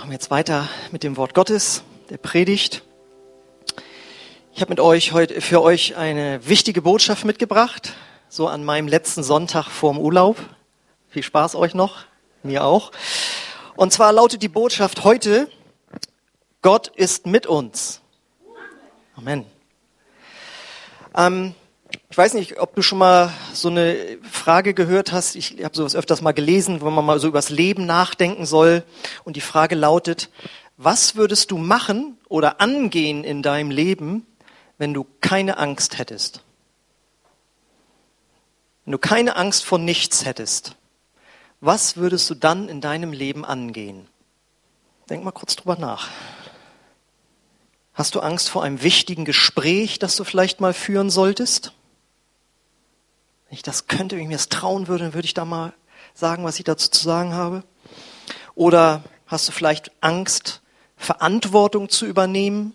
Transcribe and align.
Machen 0.00 0.12
wir 0.12 0.14
jetzt 0.14 0.30
weiter 0.30 0.66
mit 0.92 1.02
dem 1.02 1.18
Wort 1.18 1.34
Gottes, 1.34 1.82
der 2.08 2.16
Predigt. 2.16 2.82
Ich 4.54 4.62
habe 4.62 4.70
mit 4.70 4.80
euch 4.80 5.12
heute 5.12 5.42
für 5.42 5.60
euch 5.60 5.94
eine 5.94 6.40
wichtige 6.48 6.80
Botschaft 6.80 7.26
mitgebracht, 7.26 7.92
so 8.30 8.48
an 8.48 8.64
meinem 8.64 8.88
letzten 8.88 9.22
Sonntag 9.22 9.68
vorm 9.68 9.98
Urlaub. 9.98 10.38
Viel 11.10 11.22
Spaß 11.22 11.54
euch 11.54 11.74
noch, 11.74 12.06
mir 12.42 12.64
auch. 12.64 12.92
Und 13.76 13.92
zwar 13.92 14.14
lautet 14.14 14.40
die 14.40 14.48
Botschaft 14.48 15.04
heute, 15.04 15.50
Gott 16.62 16.88
ist 16.88 17.26
mit 17.26 17.46
uns. 17.46 18.00
Amen. 19.16 19.44
Ähm, 21.14 21.54
ich 22.10 22.18
weiß 22.18 22.34
nicht, 22.34 22.58
ob 22.58 22.74
du 22.74 22.82
schon 22.82 22.98
mal 22.98 23.32
so 23.52 23.68
eine 23.68 24.18
Frage 24.30 24.74
gehört 24.74 25.12
hast. 25.12 25.36
Ich 25.36 25.62
habe 25.62 25.76
sowas 25.76 25.94
öfters 25.94 26.22
mal 26.22 26.32
gelesen, 26.32 26.80
wo 26.80 26.90
man 26.90 27.04
mal 27.04 27.20
so 27.20 27.28
übers 27.28 27.50
Leben 27.50 27.86
nachdenken 27.86 28.46
soll. 28.46 28.84
Und 29.24 29.36
die 29.36 29.40
Frage 29.40 29.74
lautet, 29.74 30.30
was 30.76 31.14
würdest 31.14 31.50
du 31.50 31.58
machen 31.58 32.18
oder 32.28 32.60
angehen 32.60 33.22
in 33.24 33.42
deinem 33.42 33.70
Leben, 33.70 34.26
wenn 34.78 34.94
du 34.94 35.06
keine 35.20 35.58
Angst 35.58 35.98
hättest? 35.98 36.42
Wenn 38.84 38.92
du 38.92 38.98
keine 38.98 39.36
Angst 39.36 39.64
vor 39.64 39.78
nichts 39.78 40.24
hättest, 40.24 40.76
was 41.60 41.96
würdest 41.96 42.28
du 42.30 42.34
dann 42.34 42.68
in 42.68 42.80
deinem 42.80 43.12
Leben 43.12 43.44
angehen? 43.44 44.08
Denk 45.08 45.22
mal 45.22 45.32
kurz 45.32 45.56
drüber 45.56 45.76
nach. 45.76 46.08
Hast 47.94 48.14
du 48.14 48.20
Angst 48.20 48.48
vor 48.48 48.64
einem 48.64 48.82
wichtigen 48.82 49.24
Gespräch, 49.24 49.98
das 49.98 50.16
du 50.16 50.24
vielleicht 50.24 50.60
mal 50.60 50.72
führen 50.72 51.10
solltest? 51.10 51.72
Wenn 53.50 53.56
ich 53.56 53.62
das 53.64 53.88
könnte, 53.88 54.14
wenn 54.14 54.22
ich 54.22 54.28
mir 54.28 54.36
das 54.36 54.48
trauen 54.48 54.86
würde, 54.86 55.02
dann 55.02 55.14
würde 55.14 55.26
ich 55.26 55.34
da 55.34 55.44
mal 55.44 55.72
sagen, 56.14 56.44
was 56.44 56.60
ich 56.60 56.64
dazu 56.64 56.88
zu 56.88 57.02
sagen 57.02 57.34
habe. 57.34 57.64
Oder 58.54 59.02
hast 59.26 59.48
du 59.48 59.52
vielleicht 59.52 59.90
Angst, 60.00 60.62
Verantwortung 60.96 61.88
zu 61.88 62.06
übernehmen? 62.06 62.74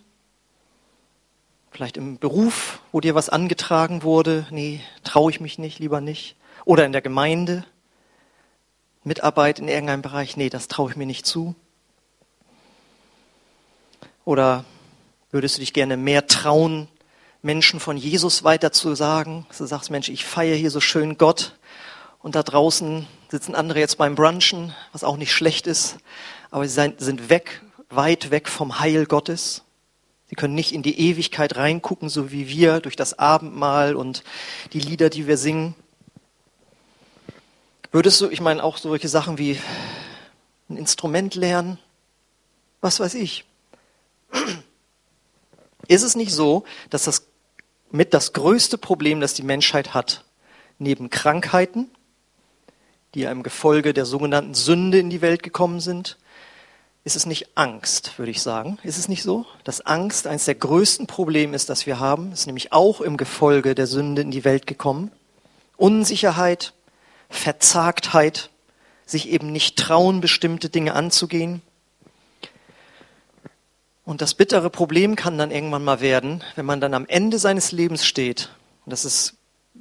Vielleicht 1.70 1.96
im 1.96 2.18
Beruf, 2.18 2.80
wo 2.92 3.00
dir 3.00 3.14
was 3.14 3.30
angetragen 3.30 4.02
wurde. 4.02 4.46
Nee, 4.50 4.82
traue 5.02 5.30
ich 5.30 5.40
mich 5.40 5.56
nicht, 5.56 5.78
lieber 5.78 6.02
nicht. 6.02 6.36
Oder 6.66 6.84
in 6.84 6.92
der 6.92 7.00
Gemeinde. 7.00 7.64
Mitarbeit 9.02 9.58
in 9.58 9.68
irgendeinem 9.68 10.02
Bereich. 10.02 10.36
Nee, 10.36 10.50
das 10.50 10.68
traue 10.68 10.90
ich 10.90 10.96
mir 10.96 11.06
nicht 11.06 11.24
zu. 11.24 11.54
Oder 14.26 14.66
würdest 15.30 15.56
du 15.56 15.60
dich 15.60 15.72
gerne 15.72 15.96
mehr 15.96 16.26
trauen, 16.26 16.88
Menschen 17.42 17.80
von 17.80 17.96
Jesus 17.96 18.44
weiter 18.44 18.72
zu 18.72 18.94
sagen. 18.94 19.46
Du 19.56 19.66
sagst, 19.66 19.90
Mensch, 19.90 20.08
ich 20.08 20.24
feiere 20.24 20.56
hier 20.56 20.70
so 20.70 20.80
schön 20.80 21.18
Gott 21.18 21.56
und 22.20 22.34
da 22.34 22.42
draußen 22.42 23.06
sitzen 23.28 23.54
andere 23.54 23.78
jetzt 23.78 23.98
beim 23.98 24.14
Brunchen, 24.14 24.74
was 24.92 25.04
auch 25.04 25.16
nicht 25.16 25.32
schlecht 25.32 25.66
ist, 25.66 25.98
aber 26.50 26.66
sie 26.66 26.92
sind 26.98 27.30
weg, 27.30 27.62
weit 27.90 28.30
weg 28.30 28.48
vom 28.48 28.80
Heil 28.80 29.06
Gottes. 29.06 29.62
Sie 30.28 30.34
können 30.34 30.54
nicht 30.54 30.72
in 30.72 30.82
die 30.82 30.98
Ewigkeit 30.98 31.56
reingucken, 31.56 32.08
so 32.08 32.32
wie 32.32 32.48
wir 32.48 32.80
durch 32.80 32.96
das 32.96 33.18
Abendmahl 33.18 33.94
und 33.94 34.24
die 34.72 34.80
Lieder, 34.80 35.08
die 35.08 35.28
wir 35.28 35.36
singen. 35.38 35.76
Würdest 37.92 38.20
du, 38.20 38.28
ich 38.28 38.40
meine 38.40 38.62
auch 38.64 38.76
solche 38.76 39.08
Sachen 39.08 39.38
wie 39.38 39.58
ein 40.68 40.76
Instrument 40.76 41.34
lernen, 41.36 41.78
was 42.80 42.98
weiß 42.98 43.14
ich. 43.14 43.44
Ist 45.88 46.02
es 46.02 46.16
nicht 46.16 46.32
so, 46.32 46.64
dass 46.90 47.04
das 47.04 47.26
mit 47.90 48.14
das 48.14 48.32
größte 48.32 48.78
Problem, 48.78 49.20
das 49.20 49.34
die 49.34 49.42
Menschheit 49.42 49.94
hat, 49.94 50.24
neben 50.78 51.10
Krankheiten, 51.10 51.90
die 53.14 53.20
ja 53.20 53.30
im 53.30 53.42
Gefolge 53.42 53.94
der 53.94 54.04
sogenannten 54.04 54.54
Sünde 54.54 54.98
in 54.98 55.10
die 55.10 55.22
Welt 55.22 55.42
gekommen 55.42 55.80
sind, 55.80 56.18
ist 57.04 57.14
es 57.14 57.24
nicht 57.24 57.56
Angst, 57.56 58.18
würde 58.18 58.32
ich 58.32 58.42
sagen. 58.42 58.78
Ist 58.82 58.98
es 58.98 59.08
nicht 59.08 59.22
so, 59.22 59.46
dass 59.62 59.80
Angst 59.80 60.26
eines 60.26 60.44
der 60.46 60.56
größten 60.56 61.06
Probleme 61.06 61.54
ist, 61.54 61.70
das 61.70 61.86
wir 61.86 62.00
haben? 62.00 62.32
Ist 62.32 62.46
nämlich 62.46 62.72
auch 62.72 63.00
im 63.00 63.16
Gefolge 63.16 63.76
der 63.76 63.86
Sünde 63.86 64.22
in 64.22 64.32
die 64.32 64.44
Welt 64.44 64.66
gekommen. 64.66 65.12
Unsicherheit, 65.76 66.74
Verzagtheit, 67.30 68.50
sich 69.06 69.28
eben 69.28 69.52
nicht 69.52 69.78
trauen, 69.78 70.20
bestimmte 70.20 70.68
Dinge 70.68 70.94
anzugehen. 70.94 71.62
Und 74.06 74.22
das 74.22 74.34
bittere 74.34 74.70
Problem 74.70 75.16
kann 75.16 75.36
dann 75.36 75.50
irgendwann 75.50 75.82
mal 75.82 76.00
werden, 76.00 76.44
wenn 76.54 76.64
man 76.64 76.80
dann 76.80 76.94
am 76.94 77.06
Ende 77.06 77.40
seines 77.40 77.72
Lebens 77.72 78.06
steht. 78.06 78.50
Und 78.84 78.92
das 78.92 79.04
ist 79.04 79.34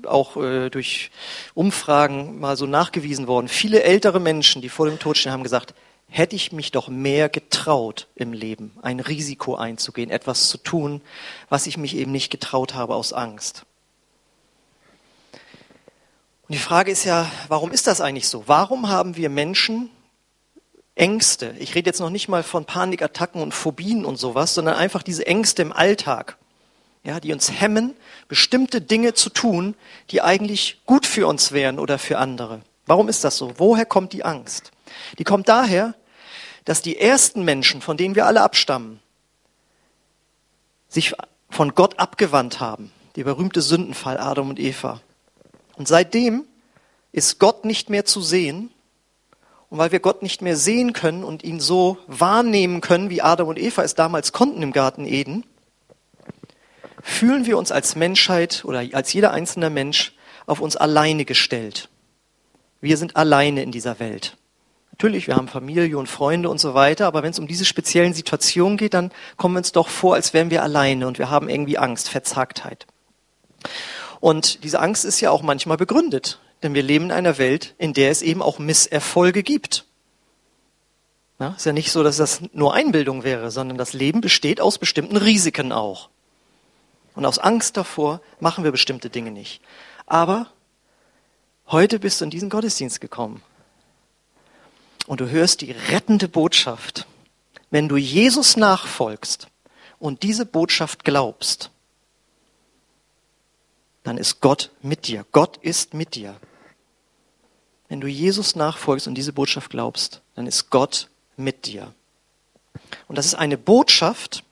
auch 0.04 0.36
äh, 0.36 0.72
durch 0.72 1.12
Umfragen 1.54 2.40
mal 2.40 2.58
so 2.58 2.66
nachgewiesen 2.66 3.28
worden. 3.28 3.48
Viele 3.48 3.84
ältere 3.84 4.20
Menschen, 4.20 4.64
die 4.64 4.70
vor 4.70 4.88
dem 4.88 4.98
Tod 4.98 5.18
stehen, 5.18 5.32
haben 5.32 5.44
gesagt, 5.44 5.76
hätte 6.10 6.36
ich 6.36 6.52
mich 6.52 6.72
doch 6.72 6.88
mehr 6.88 7.30
getraut 7.30 8.08
im 8.16 8.34
Leben, 8.34 8.72
ein 8.82 9.00
Risiko 9.00 9.56
einzugehen, 9.56 10.10
etwas 10.10 10.50
zu 10.50 10.58
tun, 10.58 11.02
was 11.50 11.68
ich 11.68 11.78
mich 11.78 11.96
eben 11.96 12.12
nicht 12.12 12.32
getraut 12.32 12.74
habe 12.74 12.96
aus 12.96 13.14
Angst. 13.14 13.64
Und 16.48 16.56
die 16.56 16.58
Frage 16.58 16.92
ist 16.92 17.06
ja, 17.06 17.30
warum 17.48 17.72
ist 17.72 17.86
das 17.86 18.02
eigentlich 18.02 18.28
so? 18.28 18.44
Warum 18.48 18.90
haben 18.90 19.18
wir 19.18 19.30
Menschen 19.30 19.92
Ängste. 20.96 21.54
Ich 21.60 21.76
rede 21.76 21.90
jetzt 21.90 22.00
noch 22.00 22.10
nicht 22.10 22.30
mal 22.30 22.42
von 22.42 22.66
Panikattacken 22.66 23.42
und 23.42 23.54
Phobien 23.54 24.06
und 24.06 24.16
sowas, 24.16 24.54
sondern 24.54 24.76
einfach 24.76 25.04
diese 25.04 25.28
Ängste 25.28 25.62
im 25.62 25.74
Alltag, 25.74 26.38
ja, 27.04 27.20
die 27.20 27.34
uns 27.34 27.52
hemmen, 27.52 27.94
bestimmte 28.30 28.82
Dinge 28.82 29.14
zu 29.14 29.30
tun, 29.30 29.76
die 30.10 30.22
eigentlich 30.22 30.82
gut 30.86 31.06
für 31.06 31.28
uns 31.28 31.52
wären 31.52 31.80
oder 31.80 32.00
für 32.00 32.18
andere. 32.18 32.62
Warum 32.86 33.10
ist 33.10 33.24
das 33.24 33.38
so? 33.38 33.54
Woher 33.58 33.86
kommt 33.86 34.14
die 34.14 34.24
Angst? 34.24 34.72
Die 35.20 35.26
kommt 35.26 35.50
daher, 35.50 35.96
dass 36.64 36.82
die 36.82 36.98
ersten 36.98 37.44
Menschen, 37.44 37.82
von 37.82 37.98
denen 37.98 38.16
wir 38.16 38.26
alle 38.26 38.42
abstammen, 38.42 39.00
sich 40.88 41.14
von 41.50 41.76
Gott 41.76 42.00
abgewandt 42.00 42.60
haben. 42.60 42.92
Der 43.16 43.24
berühmte 43.24 43.62
Sündenfall 43.62 44.18
Adam 44.18 44.50
und 44.50 44.60
Eva. 44.60 45.02
Und 45.76 45.88
seitdem 45.88 46.46
ist 47.12 47.40
Gott 47.40 47.66
nicht 47.66 47.90
mehr 47.90 48.06
zu 48.06 48.22
sehen 48.22 48.72
und 49.70 49.78
weil 49.78 49.92
wir 49.92 50.00
Gott 50.00 50.22
nicht 50.22 50.42
mehr 50.42 50.56
sehen 50.56 50.94
können 50.94 51.24
und 51.24 51.44
ihn 51.44 51.60
so 51.60 51.98
wahrnehmen 52.08 52.82
können, 52.82 53.10
wie 53.10 53.22
Adam 53.22 53.48
und 53.48 53.60
Eva 53.60 53.84
es 53.84 53.96
damals 53.96 54.32
konnten 54.32 54.62
im 54.62 54.72
Garten 54.72 55.06
Eden, 55.06 55.46
fühlen 57.02 57.46
wir 57.46 57.58
uns 57.58 57.72
als 57.72 57.96
Menschheit 57.96 58.64
oder 58.66 58.84
als 58.94 59.14
jeder 59.14 59.32
einzelne 59.32 59.70
Mensch 59.70 60.14
auf 60.46 60.60
uns 60.60 60.76
alleine 60.76 61.26
gestellt. 61.26 61.90
Wir 62.82 62.98
sind 62.98 63.16
alleine 63.16 63.64
in 63.64 63.72
dieser 63.72 64.00
Welt. 64.00 64.38
Natürlich, 64.92 65.28
wir 65.28 65.36
haben 65.36 65.48
Familie 65.48 65.98
und 65.98 66.08
Freunde 66.08 66.50
und 66.50 66.60
so 66.60 66.74
weiter, 66.74 67.06
aber 67.06 67.22
wenn 67.22 67.32
es 67.32 67.40
um 67.40 67.48
diese 67.48 67.66
speziellen 67.66 68.14
Situationen 68.14 68.78
geht, 68.78 68.94
dann 68.94 69.12
kommen 69.36 69.56
wir 69.56 69.60
uns 69.60 69.72
doch 69.72 69.90
vor, 69.90 70.16
als 70.16 70.34
wären 70.34 70.52
wir 70.52 70.64
alleine 70.64 71.06
und 71.08 71.20
wir 71.20 71.30
haben 71.30 71.50
irgendwie 71.50 71.78
Angst, 71.78 72.10
Verzagtheit. 72.10 72.86
Und 74.22 74.64
diese 74.64 74.80
Angst 74.80 75.04
ist 75.04 75.20
ja 75.20 75.32
auch 75.32 75.42
manchmal 75.42 75.78
begründet. 75.78 76.40
Denn 76.66 76.74
wir 76.74 76.82
leben 76.82 77.06
in 77.06 77.12
einer 77.12 77.38
Welt, 77.38 77.76
in 77.78 77.94
der 77.94 78.10
es 78.10 78.24
eben 78.24 78.42
auch 78.42 78.58
Misserfolge 78.58 79.44
gibt. 79.44 79.86
Ja, 81.38 81.50
ist 81.50 81.68
ja 81.68 81.74
nicht 81.74 81.92
so, 81.92 82.02
dass 82.02 82.18
das 82.18 82.42
nur 82.54 82.74
Einbildung 82.74 83.24
wäre, 83.24 83.52
sondern 83.52 83.78
das 83.78 83.94
Leben 83.94 84.20
besteht 84.20 84.60
aus 84.60 84.80
bestimmten 84.80 85.16
Risiken 85.16 85.72
auch. 85.72 86.10
Und 87.14 87.24
aus 87.24 87.38
Angst 87.38 87.78
davor 87.78 88.20
machen 88.40 88.64
wir 88.64 88.72
bestimmte 88.72 89.12
Dinge 89.12 89.30
nicht. 89.30 89.62
Aber 90.08 90.48
heute 91.68 92.00
bist 92.00 92.20
du 92.20 92.26
in 92.26 92.32
diesen 92.32 92.50
Gottesdienst 92.50 93.00
gekommen. 93.00 93.44
Und 95.06 95.22
du 95.22 95.30
hörst 95.30 95.62
die 95.62 95.72
rettende 95.72 96.28
Botschaft. 96.28 97.06
Wenn 97.70 97.88
du 97.88 97.96
Jesus 97.96 98.58
nachfolgst 98.58 99.50
und 100.00 100.24
diese 100.24 100.48
Botschaft 100.48 101.04
glaubst, 101.04 101.70
dann 104.02 104.18
ist 104.18 104.42
Gott 104.42 104.72
mit 104.82 105.06
dir. 105.06 105.28
Gott 105.32 105.58
ist 105.58 105.94
mit 105.94 106.16
dir. 106.16 106.40
Wenn 107.96 108.02
du 108.02 108.08
Jesus 108.08 108.58
nachfolgst 108.58 109.08
und 109.08 109.16
diese 109.16 109.32
Botschaft 109.32 109.70
glaubst, 109.70 110.20
dann 110.36 110.48
ist 110.48 110.70
Gott 110.70 111.08
mit 111.38 111.66
dir. 111.66 111.94
Und 113.08 113.18
das 113.18 113.26
ist 113.26 113.36
eine 113.36 113.58
Botschaft, 113.58 114.44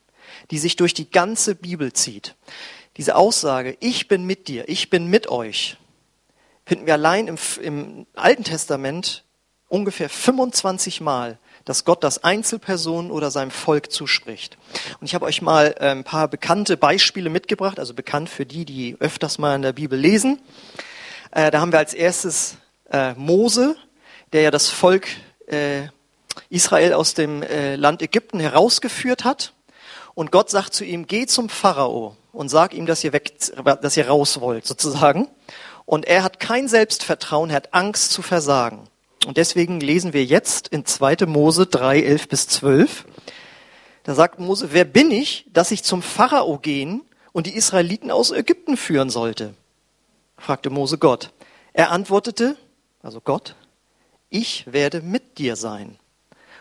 die 0.49 0.57
sich 0.57 0.77
durch 0.77 0.93
die 0.93 1.11
ganze 1.11 1.53
Bibel 1.53 1.91
zieht. 1.91 2.35
Diese 2.95 3.17
Aussage, 3.17 3.75
ich 3.81 4.07
bin 4.07 4.23
mit 4.23 4.47
dir, 4.47 4.69
ich 4.69 4.89
bin 4.89 5.07
mit 5.07 5.27
euch, 5.27 5.75
finden 6.65 6.85
wir 6.85 6.93
allein 6.93 7.27
im, 7.27 7.37
im 7.61 8.07
Alten 8.13 8.45
Testament 8.45 9.25
ungefähr 9.67 10.07
25 10.07 11.01
Mal 11.01 11.37
dass 11.65 11.83
Gott 11.83 12.03
das 12.03 12.23
Einzelpersonen 12.23 13.11
oder 13.11 13.29
seinem 13.29 13.51
Volk 13.51 13.91
zuspricht. 13.91 14.57
Und 14.99 15.05
ich 15.05 15.15
habe 15.15 15.25
euch 15.25 15.41
mal 15.41 15.75
äh, 15.79 15.91
ein 15.91 16.03
paar 16.03 16.27
bekannte 16.27 16.75
Beispiele 16.75 17.29
mitgebracht, 17.29 17.79
also 17.79 17.93
bekannt 17.93 18.29
für 18.29 18.45
die, 18.45 18.65
die 18.65 18.97
öfters 18.99 19.37
mal 19.37 19.55
in 19.55 19.61
der 19.61 19.71
Bibel 19.71 19.97
lesen. 19.97 20.41
Äh, 21.31 21.51
da 21.51 21.61
haben 21.61 21.71
wir 21.71 21.79
als 21.79 21.93
erstes 21.93 22.57
äh, 22.93 23.13
Mose, 23.15 23.75
der 24.31 24.43
ja 24.43 24.51
das 24.51 24.69
Volk 24.69 25.07
Israel 26.49 26.93
aus 26.93 27.13
dem 27.13 27.43
Land 27.75 28.01
Ägypten 28.01 28.39
herausgeführt 28.39 29.25
hat. 29.25 29.53
Und 30.15 30.31
Gott 30.31 30.49
sagt 30.49 30.73
zu 30.73 30.85
ihm, 30.85 31.05
geh 31.05 31.27
zum 31.27 31.49
Pharao 31.49 32.15
und 32.31 32.49
sag 32.49 32.73
ihm, 32.73 32.85
dass 32.85 33.03
ihr 33.03 33.13
weg, 33.13 33.33
dass 33.81 33.97
ihr 33.97 34.07
raus 34.07 34.39
wollt, 34.39 34.65
sozusagen. 34.65 35.27
Und 35.85 36.05
er 36.05 36.23
hat 36.23 36.39
kein 36.39 36.67
Selbstvertrauen, 36.67 37.49
er 37.49 37.57
hat 37.57 37.73
Angst 37.73 38.11
zu 38.11 38.21
versagen. 38.21 38.87
Und 39.25 39.37
deswegen 39.37 39.79
lesen 39.79 40.13
wir 40.13 40.25
jetzt 40.25 40.67
in 40.67 40.85
2. 40.85 41.25
Mose 41.25 41.65
3, 41.65 42.01
11 42.01 42.27
bis 42.27 42.47
12. 42.47 43.05
Da 44.03 44.15
sagt 44.15 44.39
Mose, 44.39 44.69
wer 44.71 44.85
bin 44.85 45.11
ich, 45.11 45.45
dass 45.51 45.71
ich 45.71 45.83
zum 45.83 46.01
Pharao 46.01 46.57
gehen 46.57 47.01
und 47.31 47.47
die 47.47 47.55
Israeliten 47.55 48.11
aus 48.11 48.31
Ägypten 48.31 48.77
führen 48.77 49.09
sollte? 49.09 49.53
fragte 50.37 50.69
Mose 50.69 50.97
Gott. 50.97 51.31
Er 51.71 51.91
antwortete, 51.91 52.57
also 53.03 53.21
Gott, 53.21 53.55
ich 54.29 54.71
werde 54.71 55.01
mit 55.01 55.37
dir 55.37 55.55
sein. 55.55 55.99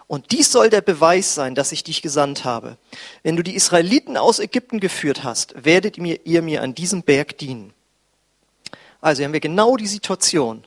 Und 0.09 0.33
dies 0.33 0.53
soll 0.53 0.69
der 0.69 0.83
Beweis 0.83 1.35
sein, 1.35 1.55
dass 1.55 1.73
ich 1.73 1.85
dich 1.85 2.03
gesandt 2.03 2.45
habe. 2.45 2.77
Wenn 3.23 3.37
du 3.37 3.43
die 3.43 3.55
Israeliten 3.55 4.19
aus 4.19 4.41
Ägypten 4.41 4.79
geführt 4.79 5.25
hast, 5.25 5.65
werdet 5.65 5.97
ihr 5.97 6.43
mir 6.43 6.61
an 6.63 6.75
diesem 6.75 7.03
Berg 7.03 7.39
dienen. 7.39 7.73
Also 9.01 9.25
haben 9.25 9.33
wir 9.33 9.41
genau 9.41 9.77
die 9.77 9.87
Situation. 9.87 10.65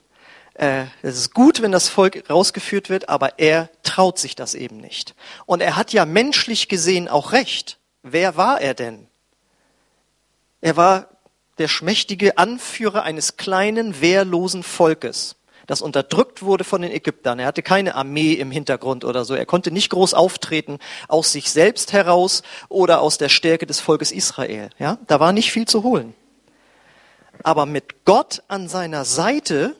Äh, 0.56 0.86
es 1.04 1.18
ist 1.18 1.33
gut, 1.33 1.62
wenn 1.62 1.72
das 1.72 1.89
Volk 1.89 2.28
rausgeführt 2.30 2.89
wird, 2.89 3.10
aber 3.10 3.38
er 3.38 3.69
traut 3.83 4.18
sich 4.18 4.36
das 4.36 4.56
eben 4.56 4.78
nicht. 4.78 5.13
Und 5.45 5.62
er 5.62 5.75
hat 5.75 5.94
ja 5.94 6.06
menschlich 6.06 6.68
gesehen 6.69 7.07
auch 7.07 7.33
recht. 7.33 7.78
Wer 8.01 8.38
war 8.38 8.62
er 8.62 8.74
denn? 8.74 9.07
Er 10.62 10.78
war 10.78 11.10
der 11.57 11.68
schmächtige 11.68 12.38
Anführer 12.38 13.04
eines 13.04 13.38
kleinen, 13.38 14.01
wehrlosen 14.01 14.63
Volkes 14.63 15.36
das 15.67 15.81
unterdrückt 15.81 16.44
wurde 16.44 16.63
von 16.63 16.81
den 16.81 16.91
Ägyptern. 16.91 17.39
Er 17.39 17.47
hatte 17.47 17.63
keine 17.63 17.95
Armee 17.95 18.33
im 18.33 18.51
Hintergrund 18.51 19.03
oder 19.03 19.25
so. 19.25 19.33
Er 19.33 19.45
konnte 19.45 19.71
nicht 19.71 19.89
groß 19.89 20.13
auftreten 20.13 20.79
aus 21.07 21.31
sich 21.31 21.51
selbst 21.51 21.94
heraus 21.94 22.44
oder 22.69 23.01
aus 23.01 23.17
der 23.17 23.29
Stärke 23.29 23.65
des 23.65 23.79
Volkes 23.79 24.12
Israel. 24.12 24.69
Ja, 24.79 24.97
da 25.07 25.19
war 25.19 25.31
nicht 25.31 25.51
viel 25.51 25.67
zu 25.67 25.83
holen. 25.83 26.13
Aber 27.44 27.65
mit 27.65 28.06
Gott 28.06 28.44
an 28.47 28.67
seiner 28.67 29.06
Seite 29.06 29.75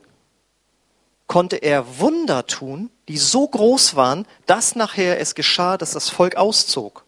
konnte 1.28 1.58
er 1.58 2.00
Wunder 2.00 2.46
tun, 2.46 2.92
die 3.08 3.18
so 3.18 3.48
groß 3.48 3.96
waren, 3.96 4.28
dass 4.46 4.76
nachher 4.76 5.20
es 5.20 5.36
geschah, 5.36 5.78
dass 5.78 5.92
das 5.92 6.10
Volk 6.10 6.36
auszog. 6.36 7.06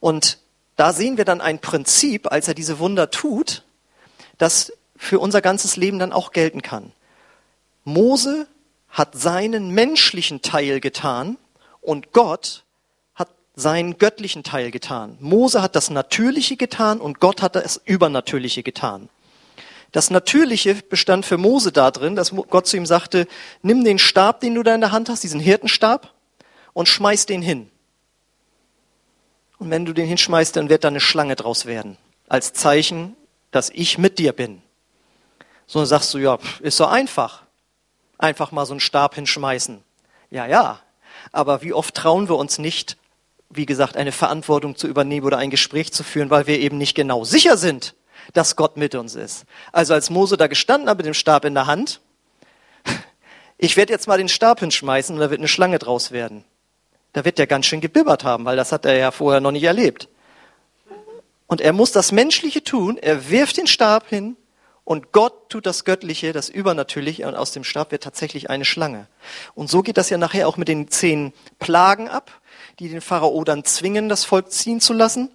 Und 0.00 0.38
da 0.76 0.92
sehen 0.92 1.16
wir 1.16 1.24
dann 1.24 1.40
ein 1.40 1.60
Prinzip, 1.60 2.30
als 2.30 2.48
er 2.48 2.54
diese 2.54 2.78
Wunder 2.78 3.10
tut, 3.10 3.64
das 4.38 4.72
für 4.96 5.18
unser 5.18 5.40
ganzes 5.40 5.76
Leben 5.76 5.98
dann 5.98 6.12
auch 6.12 6.32
gelten 6.32 6.62
kann. 6.62 6.92
Mose 7.84 8.46
hat 8.88 9.14
seinen 9.14 9.70
menschlichen 9.70 10.42
Teil 10.42 10.80
getan 10.80 11.38
und 11.80 12.12
Gott 12.12 12.64
hat 13.14 13.30
seinen 13.54 13.98
göttlichen 13.98 14.44
Teil 14.44 14.70
getan. 14.70 15.16
Mose 15.20 15.62
hat 15.62 15.74
das 15.74 15.90
Natürliche 15.90 16.56
getan 16.56 17.00
und 17.00 17.18
Gott 17.18 17.42
hat 17.42 17.56
das 17.56 17.80
Übernatürliche 17.84 18.62
getan. 18.62 19.08
Das 19.92 20.10
Natürliche 20.10 20.74
bestand 20.74 21.26
für 21.26 21.36
Mose 21.36 21.70
darin, 21.70 22.16
dass 22.16 22.30
Gott 22.30 22.66
zu 22.66 22.76
ihm 22.76 22.86
sagte, 22.86 23.26
nimm 23.60 23.84
den 23.84 23.98
Stab, 23.98 24.40
den 24.40 24.54
du 24.54 24.62
da 24.62 24.74
in 24.74 24.80
der 24.80 24.92
Hand 24.92 25.10
hast, 25.10 25.22
diesen 25.22 25.40
Hirtenstab, 25.40 26.12
und 26.72 26.88
schmeiß 26.88 27.26
den 27.26 27.42
hin. 27.42 27.70
Und 29.58 29.70
wenn 29.70 29.84
du 29.84 29.92
den 29.92 30.06
hinschmeißt, 30.06 30.56
dann 30.56 30.70
wird 30.70 30.84
da 30.84 30.88
eine 30.88 31.00
Schlange 31.00 31.36
draus 31.36 31.66
werden. 31.66 31.98
Als 32.28 32.54
Zeichen, 32.54 33.14
dass 33.50 33.68
ich 33.68 33.98
mit 33.98 34.18
dir 34.18 34.32
bin. 34.32 34.62
So 35.66 35.84
sagst 35.84 36.12
du, 36.14 36.18
ja, 36.18 36.38
ist 36.60 36.78
so 36.78 36.86
einfach 36.86 37.42
einfach 38.22 38.52
mal 38.52 38.66
so 38.66 38.72
einen 38.72 38.80
Stab 38.80 39.14
hinschmeißen. 39.14 39.82
Ja, 40.30 40.46
ja. 40.46 40.80
Aber 41.32 41.62
wie 41.62 41.72
oft 41.72 41.94
trauen 41.94 42.28
wir 42.28 42.36
uns 42.36 42.58
nicht, 42.58 42.96
wie 43.50 43.66
gesagt, 43.66 43.96
eine 43.96 44.12
Verantwortung 44.12 44.76
zu 44.76 44.88
übernehmen 44.88 45.26
oder 45.26 45.38
ein 45.38 45.50
Gespräch 45.50 45.92
zu 45.92 46.02
führen, 46.04 46.30
weil 46.30 46.46
wir 46.46 46.58
eben 46.58 46.78
nicht 46.78 46.94
genau 46.94 47.24
sicher 47.24 47.56
sind, 47.56 47.94
dass 48.32 48.56
Gott 48.56 48.76
mit 48.76 48.94
uns 48.94 49.14
ist. 49.14 49.44
Also 49.72 49.92
als 49.92 50.08
Mose 50.08 50.36
da 50.36 50.46
gestanden 50.46 50.88
hat 50.88 50.96
mit 50.96 51.06
dem 51.06 51.14
Stab 51.14 51.44
in 51.44 51.54
der 51.54 51.66
Hand, 51.66 52.00
ich 53.58 53.76
werde 53.76 53.92
jetzt 53.92 54.08
mal 54.08 54.18
den 54.18 54.28
Stab 54.28 54.60
hinschmeißen 54.60 55.14
und 55.14 55.20
da 55.20 55.30
wird 55.30 55.40
eine 55.40 55.48
Schlange 55.48 55.78
draus 55.78 56.12
werden. 56.12 56.44
Da 57.12 57.26
wird 57.26 57.38
er 57.38 57.46
ganz 57.46 57.66
schön 57.66 57.82
gebibbert 57.82 58.24
haben, 58.24 58.46
weil 58.46 58.56
das 58.56 58.72
hat 58.72 58.86
er 58.86 58.96
ja 58.96 59.10
vorher 59.10 59.40
noch 59.40 59.52
nicht 59.52 59.64
erlebt. 59.64 60.08
Und 61.46 61.60
er 61.60 61.74
muss 61.74 61.92
das 61.92 62.12
Menschliche 62.12 62.64
tun, 62.64 62.96
er 62.96 63.28
wirft 63.28 63.58
den 63.58 63.66
Stab 63.66 64.08
hin 64.08 64.36
und 64.92 65.10
Gott 65.10 65.48
tut 65.48 65.64
das 65.64 65.86
Göttliche, 65.86 66.34
das 66.34 66.50
Übernatürliche, 66.50 67.26
und 67.26 67.34
aus 67.34 67.50
dem 67.50 67.64
Stab 67.64 67.92
wird 67.92 68.02
tatsächlich 68.02 68.50
eine 68.50 68.66
Schlange. 68.66 69.06
Und 69.54 69.70
so 69.70 69.80
geht 69.80 69.96
das 69.96 70.10
ja 70.10 70.18
nachher 70.18 70.46
auch 70.46 70.58
mit 70.58 70.68
den 70.68 70.88
zehn 70.88 71.32
Plagen 71.58 72.10
ab, 72.10 72.30
die 72.78 72.90
den 72.90 73.00
Pharao 73.00 73.42
dann 73.42 73.64
zwingen, 73.64 74.10
das 74.10 74.26
Volk 74.26 74.52
ziehen 74.52 74.82
zu 74.82 74.92
lassen. 74.92 75.30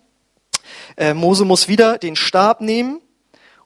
Äh, 0.95 1.15
Mose 1.15 1.43
muss 1.43 1.67
wieder 1.67 1.97
den 1.97 2.15
Stab 2.15 2.61
nehmen 2.61 3.01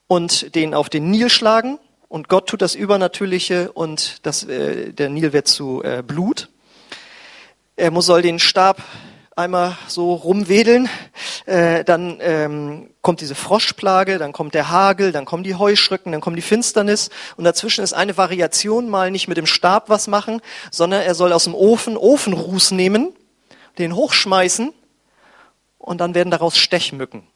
und 0.06 0.54
den 0.54 0.72
auf 0.72 0.88
den 0.88 1.10
Nil 1.10 1.28
schlagen. 1.28 1.78
Und 2.08 2.30
Gott 2.30 2.48
tut 2.48 2.62
das 2.62 2.74
Übernatürliche 2.74 3.70
und 3.72 4.24
das, 4.24 4.44
äh, 4.44 4.94
der 4.94 5.10
Nil 5.10 5.34
wird 5.34 5.46
zu 5.46 5.82
äh, 5.82 6.02
Blut. 6.02 6.48
Er 7.76 7.90
muss, 7.90 8.06
soll 8.06 8.22
den 8.22 8.38
Stab 8.38 8.82
einmal 9.36 9.76
so 9.88 10.12
rumwedeln, 10.14 10.88
äh, 11.46 11.84
dann 11.84 12.18
ähm, 12.20 12.90
kommt 13.00 13.20
diese 13.20 13.34
Froschplage, 13.34 14.18
dann 14.18 14.32
kommt 14.32 14.54
der 14.54 14.68
Hagel, 14.68 15.12
dann 15.12 15.24
kommen 15.24 15.42
die 15.42 15.54
Heuschrecken, 15.54 16.12
dann 16.12 16.20
kommt 16.20 16.36
die 16.36 16.42
Finsternis 16.42 17.10
und 17.36 17.44
dazwischen 17.44 17.82
ist 17.82 17.94
eine 17.94 18.16
Variation 18.16 18.90
mal 18.90 19.10
nicht 19.10 19.28
mit 19.28 19.38
dem 19.38 19.46
Stab 19.46 19.88
was 19.88 20.06
machen, 20.06 20.40
sondern 20.70 21.02
er 21.02 21.14
soll 21.14 21.32
aus 21.32 21.44
dem 21.44 21.54
Ofen 21.54 21.96
Ofenruß 21.96 22.72
nehmen, 22.72 23.12
den 23.78 23.94
hochschmeißen 23.96 24.72
und 25.78 25.98
dann 26.00 26.14
werden 26.14 26.30
daraus 26.30 26.58
Stechmücken. 26.58 27.26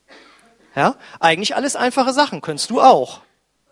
Ja, 0.75 0.97
eigentlich 1.21 1.57
alles 1.57 1.75
einfache 1.77 2.13
Sachen, 2.13 2.43
könntest 2.43 2.69
du 2.69 2.83
auch. 2.83 3.21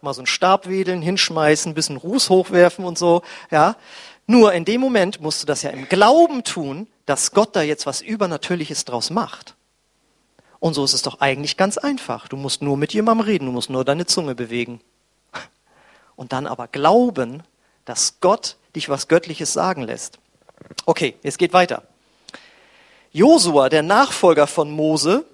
Mal 0.00 0.14
so 0.14 0.20
einen 0.20 0.26
Stab 0.26 0.68
wedeln, 0.68 1.02
hinschmeißen, 1.02 1.74
bisschen 1.74 1.98
Ruß 1.98 2.30
hochwerfen 2.30 2.84
und 2.84 2.98
so, 2.98 3.22
ja. 3.50 3.76
Nur 4.26 4.52
in 4.52 4.64
dem 4.64 4.80
Moment 4.80 5.20
musst 5.20 5.42
du 5.42 5.46
das 5.46 5.62
ja 5.62 5.70
im 5.70 5.88
Glauben 5.88 6.44
tun, 6.44 6.86
dass 7.06 7.32
Gott 7.32 7.54
da 7.54 7.62
jetzt 7.62 7.86
was 7.86 8.00
Übernatürliches 8.00 8.84
draus 8.84 9.10
macht. 9.10 9.54
Und 10.60 10.72
so 10.72 10.84
ist 10.84 10.94
es 10.94 11.02
doch 11.02 11.20
eigentlich 11.20 11.58
ganz 11.58 11.76
einfach. 11.76 12.26
Du 12.28 12.36
musst 12.36 12.62
nur 12.62 12.78
mit 12.78 12.94
jemandem 12.94 13.26
reden, 13.26 13.46
du 13.46 13.52
musst 13.52 13.68
nur 13.68 13.84
deine 13.84 14.06
Zunge 14.06 14.34
bewegen. 14.34 14.80
Und 16.16 16.32
dann 16.32 16.46
aber 16.46 16.68
glauben, 16.68 17.42
dass 17.84 18.20
Gott 18.20 18.56
dich 18.74 18.88
was 18.88 19.08
Göttliches 19.08 19.52
sagen 19.52 19.82
lässt. 19.82 20.18
Okay, 20.86 21.16
es 21.22 21.36
geht 21.36 21.52
weiter. 21.52 21.82
Josua, 23.12 23.68
der 23.68 23.82
Nachfolger 23.82 24.46
von 24.46 24.70
Mose, 24.70 25.26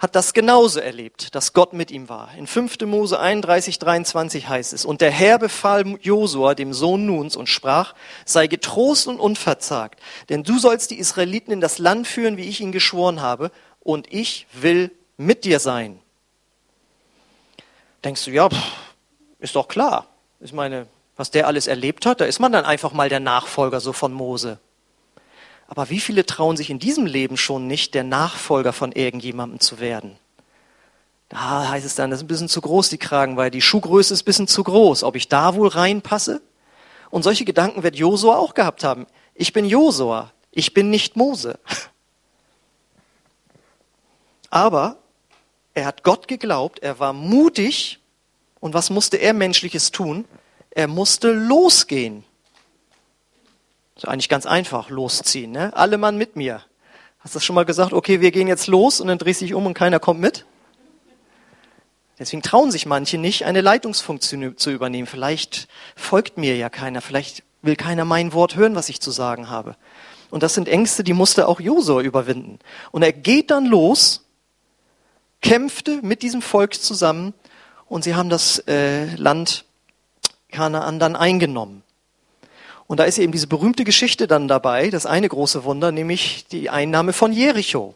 hat 0.00 0.16
das 0.16 0.32
genauso 0.32 0.80
erlebt, 0.80 1.34
dass 1.34 1.52
Gott 1.52 1.74
mit 1.74 1.90
ihm 1.90 2.08
war. 2.08 2.30
In 2.36 2.46
5. 2.46 2.80
Mose 2.86 3.20
31, 3.20 3.78
23 3.78 4.48
heißt 4.48 4.72
es, 4.72 4.86
und 4.86 5.02
der 5.02 5.10
Herr 5.10 5.38
befahl 5.38 5.84
Josua, 6.00 6.54
dem 6.54 6.72
Sohn 6.72 7.04
Nuns, 7.04 7.36
und 7.36 7.50
sprach, 7.50 7.94
sei 8.24 8.46
getrost 8.46 9.06
und 9.06 9.20
unverzagt, 9.20 10.00
denn 10.30 10.42
du 10.42 10.58
sollst 10.58 10.90
die 10.90 10.98
Israeliten 10.98 11.52
in 11.52 11.60
das 11.60 11.78
Land 11.78 12.08
führen, 12.08 12.38
wie 12.38 12.48
ich 12.48 12.62
ihnen 12.62 12.72
geschworen 12.72 13.20
habe, 13.20 13.52
und 13.80 14.10
ich 14.10 14.46
will 14.54 14.90
mit 15.18 15.44
dir 15.44 15.60
sein. 15.60 16.00
Denkst 18.02 18.24
du, 18.24 18.30
ja, 18.30 18.48
ist 19.38 19.54
doch 19.54 19.68
klar. 19.68 20.06
Ich 20.40 20.54
meine, 20.54 20.86
was 21.18 21.30
der 21.30 21.46
alles 21.46 21.66
erlebt 21.66 22.06
hat, 22.06 22.22
da 22.22 22.24
ist 22.24 22.38
man 22.38 22.52
dann 22.52 22.64
einfach 22.64 22.94
mal 22.94 23.10
der 23.10 23.20
Nachfolger 23.20 23.80
so 23.80 23.92
von 23.92 24.14
Mose. 24.14 24.58
Aber 25.70 25.88
wie 25.88 26.00
viele 26.00 26.26
trauen 26.26 26.56
sich 26.56 26.68
in 26.68 26.80
diesem 26.80 27.06
Leben 27.06 27.36
schon 27.36 27.68
nicht, 27.68 27.94
der 27.94 28.02
Nachfolger 28.02 28.72
von 28.72 28.90
irgendjemandem 28.90 29.60
zu 29.60 29.78
werden? 29.78 30.18
Da 31.28 31.68
heißt 31.68 31.86
es 31.86 31.94
dann, 31.94 32.10
das 32.10 32.18
ist 32.18 32.24
ein 32.24 32.26
bisschen 32.26 32.48
zu 32.48 32.60
groß, 32.60 32.88
die 32.88 32.98
Kragen, 32.98 33.36
weil 33.36 33.52
die 33.52 33.62
Schuhgröße 33.62 34.12
ist 34.12 34.22
ein 34.22 34.24
bisschen 34.24 34.48
zu 34.48 34.64
groß. 34.64 35.04
Ob 35.04 35.14
ich 35.14 35.28
da 35.28 35.54
wohl 35.54 35.68
reinpasse? 35.68 36.42
Und 37.10 37.22
solche 37.22 37.44
Gedanken 37.44 37.84
wird 37.84 37.94
Josua 37.94 38.36
auch 38.36 38.54
gehabt 38.54 38.82
haben. 38.82 39.06
Ich 39.36 39.52
bin 39.52 39.64
Josua, 39.64 40.32
ich 40.50 40.74
bin 40.74 40.90
nicht 40.90 41.14
Mose. 41.14 41.56
Aber 44.50 44.96
er 45.74 45.86
hat 45.86 46.02
Gott 46.02 46.26
geglaubt, 46.26 46.80
er 46.80 46.98
war 46.98 47.12
mutig. 47.12 48.00
Und 48.58 48.74
was 48.74 48.90
musste 48.90 49.18
er 49.18 49.34
menschliches 49.34 49.92
tun? 49.92 50.24
Er 50.72 50.88
musste 50.88 51.30
losgehen. 51.30 52.24
Ist 54.00 54.08
eigentlich 54.08 54.30
ganz 54.30 54.46
einfach, 54.46 54.88
losziehen. 54.88 55.52
Ne? 55.52 55.76
Alle 55.76 55.98
Mann 55.98 56.16
mit 56.16 56.34
mir. 56.34 56.62
Hast 57.18 57.34
du 57.34 57.38
schon 57.38 57.54
mal 57.54 57.66
gesagt, 57.66 57.92
okay, 57.92 58.22
wir 58.22 58.30
gehen 58.30 58.48
jetzt 58.48 58.66
los 58.66 58.98
und 58.98 59.08
dann 59.08 59.18
drehst 59.18 59.42
du 59.42 59.44
dich 59.44 59.52
um 59.52 59.66
und 59.66 59.74
keiner 59.74 60.00
kommt 60.00 60.20
mit? 60.20 60.46
Deswegen 62.18 62.40
trauen 62.40 62.70
sich 62.70 62.86
manche 62.86 63.18
nicht, 63.18 63.44
eine 63.44 63.60
Leitungsfunktion 63.60 64.56
zu 64.56 64.70
übernehmen. 64.70 65.06
Vielleicht 65.06 65.68
folgt 65.96 66.38
mir 66.38 66.56
ja 66.56 66.70
keiner, 66.70 67.02
vielleicht 67.02 67.42
will 67.60 67.76
keiner 67.76 68.06
mein 68.06 68.32
Wort 68.32 68.56
hören, 68.56 68.74
was 68.74 68.88
ich 68.88 69.02
zu 69.02 69.10
sagen 69.10 69.50
habe. 69.50 69.76
Und 70.30 70.42
das 70.42 70.54
sind 70.54 70.66
Ängste, 70.66 71.04
die 71.04 71.12
musste 71.12 71.46
auch 71.46 71.60
Josua 71.60 72.00
überwinden. 72.00 72.58
Und 72.92 73.02
er 73.02 73.12
geht 73.12 73.50
dann 73.50 73.66
los, 73.66 74.24
kämpfte 75.42 76.00
mit 76.00 76.22
diesem 76.22 76.40
Volk 76.40 76.72
zusammen 76.72 77.34
und 77.86 78.04
sie 78.04 78.14
haben 78.14 78.30
das 78.30 78.60
äh, 78.60 79.14
Land 79.16 79.66
Kanaan 80.50 80.98
dann 80.98 81.16
eingenommen. 81.16 81.82
Und 82.90 82.96
da 82.96 83.04
ist 83.04 83.18
eben 83.18 83.30
diese 83.30 83.46
berühmte 83.46 83.84
Geschichte 83.84 84.26
dann 84.26 84.48
dabei, 84.48 84.90
das 84.90 85.06
eine 85.06 85.28
große 85.28 85.62
Wunder, 85.62 85.92
nämlich 85.92 86.46
die 86.48 86.70
Einnahme 86.70 87.12
von 87.12 87.32
Jericho, 87.32 87.94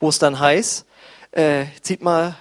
wo 0.00 0.10
es 0.10 0.18
dann 0.18 0.38
heißt, 0.38 0.84
äh, 1.30 1.64
zieht 1.80 2.02
mal 2.02 2.36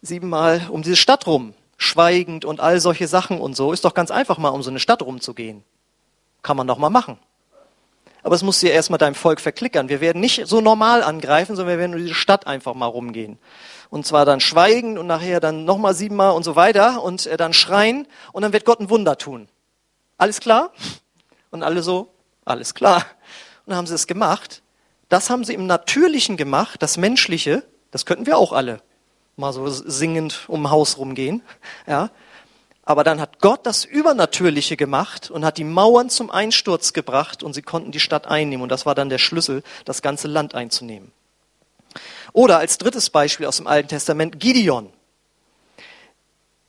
siebenmal 0.00 0.66
um 0.70 0.80
diese 0.80 0.96
Stadt 0.96 1.26
rum, 1.26 1.52
schweigend 1.76 2.46
und 2.46 2.60
all 2.60 2.80
solche 2.80 3.06
Sachen 3.06 3.38
und 3.38 3.54
so. 3.54 3.74
Ist 3.74 3.84
doch 3.84 3.92
ganz 3.92 4.10
einfach 4.10 4.38
mal 4.38 4.48
um 4.48 4.62
so 4.62 4.70
eine 4.70 4.80
Stadt 4.80 5.02
rumzugehen. 5.02 5.62
Kann 6.40 6.56
man 6.56 6.66
doch 6.66 6.78
mal 6.78 6.88
machen. 6.88 7.18
Aber 8.22 8.34
es 8.34 8.42
muss 8.42 8.60
dir 8.60 8.72
erstmal 8.72 8.96
deinem 8.96 9.14
Volk 9.14 9.42
verklickern. 9.42 9.90
Wir 9.90 10.00
werden 10.00 10.20
nicht 10.20 10.46
so 10.46 10.62
normal 10.62 11.02
angreifen, 11.02 11.54
sondern 11.54 11.74
wir 11.74 11.80
werden 11.80 11.90
nur 11.90 12.00
diese 12.00 12.14
Stadt 12.14 12.46
einfach 12.46 12.72
mal 12.72 12.86
rumgehen. 12.86 13.38
Und 13.90 14.06
zwar 14.06 14.24
dann 14.24 14.40
schweigen 14.40 14.96
und 14.96 15.06
nachher 15.06 15.40
dann 15.40 15.66
nochmal 15.66 15.92
siebenmal 15.92 16.32
und 16.32 16.44
so 16.44 16.56
weiter 16.56 17.02
und 17.02 17.26
äh, 17.26 17.36
dann 17.36 17.52
schreien 17.52 18.08
und 18.32 18.40
dann 18.40 18.54
wird 18.54 18.64
Gott 18.64 18.80
ein 18.80 18.88
Wunder 18.88 19.18
tun. 19.18 19.48
Alles 20.18 20.40
klar? 20.40 20.72
Und 21.50 21.62
alle 21.62 21.82
so, 21.82 22.12
alles 22.44 22.74
klar. 22.74 22.98
Und 23.66 23.70
dann 23.70 23.76
haben 23.76 23.86
sie 23.86 23.94
es 23.94 24.06
gemacht. 24.06 24.62
Das 25.08 25.30
haben 25.30 25.44
sie 25.44 25.54
im 25.54 25.66
Natürlichen 25.66 26.36
gemacht, 26.36 26.82
das 26.82 26.96
Menschliche, 26.96 27.62
das 27.90 28.06
könnten 28.06 28.26
wir 28.26 28.38
auch 28.38 28.52
alle 28.52 28.80
mal 29.36 29.52
so 29.52 29.68
singend 29.68 30.44
um 30.48 30.70
Haus 30.70 30.98
rumgehen, 30.98 31.42
ja. 31.86 32.10
Aber 32.86 33.02
dann 33.02 33.18
hat 33.18 33.40
Gott 33.40 33.60
das 33.64 33.86
Übernatürliche 33.86 34.76
gemacht 34.76 35.30
und 35.30 35.42
hat 35.42 35.56
die 35.56 35.64
Mauern 35.64 36.10
zum 36.10 36.30
Einsturz 36.30 36.92
gebracht 36.92 37.42
und 37.42 37.54
sie 37.54 37.62
konnten 37.62 37.92
die 37.92 38.00
Stadt 38.00 38.26
einnehmen. 38.26 38.62
Und 38.62 38.68
das 38.68 38.84
war 38.84 38.94
dann 38.94 39.08
der 39.08 39.16
Schlüssel, 39.16 39.62
das 39.86 40.02
ganze 40.02 40.28
Land 40.28 40.54
einzunehmen. 40.54 41.10
Oder 42.34 42.58
als 42.58 42.76
drittes 42.76 43.08
Beispiel 43.08 43.46
aus 43.46 43.56
dem 43.56 43.66
Alten 43.66 43.88
Testament 43.88 44.38
Gideon. 44.38 44.92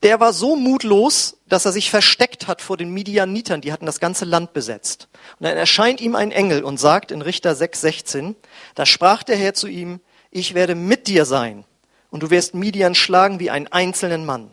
Der 0.05 0.19
war 0.19 0.33
so 0.33 0.55
mutlos, 0.55 1.37
dass 1.47 1.65
er 1.65 1.71
sich 1.71 1.89
versteckt 1.89 2.45
hat 2.45 2.61
vor 2.61 2.77
den 2.77 2.91
Midianitern, 2.91 3.61
die 3.61 3.73
hatten 3.73 3.87
das 3.87 3.99
ganze 3.99 4.23
Land 4.23 4.53
besetzt. 4.53 5.07
Und 5.39 5.45
dann 5.45 5.57
erscheint 5.57 5.99
ihm 5.99 6.15
ein 6.15 6.31
Engel 6.31 6.63
und 6.63 6.79
sagt 6.79 7.09
in 7.09 7.23
Richter 7.23 7.53
6,16, 7.53 8.35
da 8.75 8.85
sprach 8.85 9.23
der 9.23 9.35
Herr 9.35 9.55
zu 9.55 9.65
ihm, 9.65 9.99
ich 10.29 10.53
werde 10.53 10.75
mit 10.75 11.07
dir 11.07 11.25
sein 11.25 11.65
und 12.11 12.21
du 12.21 12.29
wirst 12.29 12.53
Midian 12.53 12.93
schlagen 12.93 13.39
wie 13.39 13.49
einen 13.49 13.65
einzelnen 13.65 14.27
Mann. 14.27 14.51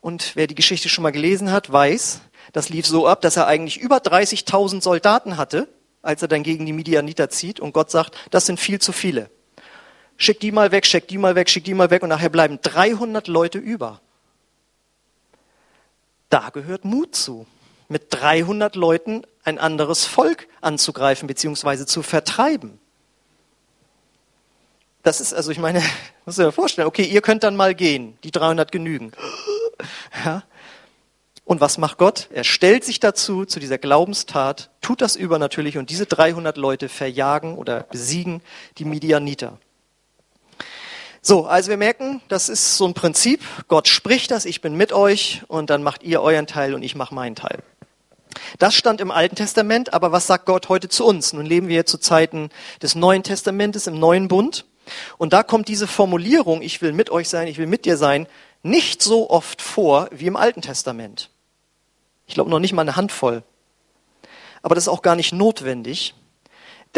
Und 0.00 0.34
wer 0.34 0.48
die 0.48 0.56
Geschichte 0.56 0.88
schon 0.88 1.04
mal 1.04 1.12
gelesen 1.12 1.52
hat, 1.52 1.72
weiß, 1.72 2.20
das 2.52 2.70
lief 2.70 2.88
so 2.88 3.06
ab, 3.06 3.20
dass 3.20 3.36
er 3.36 3.46
eigentlich 3.46 3.78
über 3.78 3.98
30.000 3.98 4.82
Soldaten 4.82 5.36
hatte, 5.36 5.68
als 6.02 6.22
er 6.22 6.28
dann 6.28 6.42
gegen 6.42 6.66
die 6.66 6.72
Midianiter 6.72 7.30
zieht 7.30 7.60
und 7.60 7.72
Gott 7.72 7.92
sagt, 7.92 8.16
das 8.32 8.46
sind 8.46 8.58
viel 8.58 8.80
zu 8.80 8.90
viele. 8.90 9.30
Schick 10.16 10.40
die 10.40 10.50
mal 10.50 10.72
weg, 10.72 10.86
schick 10.86 11.06
die 11.06 11.18
mal 11.18 11.36
weg, 11.36 11.48
schick 11.48 11.62
die 11.62 11.74
mal 11.74 11.90
weg 11.90 12.02
und 12.02 12.08
nachher 12.08 12.30
bleiben 12.30 12.58
300 12.60 13.28
Leute 13.28 13.58
über. 13.58 14.00
Da 16.28 16.50
gehört 16.50 16.84
Mut 16.84 17.14
zu, 17.14 17.46
mit 17.88 18.06
300 18.10 18.76
Leuten 18.76 19.22
ein 19.44 19.58
anderes 19.58 20.04
Volk 20.04 20.46
anzugreifen 20.60 21.26
bzw. 21.26 21.86
zu 21.86 22.02
vertreiben. 22.02 22.78
Das 25.02 25.20
ist, 25.20 25.32
also 25.32 25.50
ich 25.50 25.58
meine, 25.58 25.82
muss 26.26 26.36
dir 26.36 26.52
vorstellen, 26.52 26.88
okay, 26.88 27.04
ihr 27.04 27.22
könnt 27.22 27.42
dann 27.42 27.56
mal 27.56 27.74
gehen, 27.74 28.18
die 28.24 28.30
300 28.30 28.70
genügen. 28.70 29.12
Ja. 30.24 30.42
Und 31.44 31.60
was 31.60 31.78
macht 31.78 31.98
Gott? 31.98 32.28
Er 32.32 32.42
stellt 32.42 32.84
sich 32.84 32.98
dazu, 32.98 33.44
zu 33.44 33.60
dieser 33.60 33.78
Glaubenstat, 33.78 34.70
tut 34.80 35.00
das 35.00 35.14
übernatürlich 35.14 35.78
und 35.78 35.88
diese 35.90 36.04
300 36.04 36.56
Leute 36.56 36.88
verjagen 36.88 37.56
oder 37.56 37.84
besiegen 37.84 38.42
die 38.78 38.84
Midianiter. 38.84 39.60
So, 41.28 41.44
also 41.44 41.68
wir 41.68 41.76
merken, 41.76 42.22
das 42.28 42.48
ist 42.48 42.78
so 42.78 42.86
ein 42.86 42.94
Prinzip. 42.94 43.42
Gott 43.68 43.86
spricht 43.86 44.30
das, 44.30 44.46
ich 44.46 44.62
bin 44.62 44.74
mit 44.76 44.94
euch 44.94 45.42
und 45.46 45.68
dann 45.68 45.82
macht 45.82 46.02
ihr 46.02 46.22
euren 46.22 46.46
Teil 46.46 46.72
und 46.72 46.82
ich 46.82 46.94
mache 46.94 47.14
meinen 47.14 47.36
Teil. 47.36 47.62
Das 48.58 48.74
stand 48.74 49.02
im 49.02 49.10
Alten 49.10 49.36
Testament, 49.36 49.92
aber 49.92 50.10
was 50.10 50.26
sagt 50.26 50.46
Gott 50.46 50.70
heute 50.70 50.88
zu 50.88 51.04
uns? 51.04 51.34
Nun 51.34 51.44
leben 51.44 51.68
wir 51.68 51.84
zu 51.84 51.98
Zeiten 51.98 52.48
des 52.80 52.94
Neuen 52.94 53.24
Testamentes 53.24 53.86
im 53.86 53.98
Neuen 53.98 54.28
Bund. 54.28 54.64
Und 55.18 55.34
da 55.34 55.42
kommt 55.42 55.68
diese 55.68 55.86
Formulierung, 55.86 56.62
ich 56.62 56.80
will 56.80 56.94
mit 56.94 57.10
euch 57.10 57.28
sein, 57.28 57.46
ich 57.46 57.58
will 57.58 57.66
mit 57.66 57.84
dir 57.84 57.98
sein, 57.98 58.26
nicht 58.62 59.02
so 59.02 59.28
oft 59.28 59.60
vor 59.60 60.08
wie 60.10 60.28
im 60.28 60.36
Alten 60.36 60.62
Testament. 60.62 61.28
Ich 62.26 62.32
glaube 62.32 62.48
noch 62.48 62.58
nicht 62.58 62.72
mal 62.72 62.80
eine 62.80 62.96
Handvoll. 62.96 63.42
Aber 64.62 64.74
das 64.74 64.84
ist 64.84 64.88
auch 64.88 65.02
gar 65.02 65.14
nicht 65.14 65.34
notwendig, 65.34 66.14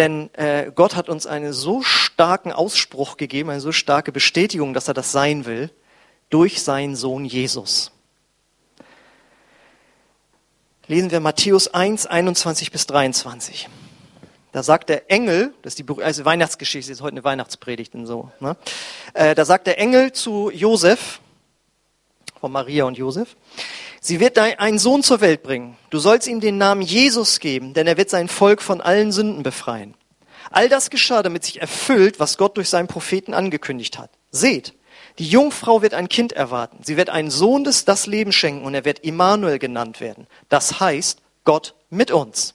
denn 0.00 0.32
äh, 0.32 0.72
Gott 0.74 0.96
hat 0.96 1.10
uns 1.10 1.26
einen 1.26 1.52
so 1.52 1.82
starken 1.82 2.52
Ausspruch 2.52 3.18
gegeben, 3.18 3.50
eine 3.50 3.60
so 3.60 3.70
starke 3.70 4.12
Bestätigung, 4.12 4.72
dass 4.72 4.88
er 4.88 4.94
das 4.94 5.12
sein 5.12 5.44
will, 5.44 5.70
durch 6.30 6.62
seinen 6.62 6.96
Sohn 6.96 7.26
Jesus. 7.26 7.92
Lesen 10.86 11.10
wir 11.10 11.20
Matthäus 11.20 11.68
1, 11.68 12.06
21 12.06 12.72
bis 12.72 12.86
23. 12.86 13.68
Da 14.52 14.62
sagt 14.62 14.88
der 14.88 15.10
Engel, 15.10 15.52
das 15.60 15.74
ist 15.74 15.86
die 15.86 16.02
also 16.02 16.24
Weihnachtsgeschichte, 16.24 16.90
ist 16.90 17.02
heute 17.02 17.12
eine 17.12 17.24
Weihnachtspredigt 17.24 17.94
und 17.94 18.06
so. 18.06 18.30
Ne? 18.40 18.56
Äh, 19.12 19.34
da 19.34 19.44
sagt 19.44 19.66
der 19.66 19.78
Engel 19.78 20.12
zu 20.12 20.50
Josef, 20.50 21.20
von 22.40 22.50
Maria 22.50 22.84
und 22.84 22.96
Josef, 22.96 23.36
sie 24.00 24.20
wird 24.20 24.38
einen 24.38 24.78
Sohn 24.78 25.02
zur 25.02 25.20
Welt 25.20 25.42
bringen. 25.42 25.76
Du 25.90 25.98
sollst 25.98 26.26
ihm 26.26 26.40
den 26.40 26.58
Namen 26.58 26.82
Jesus 26.82 27.38
geben, 27.38 27.74
denn 27.74 27.86
er 27.86 27.96
wird 27.96 28.10
sein 28.10 28.28
Volk 28.28 28.62
von 28.62 28.80
allen 28.80 29.12
Sünden 29.12 29.42
befreien. 29.42 29.94
All 30.50 30.68
das 30.68 30.90
geschah, 30.90 31.22
damit 31.22 31.44
sich 31.44 31.60
erfüllt, 31.60 32.18
was 32.18 32.36
Gott 32.36 32.56
durch 32.56 32.68
seinen 32.68 32.88
Propheten 32.88 33.34
angekündigt 33.34 33.98
hat. 33.98 34.10
Seht, 34.32 34.74
die 35.18 35.28
Jungfrau 35.28 35.82
wird 35.82 35.94
ein 35.94 36.08
Kind 36.08 36.32
erwarten. 36.32 36.78
Sie 36.82 36.96
wird 36.96 37.10
einen 37.10 37.30
Sohn 37.30 37.62
des 37.62 37.84
das 37.84 38.06
Leben 38.06 38.32
schenken 38.32 38.64
und 38.64 38.74
er 38.74 38.84
wird 38.84 39.00
Immanuel 39.00 39.58
genannt 39.58 40.00
werden. 40.00 40.26
Das 40.48 40.80
heißt, 40.80 41.20
Gott 41.44 41.74
mit 41.88 42.10
uns. 42.10 42.54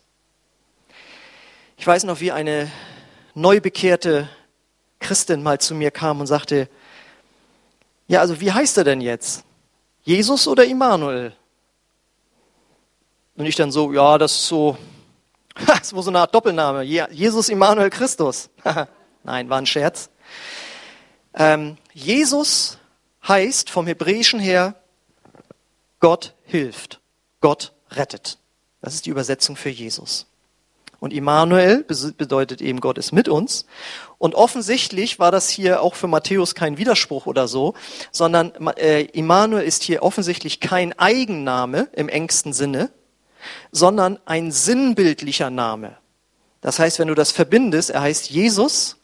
Ich 1.78 1.88
weiß 1.88 2.04
noch, 2.06 2.20
wie 2.20 2.32
eine 2.32 2.72
neubekehrte 3.34 4.30
Christin 5.00 5.44
mal 5.44 5.60
zu 5.60 5.76
mir 5.76 5.92
kam 5.92 6.20
und 6.20 6.28
sagte, 6.28 6.70
ja, 8.08 8.20
also 8.20 8.42
wie 8.42 8.52
heißt 8.52 8.78
er 8.78 8.84
denn 8.84 9.02
jetzt? 9.02 9.45
Jesus 10.06 10.48
oder 10.48 10.64
Immanuel? 10.64 11.34
Und 13.36 13.46
ich 13.46 13.56
dann 13.56 13.72
so, 13.72 13.92
ja, 13.92 14.18
das 14.18 14.34
ist 14.34 14.48
so, 14.48 14.78
das 15.68 15.82
ist 15.82 15.90
so 15.90 16.10
eine 16.10 16.20
Art 16.20 16.34
Doppelname. 16.34 16.84
Jesus, 16.84 17.50
Immanuel, 17.50 17.90
Christus. 17.90 18.50
Nein, 19.24 19.50
war 19.50 19.58
ein 19.58 19.66
Scherz. 19.66 20.10
Ähm, 21.34 21.78
Jesus 21.94 22.78
heißt 23.28 23.70
vom 23.70 23.88
Hebräischen 23.88 24.40
her, 24.40 24.76
Gott 26.00 26.36
hilft, 26.44 27.02
Gott 27.42 27.74
rettet. 27.92 28.38
Das 28.82 28.94
ist 28.94 29.08
die 29.08 29.10
Übersetzung 29.10 29.56
für 29.56 29.70
Jesus. 29.70 30.28
Und 31.06 31.14
Immanuel 31.14 31.84
bedeutet 32.18 32.64
eben, 32.64 32.80
Gott 32.80 32.98
ist 32.98 33.12
mit 33.12 33.30
uns. 33.30 33.68
Und 34.18 34.34
offensichtlich 34.34 35.20
war 35.20 35.30
das 35.30 35.50
hier 35.50 35.84
auch 35.84 35.94
für 35.94 36.08
Matthäus 36.08 36.56
kein 36.56 36.80
Widerspruch 36.80 37.28
oder 37.28 37.48
so, 37.48 37.76
sondern 38.12 38.52
äh, 38.78 39.04
Immanuel 39.04 39.64
ist 39.64 39.84
hier 39.84 40.02
offensichtlich 40.02 40.62
kein 40.62 40.98
Eigenname 40.98 41.90
im 41.94 42.10
engsten 42.10 42.54
Sinne, 42.54 42.90
sondern 43.72 44.18
ein 44.26 44.52
sinnbildlicher 44.52 45.52
Name. 45.52 45.96
Das 46.62 46.80
heißt, 46.80 46.98
wenn 46.98 47.10
du 47.10 47.14
das 47.14 47.32
verbindest, 47.32 47.92
er 47.92 48.02
heißt 48.02 48.32
Jesus, 48.32 48.98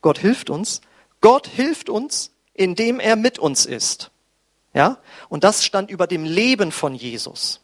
Gott 0.00 0.18
hilft 0.18 0.50
uns, 0.50 0.80
Gott 1.20 1.46
hilft 1.46 1.88
uns, 1.88 2.32
indem 2.52 2.98
er 2.98 3.14
mit 3.14 3.38
uns 3.38 3.64
ist. 3.64 4.10
Ja? 4.74 4.98
Und 5.28 5.44
das 5.44 5.64
stand 5.64 5.88
über 5.88 6.08
dem 6.08 6.24
Leben 6.24 6.72
von 6.72 6.96
Jesus. 6.96 7.60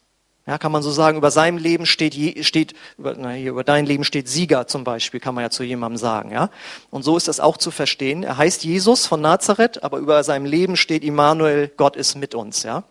Ja, 0.47 0.57
kann 0.57 0.71
man 0.71 0.81
so 0.81 0.89
sagen, 0.89 1.17
über 1.17 1.29
seinem 1.29 1.57
Leben 1.59 1.85
steht, 1.85 2.15
steht 2.45 2.73
über, 2.97 3.13
na, 3.15 3.29
hier, 3.29 3.51
über 3.51 3.63
dein 3.63 3.85
Leben 3.85 4.03
steht 4.03 4.27
Sieger 4.27 4.65
zum 4.65 4.83
Beispiel, 4.83 5.19
kann 5.19 5.35
man 5.35 5.43
ja 5.43 5.49
zu 5.51 5.63
jemandem 5.63 5.97
sagen. 5.97 6.31
Ja? 6.31 6.49
Und 6.89 7.03
so 7.03 7.15
ist 7.15 7.27
das 7.27 7.39
auch 7.39 7.57
zu 7.57 7.69
verstehen. 7.69 8.23
Er 8.23 8.37
heißt 8.37 8.63
Jesus 8.63 9.05
von 9.05 9.21
Nazareth, 9.21 9.83
aber 9.83 9.99
über 9.99 10.23
seinem 10.23 10.45
Leben 10.45 10.77
steht 10.77 11.03
Immanuel, 11.03 11.71
Gott 11.77 11.95
ist 11.95 12.15
mit 12.15 12.33
uns. 12.33 12.63
Ja? 12.63 12.83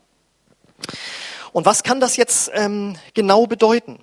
Und 1.52 1.66
was 1.66 1.82
kann 1.82 1.98
das 1.98 2.16
jetzt 2.16 2.52
ähm, 2.54 2.96
genau 3.14 3.46
bedeuten? 3.46 3.98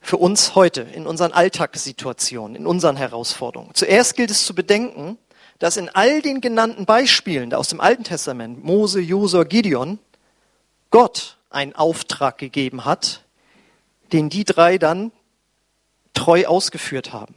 Für 0.00 0.16
uns 0.16 0.56
heute, 0.56 0.80
in 0.80 1.06
unseren 1.06 1.32
Alltagssituationen, 1.32 2.56
in 2.56 2.66
unseren 2.66 2.96
Herausforderungen. 2.96 3.70
Zuerst 3.74 4.16
gilt 4.16 4.32
es 4.32 4.44
zu 4.44 4.56
bedenken, 4.56 5.16
dass 5.60 5.76
in 5.76 5.88
all 5.88 6.20
den 6.20 6.40
genannten 6.40 6.86
Beispielen 6.86 7.54
aus 7.54 7.68
dem 7.68 7.80
Alten 7.80 8.02
Testament, 8.02 8.64
Mose, 8.64 9.00
Josua, 9.00 9.44
Gideon, 9.44 10.00
Gott 10.90 11.38
einen 11.52 11.74
Auftrag 11.74 12.38
gegeben 12.38 12.84
hat, 12.84 13.24
den 14.12 14.28
die 14.28 14.44
drei 14.44 14.78
dann 14.78 15.12
treu 16.14 16.46
ausgeführt 16.46 17.12
haben. 17.12 17.36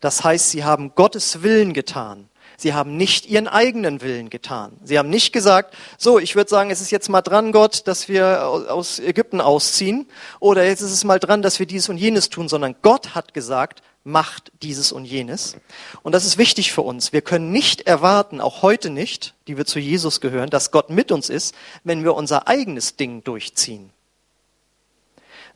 Das 0.00 0.24
heißt, 0.24 0.50
sie 0.50 0.64
haben 0.64 0.94
Gottes 0.94 1.42
Willen 1.42 1.72
getan. 1.72 2.28
Sie 2.56 2.74
haben 2.74 2.96
nicht 2.96 3.26
ihren 3.26 3.46
eigenen 3.46 4.00
Willen 4.00 4.30
getan. 4.30 4.78
Sie 4.82 4.98
haben 4.98 5.10
nicht 5.10 5.32
gesagt, 5.32 5.76
so, 5.96 6.18
ich 6.18 6.34
würde 6.34 6.50
sagen, 6.50 6.70
es 6.70 6.80
ist 6.80 6.90
jetzt 6.90 7.08
mal 7.08 7.22
dran, 7.22 7.52
Gott, 7.52 7.86
dass 7.86 8.08
wir 8.08 8.48
aus 8.48 8.98
Ägypten 8.98 9.40
ausziehen, 9.40 10.08
oder 10.40 10.64
jetzt 10.64 10.80
ist 10.80 10.90
es 10.90 11.04
mal 11.04 11.20
dran, 11.20 11.40
dass 11.40 11.60
wir 11.60 11.66
dies 11.66 11.88
und 11.88 11.98
jenes 11.98 12.30
tun, 12.30 12.48
sondern 12.48 12.74
Gott 12.82 13.14
hat 13.14 13.32
gesagt, 13.32 13.82
macht 14.08 14.50
dieses 14.62 14.90
und 14.90 15.04
jenes. 15.04 15.56
Und 16.02 16.12
das 16.12 16.24
ist 16.24 16.38
wichtig 16.38 16.72
für 16.72 16.82
uns. 16.82 17.12
Wir 17.12 17.22
können 17.22 17.52
nicht 17.52 17.82
erwarten, 17.82 18.40
auch 18.40 18.62
heute 18.62 18.90
nicht, 18.90 19.34
die 19.46 19.56
wir 19.56 19.66
zu 19.66 19.78
Jesus 19.78 20.20
gehören, 20.20 20.50
dass 20.50 20.72
Gott 20.72 20.90
mit 20.90 21.12
uns 21.12 21.28
ist, 21.28 21.54
wenn 21.84 22.02
wir 22.02 22.14
unser 22.14 22.48
eigenes 22.48 22.96
Ding 22.96 23.22
durchziehen. 23.22 23.90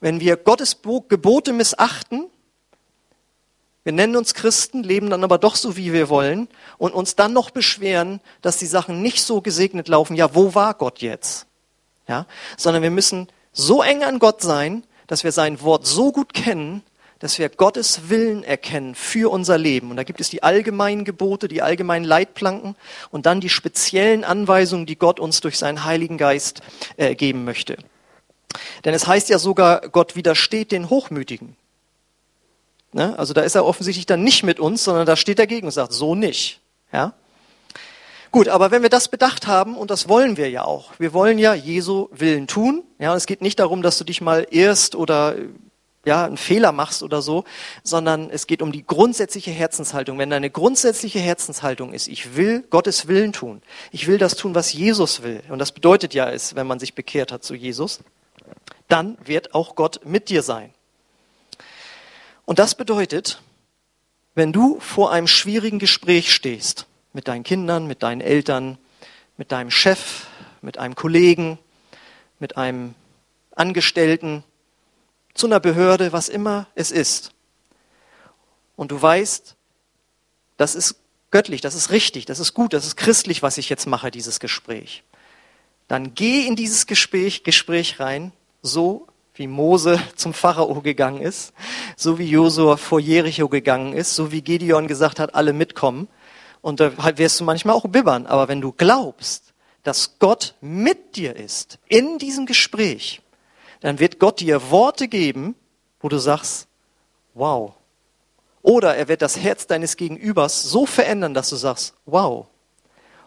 Wenn 0.00 0.20
wir 0.20 0.36
Gottes 0.36 0.78
Gebote 0.82 1.52
missachten, 1.52 2.28
Wir 3.84 3.92
nennen 3.92 4.16
uns 4.16 4.34
Christen, 4.34 4.82
leben 4.82 5.10
dann 5.10 5.24
aber 5.24 5.38
doch 5.38 5.56
so, 5.56 5.76
wie 5.76 5.92
wir 5.92 6.08
wollen 6.08 6.48
und 6.78 6.94
uns 6.94 7.16
dann 7.16 7.32
noch 7.32 7.50
beschweren, 7.50 8.20
dass 8.40 8.58
die 8.58 8.66
Sachen 8.66 9.02
nicht 9.02 9.22
so 9.24 9.40
gesegnet 9.40 9.88
laufen. 9.88 10.14
Ja, 10.14 10.34
wo 10.34 10.54
war 10.54 10.74
Gott 10.74 11.00
jetzt? 11.00 11.46
Ja, 12.06 12.26
sondern 12.56 12.82
wir 12.82 12.90
müssen 12.90 13.28
so 13.52 13.82
eng 13.82 14.04
an 14.04 14.18
Gott 14.18 14.40
sein, 14.40 14.84
dass 15.08 15.24
wir 15.24 15.32
sein 15.32 15.60
Wort 15.62 15.86
so 15.86 16.12
gut 16.12 16.32
kennen, 16.32 16.82
dass 17.22 17.38
wir 17.38 17.48
Gottes 17.50 18.08
Willen 18.08 18.42
erkennen 18.42 18.96
für 18.96 19.30
unser 19.30 19.56
Leben. 19.56 19.90
Und 19.90 19.96
da 19.96 20.02
gibt 20.02 20.20
es 20.20 20.28
die 20.28 20.42
allgemeinen 20.42 21.04
Gebote, 21.04 21.46
die 21.46 21.62
allgemeinen 21.62 22.04
Leitplanken 22.04 22.74
und 23.12 23.26
dann 23.26 23.40
die 23.40 23.48
speziellen 23.48 24.24
Anweisungen, 24.24 24.86
die 24.86 24.96
Gott 24.96 25.20
uns 25.20 25.40
durch 25.40 25.56
seinen 25.56 25.84
Heiligen 25.84 26.18
Geist 26.18 26.62
äh, 26.96 27.14
geben 27.14 27.44
möchte. 27.44 27.76
Denn 28.84 28.92
es 28.92 29.06
heißt 29.06 29.28
ja 29.28 29.38
sogar, 29.38 29.88
Gott 29.88 30.16
widersteht 30.16 30.72
den 30.72 30.90
Hochmütigen. 30.90 31.54
Ne? 32.92 33.16
Also 33.16 33.34
da 33.34 33.42
ist 33.42 33.54
er 33.54 33.66
offensichtlich 33.66 34.06
dann 34.06 34.24
nicht 34.24 34.42
mit 34.42 34.58
uns, 34.58 34.82
sondern 34.82 35.06
da 35.06 35.14
steht 35.14 35.38
dagegen 35.38 35.68
und 35.68 35.72
sagt, 35.72 35.92
so 35.92 36.16
nicht. 36.16 36.60
Ja? 36.92 37.14
Gut, 38.32 38.48
aber 38.48 38.72
wenn 38.72 38.82
wir 38.82 38.90
das 38.90 39.06
bedacht 39.06 39.46
haben, 39.46 39.76
und 39.76 39.92
das 39.92 40.08
wollen 40.08 40.36
wir 40.36 40.50
ja 40.50 40.64
auch, 40.64 40.90
wir 40.98 41.12
wollen 41.12 41.38
ja 41.38 41.54
Jesu 41.54 42.08
Willen 42.10 42.48
tun, 42.48 42.82
ja, 42.98 43.12
und 43.12 43.16
es 43.16 43.26
geht 43.26 43.42
nicht 43.42 43.60
darum, 43.60 43.80
dass 43.80 43.96
du 43.98 44.02
dich 44.02 44.20
mal 44.20 44.44
irrst 44.50 44.96
oder 44.96 45.36
ja, 46.04 46.24
einen 46.24 46.36
Fehler 46.36 46.72
machst 46.72 47.02
oder 47.02 47.22
so, 47.22 47.44
sondern 47.84 48.30
es 48.30 48.46
geht 48.46 48.62
um 48.62 48.72
die 48.72 48.84
grundsätzliche 48.84 49.50
Herzenshaltung. 49.50 50.18
Wenn 50.18 50.30
deine 50.30 50.50
grundsätzliche 50.50 51.20
Herzenshaltung 51.20 51.92
ist, 51.92 52.08
ich 52.08 52.36
will 52.36 52.64
Gottes 52.70 53.06
Willen 53.06 53.32
tun, 53.32 53.62
ich 53.92 54.06
will 54.08 54.18
das 54.18 54.36
tun, 54.36 54.54
was 54.54 54.72
Jesus 54.72 55.22
will, 55.22 55.42
und 55.48 55.58
das 55.58 55.72
bedeutet 55.72 56.14
ja 56.14 56.28
es, 56.30 56.54
wenn 56.54 56.66
man 56.66 56.80
sich 56.80 56.94
bekehrt 56.94 57.30
hat 57.30 57.44
zu 57.44 57.54
Jesus, 57.54 58.00
dann 58.88 59.16
wird 59.24 59.54
auch 59.54 59.76
Gott 59.76 60.00
mit 60.04 60.28
dir 60.28 60.42
sein. 60.42 60.74
Und 62.44 62.58
das 62.58 62.74
bedeutet, 62.74 63.40
wenn 64.34 64.52
du 64.52 64.80
vor 64.80 65.12
einem 65.12 65.26
schwierigen 65.26 65.78
Gespräch 65.78 66.32
stehst, 66.32 66.86
mit 67.12 67.28
deinen 67.28 67.44
Kindern, 67.44 67.86
mit 67.86 68.02
deinen 68.02 68.20
Eltern, 68.20 68.78
mit 69.36 69.52
deinem 69.52 69.70
Chef, 69.70 70.26
mit 70.62 70.78
einem 70.78 70.94
Kollegen, 70.94 71.58
mit 72.38 72.56
einem 72.56 72.94
Angestellten, 73.54 74.44
zu 75.34 75.46
einer 75.46 75.60
Behörde, 75.60 76.12
was 76.12 76.28
immer 76.28 76.66
es 76.74 76.90
ist. 76.90 77.32
Und 78.76 78.90
du 78.90 79.00
weißt, 79.00 79.56
das 80.56 80.74
ist 80.74 80.96
göttlich, 81.30 81.60
das 81.60 81.74
ist 81.74 81.90
richtig, 81.90 82.26
das 82.26 82.38
ist 82.38 82.54
gut, 82.54 82.72
das 82.72 82.86
ist 82.86 82.96
christlich, 82.96 83.42
was 83.42 83.58
ich 83.58 83.68
jetzt 83.68 83.86
mache, 83.86 84.10
dieses 84.10 84.40
Gespräch. 84.40 85.02
Dann 85.88 86.14
geh 86.14 86.46
in 86.46 86.56
dieses 86.56 86.86
Gespräch, 86.86 87.44
Gespräch 87.44 87.98
rein, 88.00 88.32
so 88.62 89.06
wie 89.34 89.46
Mose 89.46 90.00
zum 90.16 90.34
Pharao 90.34 90.80
gegangen 90.80 91.22
ist, 91.22 91.52
so 91.96 92.18
wie 92.18 92.28
Josua 92.28 92.76
vor 92.76 93.00
Jericho 93.00 93.48
gegangen 93.48 93.94
ist, 93.94 94.14
so 94.14 94.30
wie 94.30 94.42
Gideon 94.42 94.88
gesagt 94.88 95.18
hat, 95.18 95.34
alle 95.34 95.52
mitkommen. 95.52 96.08
Und 96.60 96.80
da 96.80 96.92
wirst 97.18 97.40
du 97.40 97.44
manchmal 97.44 97.74
auch 97.74 97.88
bibbern. 97.88 98.26
Aber 98.26 98.46
wenn 98.46 98.60
du 98.60 98.72
glaubst, 98.72 99.52
dass 99.82 100.18
Gott 100.18 100.54
mit 100.60 101.16
dir 101.16 101.34
ist 101.34 101.78
in 101.88 102.18
diesem 102.18 102.46
Gespräch, 102.46 103.21
dann 103.82 103.98
wird 103.98 104.18
Gott 104.18 104.40
dir 104.40 104.70
Worte 104.70 105.08
geben, 105.08 105.54
wo 106.00 106.08
du 106.08 106.18
sagst, 106.18 106.68
wow. 107.34 107.74
Oder 108.62 108.96
er 108.96 109.08
wird 109.08 109.22
das 109.22 109.36
Herz 109.36 109.66
deines 109.66 109.96
Gegenübers 109.96 110.62
so 110.62 110.86
verändern, 110.86 111.34
dass 111.34 111.50
du 111.50 111.56
sagst, 111.56 111.94
wow. 112.06 112.46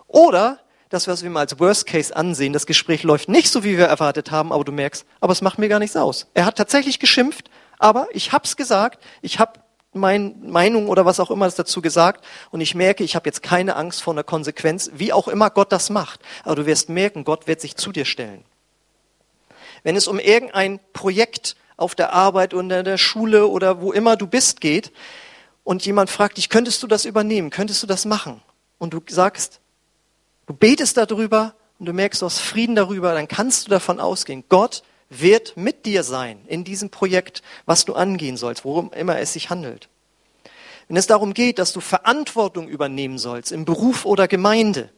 Oder 0.08 0.60
das, 0.90 1.08
was 1.10 1.24
wir 1.24 1.30
mal 1.30 1.42
als 1.42 1.60
Worst 1.60 1.88
Case 1.88 2.16
ansehen, 2.16 2.54
das 2.54 2.66
Gespräch 2.66 3.04
läuft 3.04 3.28
nicht 3.28 3.52
so, 3.52 3.66
wie 3.66 3.78
wir 3.78 3.86
erwartet 3.86 4.32
haben, 4.32 4.54
aber 4.54 4.64
du 4.64 4.72
merkst, 4.72 5.06
aber 5.20 5.34
es 5.34 5.42
macht 5.42 5.60
mir 5.60 5.68
gar 5.68 5.80
nichts 5.80 5.98
aus. 5.98 6.28
Er 6.34 6.46
hat 6.46 6.58
tatsächlich 6.58 7.00
geschimpft, 7.00 7.50
aber 7.78 8.08
ich 8.12 8.32
hab's 8.32 8.56
gesagt, 8.56 9.04
ich 9.22 9.40
hab 9.40 9.66
meine 9.92 10.34
Meinung 10.42 10.88
oder 10.88 11.06
was 11.06 11.20
auch 11.20 11.32
immer 11.32 11.50
dazu 11.50 11.82
gesagt 11.82 12.24
und 12.52 12.62
ich 12.62 12.76
merke, 12.76 13.04
ich 13.04 13.16
habe 13.16 13.28
jetzt 13.28 13.44
keine 13.44 13.76
Angst 13.76 14.04
vor 14.04 14.14
einer 14.14 14.24
Konsequenz, 14.24 14.92
wie 14.94 15.12
auch 15.12 15.28
immer 15.28 15.50
Gott 15.50 15.72
das 15.72 15.90
macht. 15.90 16.22
Aber 16.44 16.56
du 16.56 16.66
wirst 16.66 16.88
merken, 16.90 17.26
Gott 17.26 17.48
wird 17.48 17.60
sich 17.60 17.76
zu 17.76 17.92
dir 17.92 18.06
stellen 18.06 18.46
wenn 19.86 19.96
es 19.96 20.08
um 20.08 20.18
irgendein 20.18 20.80
Projekt 20.94 21.56
auf 21.78 21.94
der 21.94 22.12
Arbeit 22.12 22.56
oder 22.56 22.80
in 22.80 22.86
der 22.86 22.98
Schule 22.98 23.48
oder 23.48 23.82
wo 23.82 23.94
immer 23.94 24.18
du 24.18 24.26
bist 24.26 24.60
geht 24.60 24.92
und 25.64 25.86
jemand 25.86 26.10
fragt 26.10 26.38
dich, 26.38 26.50
könntest 26.50 26.82
du 26.82 26.88
das 26.88 27.06
übernehmen, 27.06 27.52
könntest 27.52 27.84
du 27.84 27.88
das 27.88 28.06
machen? 28.06 28.42
Und 28.80 28.96
du 28.96 29.02
sagst, 29.08 29.60
du 30.48 30.56
betest 30.56 30.98
darüber 30.98 31.54
und 31.78 31.86
du 31.86 31.94
merkst, 31.94 32.24
du 32.24 32.26
hast 32.26 32.40
Frieden 32.40 32.74
darüber, 32.74 33.14
dann 33.14 33.28
kannst 33.28 33.68
du 33.68 33.70
davon 33.70 34.00
ausgehen, 34.00 34.44
Gott 34.50 34.82
wird 35.12 35.56
mit 35.56 35.86
dir 35.86 36.02
sein 36.02 36.40
in 36.48 36.64
diesem 36.64 36.90
Projekt, 36.90 37.44
was 37.68 37.86
du 37.86 37.94
angehen 37.94 38.38
sollst, 38.38 38.66
worum 38.66 38.92
immer 38.92 39.20
es 39.20 39.34
sich 39.34 39.52
handelt. 39.52 39.88
Wenn 40.88 40.98
es 40.98 41.06
darum 41.06 41.36
geht, 41.36 41.60
dass 41.60 41.74
du 41.74 41.80
Verantwortung 41.80 42.68
übernehmen 42.68 43.20
sollst 43.20 43.52
im 43.52 43.66
Beruf 43.66 44.06
oder 44.06 44.28
Gemeinde, 44.28 44.90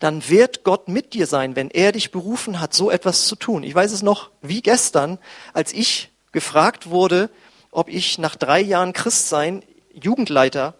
dann 0.00 0.28
wird 0.28 0.64
Gott 0.64 0.88
mit 0.88 1.12
dir 1.12 1.26
sein, 1.26 1.54
wenn 1.54 1.70
er 1.70 1.92
dich 1.92 2.10
berufen 2.10 2.58
hat, 2.58 2.74
so 2.74 2.90
etwas 2.90 3.26
zu 3.26 3.36
tun. 3.36 3.62
Ich 3.62 3.74
weiß 3.74 3.92
es 3.92 4.02
noch 4.02 4.30
wie 4.40 4.62
gestern, 4.62 5.18
als 5.52 5.72
ich 5.72 6.10
gefragt 6.32 6.88
wurde, 6.88 7.30
ob 7.70 7.88
ich 7.88 8.18
nach 8.18 8.34
drei 8.34 8.60
Jahren 8.60 8.92
Christsein 8.92 9.62
Jugendleiter 9.92 10.74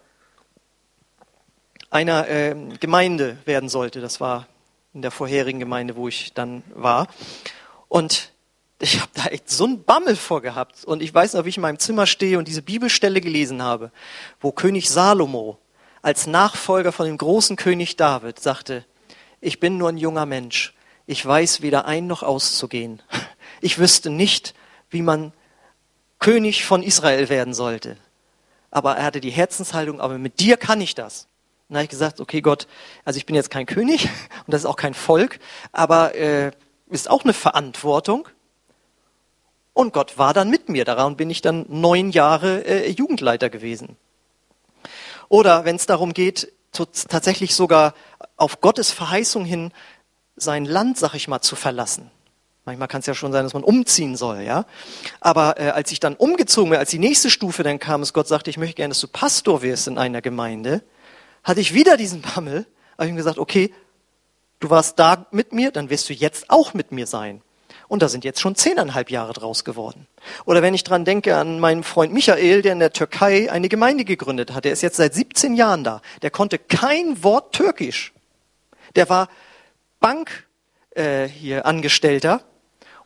einer 1.90 2.28
äh, 2.28 2.56
Gemeinde 2.80 3.36
werden 3.44 3.68
sollte. 3.68 4.00
Das 4.00 4.20
war 4.20 4.46
in 4.94 5.02
der 5.02 5.10
vorherigen 5.10 5.60
Gemeinde, 5.60 5.96
wo 5.96 6.08
ich 6.08 6.32
dann 6.32 6.62
war. 6.74 7.06
Und 7.88 8.32
ich 8.78 9.00
habe 9.00 9.10
da 9.14 9.26
echt 9.26 9.50
so 9.50 9.64
einen 9.64 9.84
Bammel 9.84 10.16
vorgehabt. 10.16 10.84
Und 10.84 11.02
ich 11.02 11.12
weiß 11.12 11.34
noch, 11.34 11.44
wie 11.44 11.50
ich 11.50 11.58
in 11.58 11.62
meinem 11.62 11.78
Zimmer 11.78 12.06
stehe 12.06 12.38
und 12.38 12.48
diese 12.48 12.62
Bibelstelle 12.62 13.20
gelesen 13.20 13.62
habe, 13.62 13.92
wo 14.40 14.50
König 14.50 14.88
Salomo 14.88 15.58
als 16.00 16.26
Nachfolger 16.26 16.92
von 16.92 17.04
dem 17.04 17.18
großen 17.18 17.56
König 17.56 17.96
David 17.96 18.40
sagte, 18.40 18.86
ich 19.40 19.60
bin 19.60 19.78
nur 19.78 19.88
ein 19.88 19.96
junger 19.96 20.26
Mensch. 20.26 20.74
Ich 21.06 21.24
weiß 21.24 21.62
weder 21.62 21.86
ein 21.86 22.06
noch 22.06 22.22
auszugehen. 22.22 23.02
Ich 23.62 23.78
wüsste 23.78 24.10
nicht, 24.10 24.54
wie 24.90 25.02
man 25.02 25.32
König 26.18 26.64
von 26.64 26.82
Israel 26.82 27.28
werden 27.28 27.54
sollte. 27.54 27.96
Aber 28.70 28.96
er 28.96 29.04
hatte 29.04 29.20
die 29.20 29.30
Herzenshaltung, 29.30 30.00
aber 30.00 30.18
mit 30.18 30.40
dir 30.40 30.56
kann 30.56 30.80
ich 30.80 30.94
das. 30.94 31.26
Und 31.68 31.74
da 31.74 31.78
habe 31.78 31.84
ich 31.84 31.90
gesagt, 31.90 32.20
okay 32.20 32.40
Gott, 32.40 32.66
also 33.04 33.16
ich 33.16 33.26
bin 33.26 33.34
jetzt 33.36 33.50
kein 33.50 33.66
König 33.66 34.04
und 34.46 34.52
das 34.52 34.62
ist 34.62 34.66
auch 34.66 34.76
kein 34.76 34.94
Volk, 34.94 35.40
aber 35.72 36.14
äh, 36.14 36.52
ist 36.88 37.10
auch 37.10 37.24
eine 37.24 37.32
Verantwortung. 37.32 38.28
Und 39.72 39.92
Gott 39.92 40.18
war 40.18 40.34
dann 40.34 40.50
mit 40.50 40.68
mir. 40.68 40.84
Daran 40.84 41.16
bin 41.16 41.30
ich 41.30 41.42
dann 41.42 41.64
neun 41.68 42.10
Jahre 42.10 42.64
äh, 42.66 42.90
Jugendleiter 42.90 43.48
gewesen. 43.48 43.96
Oder 45.28 45.64
wenn 45.64 45.76
es 45.76 45.86
darum 45.86 46.12
geht, 46.12 46.52
tatsächlich 46.72 47.54
sogar 47.54 47.94
auf 48.36 48.60
Gottes 48.60 48.90
Verheißung 48.90 49.44
hin 49.44 49.72
sein 50.36 50.64
Land, 50.64 50.98
sag 50.98 51.14
ich 51.14 51.28
mal, 51.28 51.40
zu 51.40 51.56
verlassen. 51.56 52.10
Manchmal 52.64 52.88
kann 52.88 53.00
es 53.00 53.06
ja 53.06 53.14
schon 53.14 53.32
sein, 53.32 53.44
dass 53.44 53.54
man 53.54 53.64
umziehen 53.64 54.16
soll, 54.16 54.42
ja. 54.42 54.66
Aber 55.20 55.58
äh, 55.58 55.70
als 55.70 55.90
ich 55.92 56.00
dann 56.00 56.14
umgezogen 56.14 56.70
bin, 56.70 56.78
als 56.78 56.90
die 56.90 56.98
nächste 56.98 57.30
Stufe 57.30 57.62
dann 57.62 57.78
kam, 57.78 58.02
es 58.02 58.12
Gott 58.12 58.28
sagte, 58.28 58.50
ich 58.50 58.58
möchte 58.58 58.76
gerne, 58.76 58.90
dass 58.90 59.00
du 59.00 59.08
Pastor 59.08 59.62
wirst 59.62 59.88
in 59.88 59.98
einer 59.98 60.20
Gemeinde, 60.20 60.82
hatte 61.42 61.60
ich 61.60 61.74
wieder 61.74 61.96
diesen 61.96 62.22
Bammel. 62.22 62.66
Habe 62.96 63.06
ich 63.06 63.10
ihm 63.10 63.16
gesagt, 63.16 63.38
okay, 63.38 63.72
du 64.60 64.70
warst 64.70 64.98
da 64.98 65.26
mit 65.30 65.52
mir, 65.52 65.70
dann 65.70 65.90
wirst 65.90 66.08
du 66.08 66.12
jetzt 66.12 66.50
auch 66.50 66.74
mit 66.74 66.92
mir 66.92 67.06
sein. 67.06 67.42
Und 67.90 68.02
da 68.02 68.08
sind 68.08 68.24
jetzt 68.24 68.40
schon 68.40 68.54
zehneinhalb 68.54 69.10
Jahre 69.10 69.32
draus 69.32 69.64
geworden. 69.64 70.06
Oder 70.44 70.62
wenn 70.62 70.74
ich 70.74 70.84
dran 70.84 71.04
denke 71.04 71.34
an 71.34 71.58
meinen 71.58 71.82
Freund 71.82 72.12
Michael, 72.12 72.62
der 72.62 72.74
in 72.74 72.78
der 72.78 72.92
Türkei 72.92 73.50
eine 73.50 73.68
Gemeinde 73.68 74.04
gegründet 74.04 74.54
hat. 74.54 74.64
Der 74.64 74.70
ist 74.70 74.80
jetzt 74.80 74.98
seit 74.98 75.12
17 75.12 75.54
Jahren 75.54 75.82
da. 75.82 76.00
Der 76.22 76.30
konnte 76.30 76.56
kein 76.56 77.24
Wort 77.24 77.52
Türkisch. 77.52 78.12
Der 78.94 79.08
war 79.08 79.28
Bank 79.98 80.46
äh, 80.90 81.26
hier 81.26 81.66
Angestellter 81.66 82.44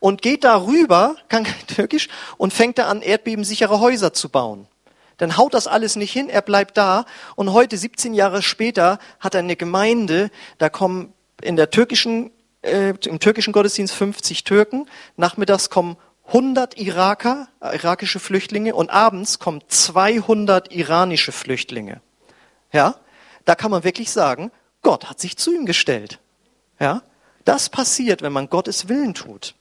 und 0.01 0.21
geht 0.21 0.45
darüber, 0.45 1.17
kann 1.31 1.45
kein 1.45 1.67
Türkisch, 1.67 2.11
und 2.37 2.53
fängt 2.53 2.77
da 2.77 2.87
an, 2.89 3.01
erdbebensichere 3.01 3.81
Häuser 3.81 4.13
zu 4.13 4.29
bauen. 4.29 4.69
Dann 5.17 5.39
haut 5.39 5.55
das 5.55 5.67
alles 5.67 5.97
nicht 5.97 6.13
hin, 6.13 6.29
er 6.29 6.43
bleibt 6.43 6.77
da 6.77 7.07
und 7.37 7.55
heute, 7.55 7.79
17 7.79 8.13
Jahre 8.13 8.43
später, 8.43 8.99
hat 9.19 9.33
er 9.33 9.41
eine 9.41 9.57
Gemeinde, 9.57 10.31
da 10.59 10.69
kommen 10.69 11.15
in 11.41 11.57
der 11.57 11.71
türkischen 11.71 12.33
äh, 12.65 12.95
im 13.07 13.21
türkischen 13.21 13.53
Gottesdienst 13.53 13.95
50 13.95 14.45
Türken, 14.45 14.89
nachmittags 15.17 15.71
kommen 15.71 15.97
100 16.27 16.79
Iraker, 16.79 17.49
äh, 17.61 17.77
irakische 17.77 18.19
Flüchtlinge 18.19 18.75
und 18.75 18.91
abends 18.91 19.39
kommen 19.39 19.63
200 19.69 20.73
iranische 20.73 21.33
Flüchtlinge. 21.33 22.01
Ja, 22.73 22.97
da 23.45 23.55
kann 23.55 23.71
man 23.71 23.85
wirklich 23.85 24.11
sagen, 24.11 24.51
Gott 24.83 25.09
hat 25.09 25.21
sich 25.21 25.37
zu 25.37 25.55
ihm 25.55 25.67
gestellt. 25.67 26.19
Ja, 26.81 27.03
das 27.45 27.69
passiert, 27.69 28.23
wenn 28.23 28.33
man 28.33 28.49
Gottes 28.49 28.89
Willen 28.89 29.15
tut. 29.15 29.55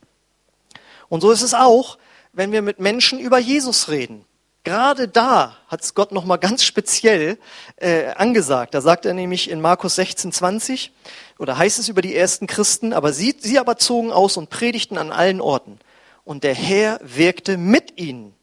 Und 1.10 1.22
so 1.22 1.32
ist 1.32 1.42
es 1.42 1.54
auch, 1.54 1.98
wenn 2.32 2.52
wir 2.52 2.62
mit 2.62 2.80
Menschen 2.80 3.20
über 3.20 3.38
Jesus 3.38 3.90
reden. 3.90 4.26
Gerade 4.64 5.10
da 5.10 5.58
hat 5.68 5.82
es 5.82 5.94
Gott 5.94 6.14
nochmal 6.14 6.38
ganz 6.38 6.64
speziell 6.64 7.38
äh, 7.76 8.14
angesagt. 8.16 8.74
Da 8.74 8.80
sagt 8.80 9.06
er 9.06 9.14
nämlich 9.14 9.50
in 9.50 9.60
Markus 9.60 9.96
16, 9.96 10.32
20, 10.32 10.94
oder 11.38 11.58
heißt 11.58 11.80
es 11.80 11.90
über 11.90 12.02
die 12.02 12.16
ersten 12.16 12.48
Christen, 12.48 12.94
aber 12.94 13.12
sie, 13.12 13.36
sie 13.38 13.60
aber 13.60 13.76
zogen 13.76 14.14
aus 14.14 14.38
und 14.38 14.50
predigten 14.50 14.98
an 14.98 15.12
allen 15.12 15.42
Orten. 15.42 15.80
Und 16.24 16.46
der 16.46 16.56
Herr 16.56 17.00
wirkte 17.04 17.58
mit 17.58 18.00
ihnen. 18.00 18.34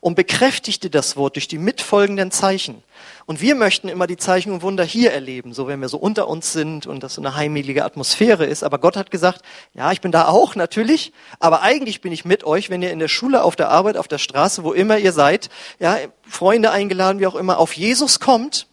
Und 0.00 0.14
bekräftigte 0.14 0.90
das 0.90 1.16
Wort 1.16 1.36
durch 1.36 1.48
die 1.48 1.58
mitfolgenden 1.58 2.30
Zeichen. 2.30 2.82
Und 3.26 3.40
wir 3.40 3.54
möchten 3.54 3.88
immer 3.88 4.06
die 4.06 4.16
Zeichen 4.16 4.52
und 4.52 4.62
Wunder 4.62 4.84
hier 4.84 5.12
erleben, 5.12 5.52
so 5.52 5.66
wenn 5.66 5.80
wir 5.80 5.88
so 5.88 5.98
unter 5.98 6.28
uns 6.28 6.52
sind 6.52 6.86
und 6.86 7.02
das 7.02 7.14
so 7.14 7.20
eine 7.20 7.34
heimelige 7.34 7.84
Atmosphäre 7.84 8.44
ist. 8.46 8.62
Aber 8.62 8.78
Gott 8.78 8.96
hat 8.96 9.10
gesagt, 9.10 9.42
ja, 9.74 9.90
ich 9.92 10.00
bin 10.00 10.12
da 10.12 10.28
auch 10.28 10.54
natürlich, 10.54 11.12
aber 11.40 11.62
eigentlich 11.62 12.00
bin 12.00 12.12
ich 12.12 12.24
mit 12.24 12.44
euch, 12.44 12.70
wenn 12.70 12.82
ihr 12.82 12.92
in 12.92 12.98
der 12.98 13.08
Schule, 13.08 13.42
auf 13.42 13.56
der 13.56 13.70
Arbeit, 13.70 13.96
auf 13.96 14.08
der 14.08 14.18
Straße, 14.18 14.62
wo 14.62 14.72
immer 14.72 14.98
ihr 14.98 15.12
seid, 15.12 15.50
ja, 15.80 15.96
Freunde 16.28 16.70
eingeladen, 16.70 17.18
wie 17.20 17.26
auch 17.26 17.34
immer, 17.34 17.58
auf 17.58 17.72
Jesus 17.72 18.20
kommt, 18.20 18.68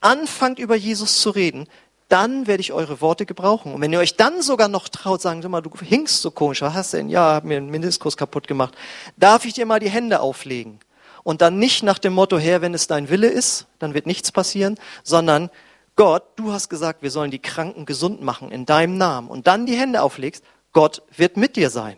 anfangt 0.00 0.58
über 0.58 0.76
Jesus 0.76 1.20
zu 1.20 1.30
reden, 1.30 1.68
dann 2.08 2.46
werde 2.46 2.60
ich 2.60 2.72
eure 2.72 3.00
Worte 3.00 3.26
gebrauchen. 3.26 3.74
Und 3.74 3.80
wenn 3.80 3.92
ihr 3.92 3.98
euch 3.98 4.16
dann 4.16 4.42
sogar 4.42 4.68
noch 4.68 4.88
traut, 4.88 5.20
sagen 5.20 5.42
Sie 5.42 5.48
mal, 5.48 5.60
du 5.60 5.70
hinkst 5.80 6.22
so 6.22 6.30
komisch, 6.30 6.62
was 6.62 6.74
hast 6.74 6.92
du 6.92 6.98
denn? 6.98 7.08
Ja, 7.08 7.34
hab 7.34 7.44
mir 7.44 7.56
einen 7.56 7.70
Mindestkurs 7.70 8.16
kaputt 8.16 8.46
gemacht. 8.46 8.74
Darf 9.16 9.44
ich 9.44 9.54
dir 9.54 9.66
mal 9.66 9.80
die 9.80 9.90
Hände 9.90 10.20
auflegen? 10.20 10.78
Und 11.24 11.42
dann 11.42 11.58
nicht 11.58 11.82
nach 11.82 11.98
dem 11.98 12.12
Motto, 12.12 12.38
Herr, 12.38 12.62
wenn 12.62 12.74
es 12.74 12.86
dein 12.86 13.08
Wille 13.08 13.26
ist, 13.26 13.66
dann 13.80 13.94
wird 13.94 14.06
nichts 14.06 14.30
passieren, 14.30 14.78
sondern 15.02 15.50
Gott, 15.96 16.22
du 16.36 16.52
hast 16.52 16.68
gesagt, 16.68 17.02
wir 17.02 17.10
sollen 17.10 17.32
die 17.32 17.40
Kranken 17.40 17.86
gesund 17.86 18.22
machen 18.22 18.52
in 18.52 18.66
deinem 18.66 18.96
Namen. 18.96 19.28
Und 19.28 19.48
dann 19.48 19.66
die 19.66 19.76
Hände 19.76 20.02
auflegst, 20.02 20.44
Gott 20.72 21.02
wird 21.16 21.36
mit 21.36 21.56
dir 21.56 21.70
sein. 21.70 21.96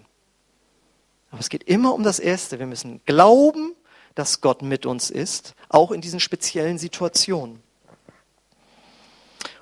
Aber 1.31 1.41
es 1.41 1.51
geht 1.51 1.65
immer 1.65 1.93
um 1.93 2.05
das 2.05 2.21
Erste. 2.21 2.59
Wir 2.59 2.67
müssen 2.67 3.03
glauben, 3.05 3.75
dass 4.15 4.41
Gott 4.41 4.63
mit 4.63 4.87
uns 4.87 5.11
ist, 5.11 5.55
auch 5.69 5.91
in 5.91 6.01
diesen 6.01 6.21
speziellen 6.21 6.79
Situationen. 6.79 7.63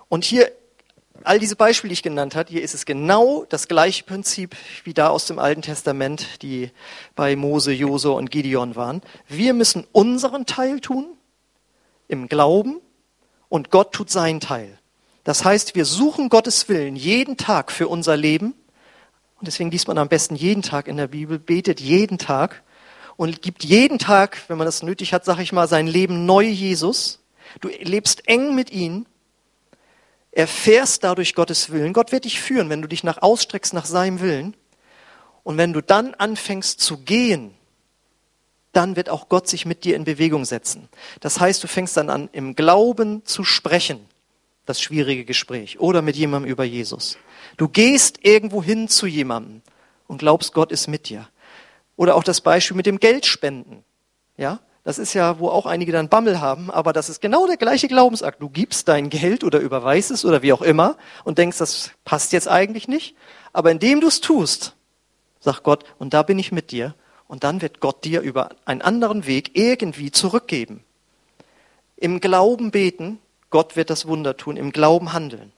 Und 0.09 0.25
hier, 0.25 0.51
all 1.25 1.39
diese 1.39 1.57
Beispiele, 1.57 1.91
die 1.91 1.95
ich 1.95 2.03
genannt 2.03 2.35
habe, 2.35 2.51
hier 2.51 2.63
ist 2.63 2.75
es 2.75 2.87
genau 2.87 3.45
das 3.49 3.69
gleiche 3.69 4.05
Prinzip 4.05 4.57
wie 4.85 4.95
da 4.95 5.09
aus 5.09 5.27
dem 5.27 5.39
Alten 5.39 5.63
Testament, 5.63 6.43
die 6.43 6.71
bei 7.15 7.37
Mose, 7.37 7.73
Josua 7.73 8.15
und 8.15 8.31
Gideon 8.31 8.77
waren. 8.77 9.03
Wir 9.29 9.55
müssen 9.55 9.87
unseren 9.93 10.47
Teil 10.47 10.81
tun 10.81 11.07
im 12.09 12.29
Glauben 12.29 12.81
und 13.49 13.71
Gott 13.71 13.93
tut 13.93 14.11
seinen 14.11 14.41
Teil. 14.41 14.79
Das 15.25 15.45
heißt, 15.45 15.75
wir 15.75 15.85
suchen 15.85 16.29
Gottes 16.29 16.69
Willen 16.69 16.95
jeden 16.95 17.37
Tag 17.37 17.73
für 17.73 17.89
unser 17.89 18.17
Leben. 18.17 18.55
Und 19.39 19.49
deswegen 19.49 19.71
liest 19.73 19.89
man 19.89 19.99
am 19.99 20.09
besten 20.09 20.37
jeden 20.37 20.63
Tag 20.63 20.87
in 20.87 20.97
der 20.97 21.09
Bibel, 21.09 21.39
betet 21.39 21.81
jeden 21.81 22.19
Tag 22.19 22.63
und 23.17 23.43
gibt 23.43 23.65
jeden 23.65 23.99
Tag, 23.99 24.39
wenn 24.49 24.57
man 24.57 24.67
das 24.67 24.83
nötig 24.83 25.13
hat, 25.13 25.25
sag 25.25 25.41
ich 25.41 25.53
mal, 25.53 25.67
sein 25.67 25.89
Leben 25.89 26.27
neu 26.27 26.45
Jesus. 26.45 27.21
Du 27.61 27.69
lebst 27.69 28.29
eng 28.29 28.55
mit 28.55 28.71
ihm 28.71 29.07
erfährst 30.37 31.03
dadurch 31.03 31.35
Gottes 31.35 31.71
Willen. 31.71 31.95
Gott 31.95 32.13
wird 32.13 32.27
dich 32.27 32.41
führen, 32.41 32.69
wenn 32.69 32.83
du 32.83 32.89
dich 32.89 33.03
nach 33.03 33.23
ausstreckst 33.23 33.73
nach 33.73 33.87
seinem 33.87 34.21
Willen. 34.21 34.55
Und 35.43 35.57
wenn 35.57 35.73
du 35.73 35.81
dann 35.81 36.13
anfängst 36.15 36.79
zu 36.79 36.99
gehen, 36.99 37.55
dann 38.73 38.97
wird 38.97 39.09
auch 39.09 39.31
Gott 39.31 39.49
sich 39.49 39.65
mit 39.65 39.85
dir 39.85 39.97
in 39.97 40.05
Bewegung 40.05 40.45
setzen. 40.45 40.91
Das 41.21 41.41
heißt, 41.41 41.65
du 41.65 41.69
fängst 41.69 41.97
dann 41.97 42.11
an, 42.11 42.29
im 42.33 42.55
Glauben 42.55 43.25
zu 43.25 43.45
sprechen, 43.45 44.07
das 44.67 44.83
schwierige 44.83 45.25
Gespräch, 45.25 45.81
oder 45.81 46.03
mit 46.03 46.17
jemandem 46.17 46.51
über 46.51 46.65
Jesus. 46.65 47.17
Du 47.57 47.69
gehst 47.69 48.19
irgendwo 48.23 48.63
hin 48.63 48.89
zu 48.89 49.07
jemandem 49.07 49.63
und 50.07 50.19
glaubst, 50.19 50.53
Gott 50.53 50.71
ist 50.71 50.87
mit 50.87 51.09
dir. 51.09 51.27
Oder 51.97 52.15
auch 52.15 52.25
das 52.25 52.43
Beispiel 52.43 52.77
mit 52.77 52.85
dem 52.85 53.01
Geldspenden. 53.01 53.85
Ja? 54.37 54.61
Das 54.87 55.01
ist 55.01 55.15
ja, 55.15 55.41
wo 55.41 55.49
auch 55.49 55.67
einige 55.67 55.91
dann 55.91 56.09
Bammel 56.09 56.41
haben, 56.41 56.71
aber 56.71 56.93
das 56.93 57.09
ist 57.09 57.21
genau 57.21 57.49
der 57.49 57.57
gleiche 57.57 57.89
Glaubensakt. 57.89 58.41
Du 58.41 58.49
gibst 58.49 58.87
dein 58.87 59.11
Geld 59.11 59.43
oder 59.43 59.59
überweist 59.59 60.13
es 60.13 60.25
oder 60.25 60.43
wie 60.43 60.53
auch 60.53 60.63
immer 60.63 60.97
und 61.25 61.39
denkst, 61.39 61.59
das 61.59 61.91
passt 62.05 62.33
jetzt 62.33 62.47
eigentlich 62.47 62.87
nicht. 62.87 63.17
Aber 63.53 63.73
indem 63.73 64.01
du 64.01 64.07
es 64.07 64.21
tust, 64.21 64.77
sagt 65.41 65.65
Gott, 65.65 65.83
und 65.99 66.15
da 66.15 66.23
bin 66.23 66.39
ich 66.39 66.53
mit 66.53 66.71
dir, 66.71 66.95
und 67.27 67.43
dann 67.43 67.63
wird 67.63 67.81
Gott 67.81 68.05
dir 68.05 68.21
über 68.21 68.51
einen 68.65 68.81
anderen 68.81 69.27
Weg 69.27 69.59
irgendwie 69.59 70.13
zurückgeben. 70.13 70.85
Im 71.97 72.21
Glauben 72.21 72.71
beten, 72.71 73.19
Gott 73.51 73.75
wird 73.75 73.91
das 73.91 74.07
Wunder 74.07 74.37
tun, 74.37 74.57
im 74.57 74.71
Glauben 74.71 75.13
handeln. 75.13 75.51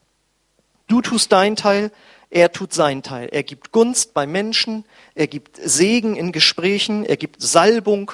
Du 0.87 1.03
tust 1.03 1.33
deinen 1.33 1.57
Teil, 1.57 1.93
er 2.31 2.51
tut 2.51 2.73
seinen 2.73 3.03
Teil. 3.03 3.29
Er 3.31 3.43
gibt 3.43 3.73
Gunst 3.73 4.14
bei 4.14 4.27
Menschen, 4.27 4.87
er 5.14 5.27
gibt 5.27 5.61
Segen 5.62 6.17
in 6.17 6.33
Gesprächen, 6.33 7.05
er 7.05 7.19
gibt 7.19 7.43
Salbung 7.43 8.12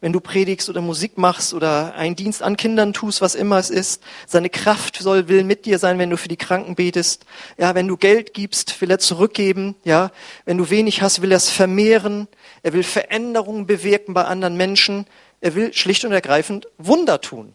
wenn 0.00 0.12
du 0.12 0.20
predigst 0.20 0.68
oder 0.68 0.80
Musik 0.80 1.18
machst 1.18 1.54
oder 1.54 1.94
einen 1.94 2.16
Dienst 2.16 2.42
an 2.42 2.56
Kindern 2.56 2.92
tust, 2.92 3.20
was 3.20 3.34
immer 3.34 3.58
es 3.58 3.70
ist. 3.70 4.02
Seine 4.26 4.50
Kraft 4.50 4.96
soll, 4.96 5.28
will 5.28 5.44
mit 5.44 5.66
dir 5.66 5.78
sein, 5.78 5.98
wenn 5.98 6.10
du 6.10 6.16
für 6.16 6.28
die 6.28 6.36
Kranken 6.36 6.74
betest. 6.74 7.24
Ja, 7.58 7.74
wenn 7.74 7.88
du 7.88 7.96
Geld 7.96 8.34
gibst, 8.34 8.80
will 8.80 8.90
er 8.90 8.98
zurückgeben. 8.98 9.74
Ja, 9.84 10.10
wenn 10.44 10.58
du 10.58 10.70
wenig 10.70 11.02
hast, 11.02 11.22
will 11.22 11.32
er 11.32 11.38
es 11.38 11.50
vermehren. 11.50 12.28
Er 12.62 12.72
will 12.72 12.82
Veränderungen 12.82 13.66
bewirken 13.66 14.14
bei 14.14 14.24
anderen 14.24 14.56
Menschen. 14.56 15.06
Er 15.40 15.54
will 15.54 15.72
schlicht 15.72 16.04
und 16.04 16.12
ergreifend 16.12 16.68
Wunder 16.78 17.20
tun. 17.20 17.54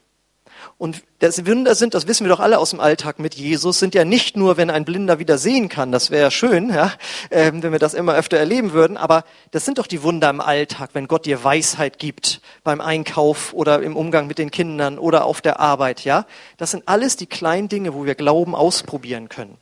Und 0.82 1.04
das 1.20 1.46
Wunder 1.46 1.76
sind, 1.76 1.94
das 1.94 2.08
wissen 2.08 2.26
wir 2.26 2.30
doch 2.30 2.40
alle 2.40 2.58
aus 2.58 2.72
dem 2.72 2.80
Alltag 2.80 3.20
mit 3.20 3.36
Jesus, 3.36 3.78
sind 3.78 3.94
ja 3.94 4.04
nicht 4.04 4.36
nur, 4.36 4.58
wenn 4.58 4.72
ein 4.72 4.84
Blinder 4.84 5.20
wieder 5.20 5.38
sehen 5.38 5.70
kann, 5.70 5.92
das 5.92 6.10
wäre 6.10 6.32
schön, 6.32 6.72
ja, 6.72 6.92
äh, 7.30 7.52
wenn 7.54 7.72
wir 7.72 7.78
das 7.78 7.94
immer 7.94 8.16
öfter 8.16 8.38
erleben 8.38 8.74
würden, 8.74 8.98
aber 8.98 9.24
das 9.52 9.64
sind 9.64 9.78
doch 9.78 9.86
die 9.86 10.02
Wunder 10.02 10.28
im 10.32 10.42
Alltag, 10.42 10.90
wenn 10.94 11.08
Gott 11.08 11.28
dir 11.28 11.44
Weisheit 11.44 12.00
gibt 12.00 12.42
beim 12.64 12.82
Einkauf 12.82 13.54
oder 13.54 13.84
im 13.84 13.96
Umgang 13.96 14.26
mit 14.26 14.40
den 14.40 14.50
Kindern 14.50 14.98
oder 14.98 15.26
auf 15.26 15.40
der 15.40 15.60
Arbeit, 15.60 16.04
ja. 16.04 16.26
Das 16.58 16.72
sind 16.72 16.88
alles 16.88 17.16
die 17.16 17.28
kleinen 17.28 17.70
Dinge, 17.70 17.94
wo 17.94 18.06
wir 18.06 18.16
Glauben 18.16 18.56
ausprobieren 18.56 19.30
können. 19.30 19.60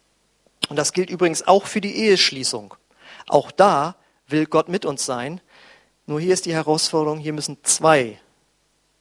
Und 0.69 0.79
das 0.79 0.93
gilt 0.93 1.09
übrigens 1.09 1.45
auch 1.45 1.65
für 1.65 1.81
die 1.81 1.97
Eheschließung. 1.97 2.75
Auch 3.27 3.51
da 3.51 3.97
will 4.29 4.45
Gott 4.45 4.69
mit 4.69 4.85
uns 4.85 5.05
sein. 5.05 5.41
Nur 6.05 6.21
hier 6.21 6.33
ist 6.33 6.45
die 6.45 6.53
Herausforderung, 6.53 7.19
hier 7.19 7.33
müssen 7.33 7.57
zwei 7.63 8.21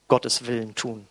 Gottes 0.08 0.48
Willen 0.48 0.74
tun. 0.74 1.06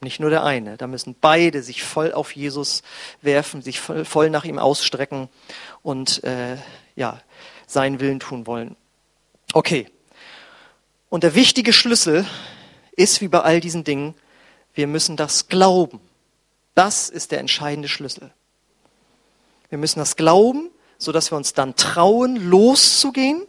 Nicht 0.00 0.18
nur 0.18 0.30
der 0.30 0.44
eine. 0.44 0.78
Da 0.78 0.86
müssen 0.86 1.14
beide 1.20 1.62
sich 1.62 1.82
voll 1.82 2.12
auf 2.12 2.34
Jesus 2.34 2.82
werfen, 3.20 3.60
sich 3.60 3.80
voll, 3.80 4.04
voll 4.06 4.30
nach 4.30 4.44
ihm 4.44 4.58
ausstrecken 4.58 5.28
und 5.82 6.24
äh, 6.24 6.56
ja, 6.96 7.20
seinen 7.66 8.00
Willen 8.00 8.18
tun 8.18 8.46
wollen. 8.46 8.76
Okay. 9.52 9.88
Und 11.10 11.22
der 11.22 11.34
wichtige 11.34 11.72
Schlüssel 11.72 12.26
ist 12.92 13.20
wie 13.20 13.28
bei 13.28 13.40
all 13.40 13.60
diesen 13.60 13.84
Dingen, 13.84 14.14
wir 14.74 14.86
müssen 14.86 15.16
das 15.16 15.48
glauben. 15.48 16.00
Das 16.74 17.10
ist 17.10 17.32
der 17.32 17.40
entscheidende 17.40 17.88
Schlüssel. 17.88 18.30
Wir 19.68 19.78
müssen 19.78 19.98
das 19.98 20.16
glauben, 20.16 20.70
so 20.98 21.12
dass 21.12 21.30
wir 21.30 21.36
uns 21.36 21.52
dann 21.52 21.76
trauen, 21.76 22.36
loszugehen 22.36 23.42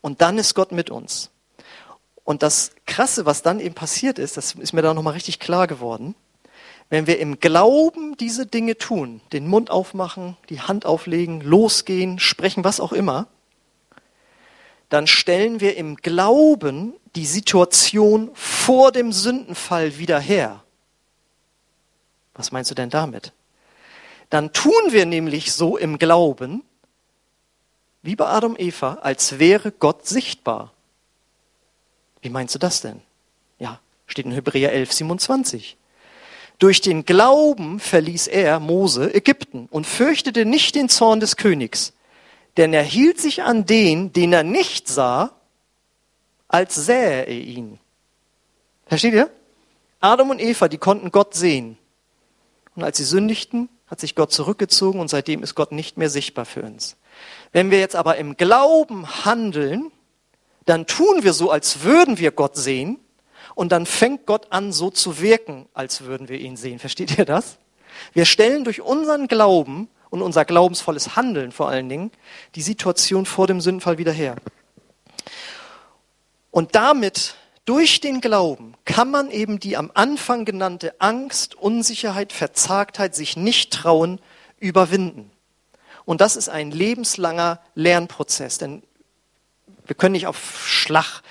und 0.00 0.20
dann 0.20 0.38
ist 0.38 0.54
Gott 0.54 0.72
mit 0.72 0.90
uns. 0.90 1.30
Und 2.24 2.42
das 2.42 2.72
Krasse, 2.86 3.26
was 3.26 3.42
dann 3.42 3.60
eben 3.60 3.74
passiert 3.74 4.18
ist, 4.18 4.36
das 4.36 4.54
ist 4.54 4.72
mir 4.72 4.82
da 4.82 4.94
nochmal 4.94 5.12
richtig 5.12 5.38
klar 5.38 5.66
geworden. 5.66 6.14
Wenn 6.88 7.06
wir 7.06 7.18
im 7.18 7.38
Glauben 7.38 8.16
diese 8.16 8.46
Dinge 8.46 8.76
tun, 8.76 9.20
den 9.32 9.46
Mund 9.46 9.70
aufmachen, 9.70 10.36
die 10.48 10.60
Hand 10.60 10.86
auflegen, 10.86 11.40
losgehen, 11.40 12.18
sprechen, 12.18 12.64
was 12.64 12.80
auch 12.80 12.92
immer, 12.92 13.26
dann 14.88 15.06
stellen 15.06 15.60
wir 15.60 15.76
im 15.76 15.96
Glauben 15.96 16.94
die 17.16 17.26
Situation 17.26 18.30
vor 18.34 18.92
dem 18.92 19.12
Sündenfall 19.12 19.98
wieder 19.98 20.20
her. 20.20 20.62
Was 22.34 22.52
meinst 22.52 22.70
du 22.70 22.74
denn 22.74 22.90
damit? 22.90 23.32
Dann 24.30 24.52
tun 24.52 24.72
wir 24.90 25.06
nämlich 25.06 25.52
so 25.52 25.76
im 25.76 25.98
Glauben, 25.98 26.62
wie 28.02 28.16
bei 28.16 28.26
Adam 28.26 28.56
Eva, 28.58 28.94
als 29.02 29.38
wäre 29.38 29.72
Gott 29.72 30.06
sichtbar. 30.06 30.73
Wie 32.24 32.30
meinst 32.30 32.54
du 32.54 32.58
das 32.58 32.80
denn? 32.80 33.02
Ja, 33.58 33.80
steht 34.06 34.24
in 34.24 34.32
Hebräer 34.32 34.72
11, 34.72 34.92
27. 34.94 35.76
Durch 36.58 36.80
den 36.80 37.04
Glauben 37.04 37.80
verließ 37.80 38.28
er, 38.28 38.60
Mose, 38.60 39.14
Ägypten 39.14 39.68
und 39.70 39.86
fürchtete 39.86 40.46
nicht 40.46 40.74
den 40.74 40.88
Zorn 40.88 41.20
des 41.20 41.36
Königs, 41.36 41.92
denn 42.56 42.72
er 42.72 42.82
hielt 42.82 43.20
sich 43.20 43.42
an 43.42 43.66
den, 43.66 44.14
den 44.14 44.32
er 44.32 44.42
nicht 44.42 44.88
sah, 44.88 45.32
als 46.48 46.74
sähe 46.76 47.26
er 47.26 47.28
ihn. 47.28 47.78
Versteht 48.86 49.12
ihr? 49.12 49.30
Adam 50.00 50.30
und 50.30 50.40
Eva, 50.40 50.68
die 50.68 50.78
konnten 50.78 51.10
Gott 51.10 51.34
sehen. 51.34 51.76
Und 52.74 52.84
als 52.84 52.96
sie 52.96 53.04
sündigten, 53.04 53.68
hat 53.86 54.00
sich 54.00 54.14
Gott 54.14 54.32
zurückgezogen 54.32 54.98
und 54.98 55.08
seitdem 55.08 55.42
ist 55.42 55.54
Gott 55.54 55.72
nicht 55.72 55.98
mehr 55.98 56.08
sichtbar 56.08 56.46
für 56.46 56.62
uns. 56.62 56.96
Wenn 57.52 57.70
wir 57.70 57.80
jetzt 57.80 57.96
aber 57.96 58.16
im 58.16 58.38
Glauben 58.38 59.26
handeln, 59.26 59.92
dann 60.64 60.86
tun 60.86 61.22
wir 61.22 61.32
so, 61.32 61.50
als 61.50 61.82
würden 61.82 62.18
wir 62.18 62.30
Gott 62.30 62.56
sehen 62.56 62.98
und 63.54 63.72
dann 63.72 63.86
fängt 63.86 64.26
Gott 64.26 64.46
an, 64.50 64.72
so 64.72 64.90
zu 64.90 65.20
wirken, 65.20 65.66
als 65.74 66.02
würden 66.02 66.28
wir 66.28 66.40
ihn 66.40 66.56
sehen. 66.56 66.78
Versteht 66.78 67.18
ihr 67.18 67.24
das? 67.24 67.58
Wir 68.12 68.24
stellen 68.24 68.64
durch 68.64 68.80
unseren 68.80 69.28
Glauben 69.28 69.88
und 70.10 70.22
unser 70.22 70.44
glaubensvolles 70.44 71.16
Handeln 71.16 71.52
vor 71.52 71.68
allen 71.68 71.88
Dingen 71.88 72.10
die 72.54 72.62
Situation 72.62 73.26
vor 73.26 73.46
dem 73.46 73.60
Sündenfall 73.60 73.98
wieder 73.98 74.12
her. 74.12 74.36
Und 76.50 76.74
damit, 76.74 77.34
durch 77.64 78.00
den 78.00 78.20
Glauben, 78.20 78.74
kann 78.84 79.10
man 79.10 79.30
eben 79.30 79.58
die 79.58 79.76
am 79.76 79.90
Anfang 79.94 80.44
genannte 80.44 80.94
Angst, 81.00 81.54
Unsicherheit, 81.56 82.32
Verzagtheit, 82.32 83.14
sich 83.14 83.36
nicht 83.36 83.72
trauen, 83.72 84.20
überwinden. 84.60 85.30
Und 86.04 86.20
das 86.20 86.36
ist 86.36 86.48
ein 86.48 86.70
lebenslanger 86.70 87.60
Lernprozess, 87.74 88.58
denn 88.58 88.82
wir 89.84 89.94
können 89.94 90.12
nicht 90.12 90.26
auf 90.26 90.66
Schlag 90.66 91.22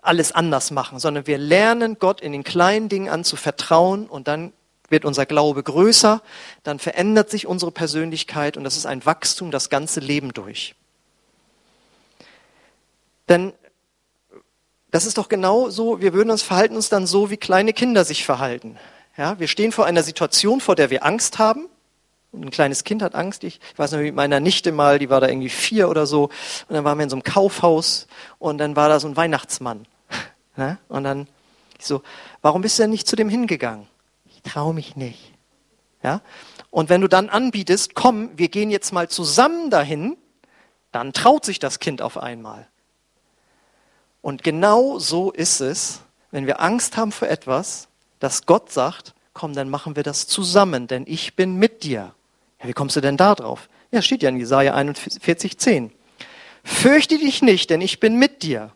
alles 0.00 0.32
anders 0.32 0.70
machen, 0.70 0.98
sondern 0.98 1.26
wir 1.26 1.38
lernen 1.38 1.98
Gott 1.98 2.20
in 2.20 2.32
den 2.32 2.44
kleinen 2.44 2.88
Dingen 2.88 3.08
an 3.08 3.24
zu 3.24 3.36
vertrauen 3.36 4.06
und 4.06 4.28
dann 4.28 4.52
wird 4.88 5.04
unser 5.04 5.26
Glaube 5.26 5.62
größer, 5.62 6.22
dann 6.62 6.78
verändert 6.78 7.30
sich 7.30 7.46
unsere 7.46 7.72
Persönlichkeit 7.72 8.56
und 8.56 8.64
das 8.64 8.76
ist 8.76 8.86
ein 8.86 9.04
Wachstum 9.04 9.50
das 9.50 9.68
ganze 9.68 10.00
Leben 10.00 10.32
durch. 10.32 10.74
Denn 13.28 13.52
das 14.90 15.04
ist 15.04 15.18
doch 15.18 15.28
genau 15.28 15.68
so, 15.68 16.00
wir 16.00 16.14
würden 16.14 16.30
uns 16.30 16.42
verhalten 16.42 16.76
uns 16.76 16.88
dann 16.88 17.06
so, 17.06 17.30
wie 17.30 17.36
kleine 17.36 17.74
Kinder 17.74 18.04
sich 18.04 18.24
verhalten. 18.24 18.78
Ja, 19.18 19.38
wir 19.38 19.48
stehen 19.48 19.72
vor 19.72 19.84
einer 19.84 20.02
Situation, 20.02 20.60
vor 20.60 20.76
der 20.76 20.90
wir 20.90 21.04
Angst 21.04 21.38
haben. 21.38 21.68
Und 22.32 22.44
ein 22.44 22.50
kleines 22.50 22.84
Kind 22.84 23.02
hat 23.02 23.14
Angst. 23.14 23.44
Ich, 23.44 23.60
weiß 23.76 23.92
noch, 23.92 24.00
mit 24.00 24.14
meiner 24.14 24.40
Nichte 24.40 24.72
mal, 24.72 24.98
die 24.98 25.08
war 25.08 25.20
da 25.20 25.28
irgendwie 25.28 25.48
vier 25.48 25.88
oder 25.88 26.06
so. 26.06 26.24
Und 26.24 26.74
dann 26.74 26.84
waren 26.84 26.98
wir 26.98 27.04
in 27.04 27.10
so 27.10 27.16
einem 27.16 27.22
Kaufhaus 27.22 28.06
und 28.38 28.58
dann 28.58 28.76
war 28.76 28.88
da 28.88 29.00
so 29.00 29.08
ein 29.08 29.16
Weihnachtsmann. 29.16 29.86
Ne? 30.56 30.76
Und 30.88 31.04
dann 31.04 31.28
ich 31.78 31.86
so, 31.86 32.02
warum 32.42 32.62
bist 32.62 32.78
du 32.78 32.82
denn 32.82 32.90
nicht 32.90 33.06
zu 33.06 33.16
dem 33.16 33.28
hingegangen? 33.28 33.86
Ich 34.26 34.42
traue 34.42 34.74
mich 34.74 34.96
nicht. 34.96 35.32
Ja? 36.02 36.20
Und 36.70 36.88
wenn 36.88 37.00
du 37.00 37.08
dann 37.08 37.28
anbietest, 37.28 37.94
komm, 37.94 38.30
wir 38.36 38.48
gehen 38.48 38.70
jetzt 38.70 38.92
mal 38.92 39.08
zusammen 39.08 39.70
dahin, 39.70 40.16
dann 40.92 41.12
traut 41.12 41.44
sich 41.44 41.58
das 41.58 41.78
Kind 41.78 42.02
auf 42.02 42.18
einmal. 42.18 42.66
Und 44.20 44.42
genau 44.42 44.98
so 44.98 45.30
ist 45.30 45.60
es, 45.60 46.00
wenn 46.30 46.46
wir 46.46 46.60
Angst 46.60 46.96
haben 46.96 47.12
vor 47.12 47.28
etwas, 47.28 47.88
dass 48.18 48.46
Gott 48.46 48.72
sagt, 48.72 49.14
komm, 49.32 49.54
dann 49.54 49.70
machen 49.70 49.94
wir 49.96 50.02
das 50.02 50.26
zusammen, 50.26 50.88
denn 50.88 51.04
ich 51.06 51.36
bin 51.36 51.56
mit 51.56 51.84
dir. 51.84 52.14
Ja, 52.60 52.68
wie 52.68 52.72
kommst 52.72 52.96
du 52.96 53.00
denn 53.00 53.16
da 53.16 53.34
drauf? 53.34 53.68
Ja, 53.90 54.02
steht 54.02 54.22
ja 54.22 54.28
in 54.28 54.36
Jesaja 54.36 54.74
41, 54.74 55.58
10. 55.58 55.92
Fürchte 56.64 57.18
dich 57.18 57.42
nicht, 57.42 57.70
denn 57.70 57.80
ich 57.80 58.00
bin 58.00 58.16
mit 58.16 58.42
dir. 58.42 58.72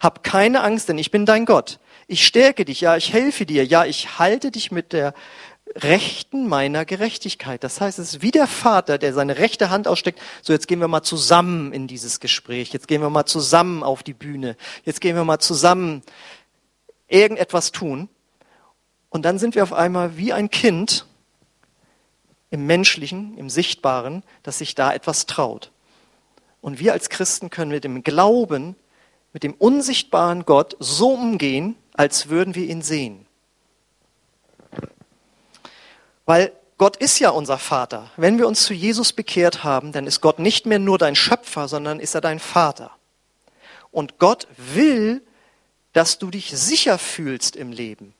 Hab 0.00 0.22
keine 0.22 0.62
Angst, 0.62 0.88
denn 0.88 0.98
ich 0.98 1.10
bin 1.10 1.26
dein 1.26 1.44
Gott. 1.44 1.78
Ich 2.06 2.26
stärke 2.26 2.64
dich, 2.64 2.80
ja, 2.80 2.96
ich 2.96 3.12
helfe 3.12 3.46
dir, 3.46 3.64
ja, 3.64 3.84
ich 3.84 4.18
halte 4.18 4.50
dich 4.50 4.70
mit 4.70 4.92
der 4.92 5.14
Rechten 5.76 6.46
meiner 6.48 6.84
Gerechtigkeit. 6.84 7.64
Das 7.64 7.80
heißt, 7.80 7.98
es 7.98 8.14
ist 8.14 8.22
wie 8.22 8.30
der 8.30 8.46
Vater, 8.46 8.98
der 8.98 9.14
seine 9.14 9.38
rechte 9.38 9.70
Hand 9.70 9.88
aussteckt. 9.88 10.20
So, 10.42 10.52
jetzt 10.52 10.68
gehen 10.68 10.80
wir 10.80 10.88
mal 10.88 11.02
zusammen 11.02 11.72
in 11.72 11.86
dieses 11.86 12.20
Gespräch. 12.20 12.72
Jetzt 12.72 12.86
gehen 12.86 13.00
wir 13.00 13.10
mal 13.10 13.26
zusammen 13.26 13.82
auf 13.82 14.02
die 14.02 14.12
Bühne. 14.12 14.56
Jetzt 14.84 15.00
gehen 15.00 15.16
wir 15.16 15.24
mal 15.24 15.38
zusammen 15.38 16.02
irgendetwas 17.08 17.72
tun. 17.72 18.08
Und 19.08 19.24
dann 19.24 19.38
sind 19.38 19.54
wir 19.54 19.62
auf 19.62 19.72
einmal 19.72 20.16
wie 20.16 20.32
ein 20.32 20.50
Kind 20.50 21.06
im 22.54 22.66
Menschlichen, 22.66 23.36
im 23.36 23.50
Sichtbaren, 23.50 24.22
das 24.44 24.58
sich 24.58 24.74
da 24.74 24.94
etwas 24.94 25.26
traut. 25.26 25.72
Und 26.60 26.78
wir 26.78 26.92
als 26.92 27.10
Christen 27.10 27.50
können 27.50 27.72
mit 27.72 27.82
dem 27.82 28.04
Glauben, 28.04 28.76
mit 29.32 29.42
dem 29.42 29.54
unsichtbaren 29.54 30.44
Gott 30.44 30.76
so 30.78 31.14
umgehen, 31.14 31.74
als 31.94 32.28
würden 32.28 32.54
wir 32.54 32.66
ihn 32.66 32.80
sehen. 32.80 33.26
Weil 36.26 36.52
Gott 36.78 36.96
ist 36.96 37.18
ja 37.18 37.30
unser 37.30 37.58
Vater. 37.58 38.10
Wenn 38.16 38.38
wir 38.38 38.46
uns 38.46 38.62
zu 38.64 38.72
Jesus 38.72 39.12
bekehrt 39.12 39.64
haben, 39.64 39.90
dann 39.90 40.06
ist 40.06 40.20
Gott 40.20 40.38
nicht 40.38 40.64
mehr 40.64 40.78
nur 40.78 40.98
dein 40.98 41.16
Schöpfer, 41.16 41.66
sondern 41.66 41.98
ist 41.98 42.14
er 42.14 42.20
dein 42.20 42.38
Vater. 42.38 42.92
Und 43.90 44.18
Gott 44.18 44.46
will, 44.56 45.22
dass 45.92 46.18
du 46.18 46.30
dich 46.30 46.50
sicher 46.56 46.98
fühlst 46.98 47.56
im 47.56 47.72
Leben. 47.72 48.14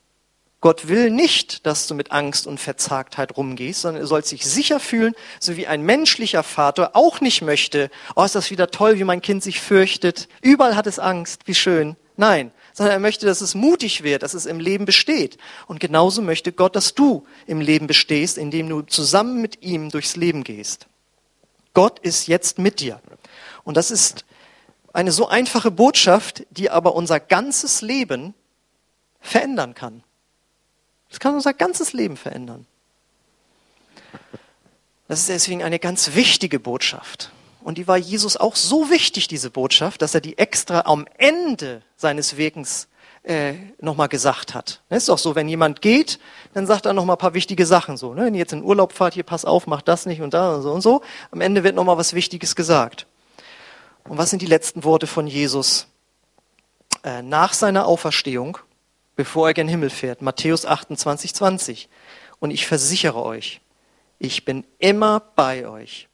Gott 0.65 0.89
will 0.89 1.11
nicht, 1.11 1.67
dass 1.67 1.89
du 1.89 1.95
mit 1.95 2.11
Angst 2.11 2.47
und 2.47 2.59
Verzagtheit 2.59 3.37
rumgehst, 3.37 3.83
sondern 3.83 4.01
du 4.01 4.09
sollst 4.09 4.33
dich 4.33 4.47
sicher 4.47 4.81
fühlen, 4.81 5.15
so 5.39 5.59
wie 5.59 5.67
ein 5.67 5.83
menschlicher 5.83 6.43
Vater 6.43 6.97
auch 6.97 7.21
nicht 7.21 7.43
möchte, 7.43 7.91
oh, 8.17 8.23
ist 8.25 8.35
das 8.35 8.51
wieder 8.51 8.71
toll, 8.71 8.99
wie 8.99 9.05
mein 9.05 9.21
Kind 9.21 9.43
sich 9.43 9.61
fürchtet. 9.61 10.27
Überall 10.41 10.75
hat 10.75 10.87
es 10.87 10.99
Angst, 10.99 11.43
wie 11.45 11.55
schön. 11.55 11.97
Nein, 12.17 12.51
sondern 12.73 12.95
er 12.95 12.99
möchte, 12.99 13.27
dass 13.27 13.43
es 13.43 13.55
mutig 13.55 14.05
wird, 14.05 14.23
dass 14.23 14.33
es 14.33 14.47
im 14.47 14.59
Leben 14.59 14.87
besteht. 14.87 15.37
Und 15.67 15.81
genauso 15.81 16.23
möchte 16.23 16.51
Gott, 16.51 16.77
dass 16.77 16.95
du 16.95 17.27
im 17.47 17.61
Leben 17.61 17.87
bestehst, 17.87 18.39
indem 18.39 18.67
du 18.71 18.81
zusammen 18.81 19.43
mit 19.43 19.63
ihm 19.63 19.91
durchs 19.91 20.17
Leben 20.17 20.45
gehst. 20.45 20.87
Gott 21.75 21.99
ist 21.99 22.27
jetzt 22.27 22.59
mit 22.59 22.81
dir. 22.81 23.03
Und 23.65 23.77
das 23.77 23.91
ist 23.91 24.25
eine 24.95 25.13
so 25.13 25.29
einfache 25.29 25.71
Botschaft, 25.71 26.47
die 26.49 26.71
aber 26.71 26.95
unser 26.95 27.21
ganzes 27.21 27.83
Leben 27.83 28.33
verändern 29.21 29.75
kann. 29.75 30.03
Das 31.15 31.21
kann 31.21 31.37
unser 31.37 31.55
ganzes 31.55 31.93
Leben 31.93 32.17
verändern. 32.17 32.67
Das 35.07 35.21
ist 35.21 35.29
deswegen 35.29 35.63
eine 35.63 35.79
ganz 35.79 36.17
wichtige 36.17 36.59
Botschaft. 36.59 37.31
Und 37.63 37.79
die 37.79 37.87
war 37.87 37.97
Jesus 37.97 38.37
auch 38.37 38.57
so 38.57 38.91
wichtig, 38.91 39.29
diese 39.29 39.49
Botschaft, 39.49 40.03
dass 40.03 40.17
er 40.17 40.21
die 40.21 40.39
extra 40.39 40.81
am 40.87 41.07
Ende 41.17 41.83
seines 41.97 42.37
Wirkens 42.37 42.89
äh, 43.23 43.53
nochmal 43.81 44.09
gesagt 44.09 44.55
hat. 44.55 44.83
Es 44.89 45.05
ist 45.05 45.09
doch 45.09 45.19
so, 45.19 45.37
wenn 45.37 45.49
jemand 45.49 45.83
geht, 45.83 46.19
dann 46.53 46.67
sagt 46.67 46.85
er 46.85 46.93
nochmal 46.95 47.15
ein 47.15 47.21
paar 47.21 47.35
wichtige 47.35 47.65
Sachen 47.65 47.97
so. 47.97 48.13
Ne? 48.13 48.25
Wenn 48.25 48.35
ihr 48.35 48.41
jetzt 48.41 48.53
in 48.53 48.65
Urlaub 48.65 48.93
fahrt, 48.93 49.15
hier 49.15 49.23
pass 49.23 49.45
auf, 49.45 49.69
macht 49.69 49.87
das 49.87 50.07
nicht 50.07 50.21
und 50.21 50.35
da 50.35 50.57
und 50.57 50.63
so 50.63 50.73
und 50.73 50.81
so. 50.81 51.01
Am 51.31 51.41
Ende 51.41 51.63
wird 51.63 51.77
nochmal 51.77 51.97
was 51.97 52.15
Wichtiges 52.15 52.57
gesagt. 52.57 53.07
Und 54.03 54.19
was 54.19 54.31
sind 54.31 54.43
die 54.43 54.47
letzten 54.47 54.83
Worte 54.83 55.07
von 55.07 55.29
Jesus 55.29 55.87
äh, 57.05 57.23
nach 57.23 57.53
seiner 57.53 57.87
Auferstehung, 57.87 58.59
bevor 59.17 59.49
er 59.49 59.55
gen 59.55 59.69
Himmel 59.69 59.91
fährt? 59.91 60.23
Matthäus 60.23 60.67
28, 60.67 61.35
20. 61.35 61.89
Und 62.41 62.51
ich 62.51 62.67
versichere 62.67 63.23
euch, 63.25 63.61
ich 64.19 64.45
bin 64.45 64.65
immer 64.79 65.21
bei 65.35 65.67
euch 65.69 66.09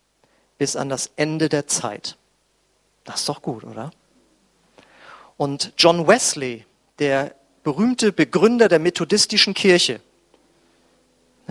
bis 0.58 0.76
an 0.76 0.88
das 0.88 1.10
Ende 1.16 1.48
der 1.48 1.66
Zeit. 1.66 2.16
Das 3.04 3.20
ist 3.20 3.28
doch 3.28 3.42
gut, 3.42 3.64
oder? 3.64 3.90
Und 5.36 5.72
John 5.78 6.06
Wesley, 6.06 6.66
der 6.98 7.34
berühmte 7.62 8.12
Begründer 8.12 8.68
der 8.68 8.78
methodistischen 8.78 9.54
Kirche, 9.54 10.00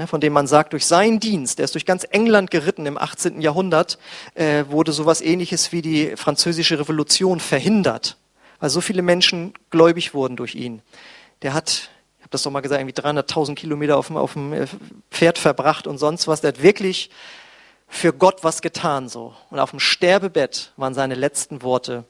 von 0.07 0.21
dem 0.21 0.31
man 0.31 0.47
sagt, 0.47 0.73
durch 0.73 0.85
seinen 0.85 1.19
Dienst, 1.19 1.57
der 1.57 1.65
ist 1.65 1.73
durch 1.73 1.85
ganz 1.85 2.05
England 2.09 2.51
geritten 2.51 2.85
im 2.85 2.97
18. 2.97 3.41
Jahrhundert, 3.41 3.97
äh, 4.35 4.65
wurde 4.69 4.91
sowas 4.91 5.21
ähnliches 5.21 5.71
wie 5.71 5.81
die 5.81 6.15
französische 6.15 6.79
Revolution 6.79 7.39
verhindert, 7.39 8.17
weil 8.59 8.69
so 8.69 8.79
viele 8.79 9.01
Menschen 9.01 9.53
gläubig 9.71 10.13
wurden 10.13 10.37
durch 10.37 10.55
ihn. 10.55 10.81
Der 11.41 11.53
hat, 11.53 11.89
ich 12.17 12.23
habe 12.23 12.29
das 12.31 12.43
doch 12.43 12.51
mal 12.51 12.61
gesagt, 12.61 12.81
irgendwie 12.81 12.99
300.000 12.99 13.55
Kilometer 13.55 13.97
auf 13.97 14.07
dem, 14.07 14.17
auf 14.17 14.33
dem 14.33 14.53
äh, 14.53 14.67
Pferd 15.11 15.37
verbracht 15.37 15.87
und 15.87 15.97
sonst 15.97 16.27
was. 16.27 16.41
Der 16.41 16.49
hat 16.49 16.61
wirklich 16.61 17.09
für 17.87 18.13
Gott 18.13 18.43
was 18.43 18.61
getan 18.61 19.09
so. 19.09 19.33
Und 19.49 19.59
auf 19.59 19.71
dem 19.71 19.79
Sterbebett 19.79 20.73
waren 20.77 20.93
seine 20.93 21.15
letzten 21.15 21.61
Worte, 21.61 22.05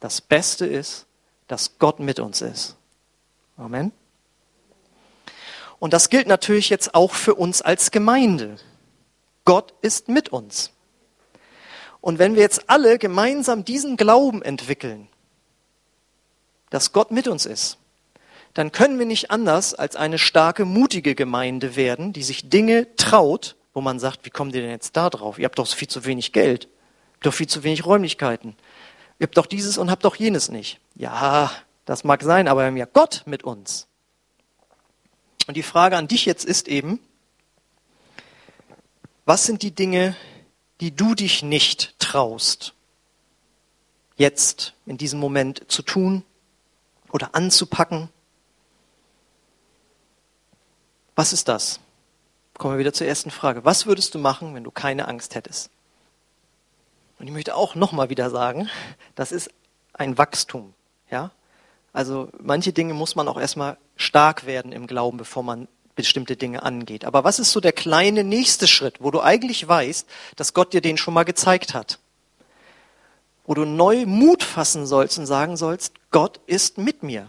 das 0.00 0.20
Beste 0.20 0.66
ist, 0.66 1.06
dass 1.46 1.78
Gott 1.78 2.00
mit 2.00 2.20
uns 2.20 2.40
ist. 2.40 2.76
Amen. 3.56 3.92
Und 5.78 5.92
das 5.92 6.08
gilt 6.10 6.26
natürlich 6.26 6.70
jetzt 6.70 6.94
auch 6.94 7.14
für 7.14 7.34
uns 7.34 7.62
als 7.62 7.90
Gemeinde. 7.90 8.56
Gott 9.44 9.74
ist 9.80 10.08
mit 10.08 10.28
uns. 10.30 10.72
Und 12.00 12.18
wenn 12.18 12.34
wir 12.34 12.42
jetzt 12.42 12.68
alle 12.68 12.98
gemeinsam 12.98 13.64
diesen 13.64 13.96
Glauben 13.96 14.42
entwickeln, 14.42 15.08
dass 16.70 16.92
Gott 16.92 17.10
mit 17.10 17.28
uns 17.28 17.46
ist, 17.46 17.77
dann 18.58 18.72
können 18.72 18.98
wir 18.98 19.06
nicht 19.06 19.30
anders 19.30 19.72
als 19.72 19.94
eine 19.94 20.18
starke, 20.18 20.64
mutige 20.64 21.14
Gemeinde 21.14 21.76
werden, 21.76 22.12
die 22.12 22.24
sich 22.24 22.50
Dinge 22.50 22.88
traut, 22.96 23.54
wo 23.72 23.80
man 23.80 24.00
sagt, 24.00 24.26
wie 24.26 24.30
kommt 24.30 24.52
ihr 24.52 24.62
denn 24.62 24.72
jetzt 24.72 24.96
da 24.96 25.10
drauf? 25.10 25.38
Ihr 25.38 25.44
habt 25.44 25.60
doch 25.60 25.68
viel 25.68 25.86
zu 25.86 26.04
wenig 26.06 26.32
Geld, 26.32 26.64
ihr 26.64 27.14
habt 27.14 27.26
doch 27.26 27.34
viel 27.34 27.46
zu 27.46 27.62
wenig 27.62 27.86
Räumlichkeiten. 27.86 28.56
Ihr 29.20 29.28
habt 29.28 29.36
doch 29.36 29.46
dieses 29.46 29.78
und 29.78 29.92
habt 29.92 30.04
doch 30.04 30.16
jenes 30.16 30.48
nicht. 30.48 30.80
Ja, 30.96 31.52
das 31.84 32.02
mag 32.02 32.20
sein, 32.24 32.48
aber 32.48 32.62
wir 32.62 32.66
haben 32.66 32.76
ja 32.76 32.88
Gott 32.92 33.22
mit 33.26 33.44
uns. 33.44 33.86
Und 35.46 35.56
die 35.56 35.62
Frage 35.62 35.96
an 35.96 36.08
dich 36.08 36.26
jetzt 36.26 36.44
ist 36.44 36.66
eben, 36.66 36.98
was 39.24 39.46
sind 39.46 39.62
die 39.62 39.70
Dinge, 39.70 40.16
die 40.80 40.90
du 40.90 41.14
dich 41.14 41.44
nicht 41.44 41.94
traust, 42.00 42.74
jetzt 44.16 44.74
in 44.84 44.98
diesem 44.98 45.20
Moment 45.20 45.70
zu 45.70 45.82
tun 45.82 46.24
oder 47.12 47.36
anzupacken? 47.36 48.08
Was 51.18 51.32
ist 51.32 51.48
das? 51.48 51.80
Kommen 52.58 52.74
wir 52.74 52.78
wieder 52.78 52.92
zur 52.92 53.08
ersten 53.08 53.32
Frage. 53.32 53.64
Was 53.64 53.86
würdest 53.86 54.14
du 54.14 54.20
machen, 54.20 54.54
wenn 54.54 54.62
du 54.62 54.70
keine 54.70 55.08
Angst 55.08 55.34
hättest? 55.34 55.68
Und 57.18 57.26
ich 57.26 57.32
möchte 57.32 57.56
auch 57.56 57.74
nochmal 57.74 58.08
wieder 58.08 58.30
sagen, 58.30 58.70
das 59.16 59.32
ist 59.32 59.50
ein 59.94 60.16
Wachstum. 60.16 60.74
Ja? 61.10 61.32
Also 61.92 62.28
manche 62.40 62.72
Dinge 62.72 62.94
muss 62.94 63.16
man 63.16 63.26
auch 63.26 63.36
erstmal 63.36 63.78
stark 63.96 64.46
werden 64.46 64.70
im 64.70 64.86
Glauben, 64.86 65.18
bevor 65.18 65.42
man 65.42 65.66
bestimmte 65.96 66.36
Dinge 66.36 66.62
angeht. 66.62 67.04
Aber 67.04 67.24
was 67.24 67.40
ist 67.40 67.50
so 67.50 67.58
der 67.58 67.72
kleine 67.72 68.22
nächste 68.22 68.68
Schritt, 68.68 69.02
wo 69.02 69.10
du 69.10 69.20
eigentlich 69.20 69.66
weißt, 69.66 70.06
dass 70.36 70.54
Gott 70.54 70.72
dir 70.72 70.82
den 70.82 70.98
schon 70.98 71.14
mal 71.14 71.24
gezeigt 71.24 71.74
hat? 71.74 71.98
Wo 73.44 73.54
du 73.54 73.64
neu 73.64 74.06
Mut 74.06 74.44
fassen 74.44 74.86
sollst 74.86 75.18
und 75.18 75.26
sagen 75.26 75.56
sollst, 75.56 75.94
Gott 76.12 76.38
ist 76.46 76.78
mit 76.78 77.02
mir. 77.02 77.28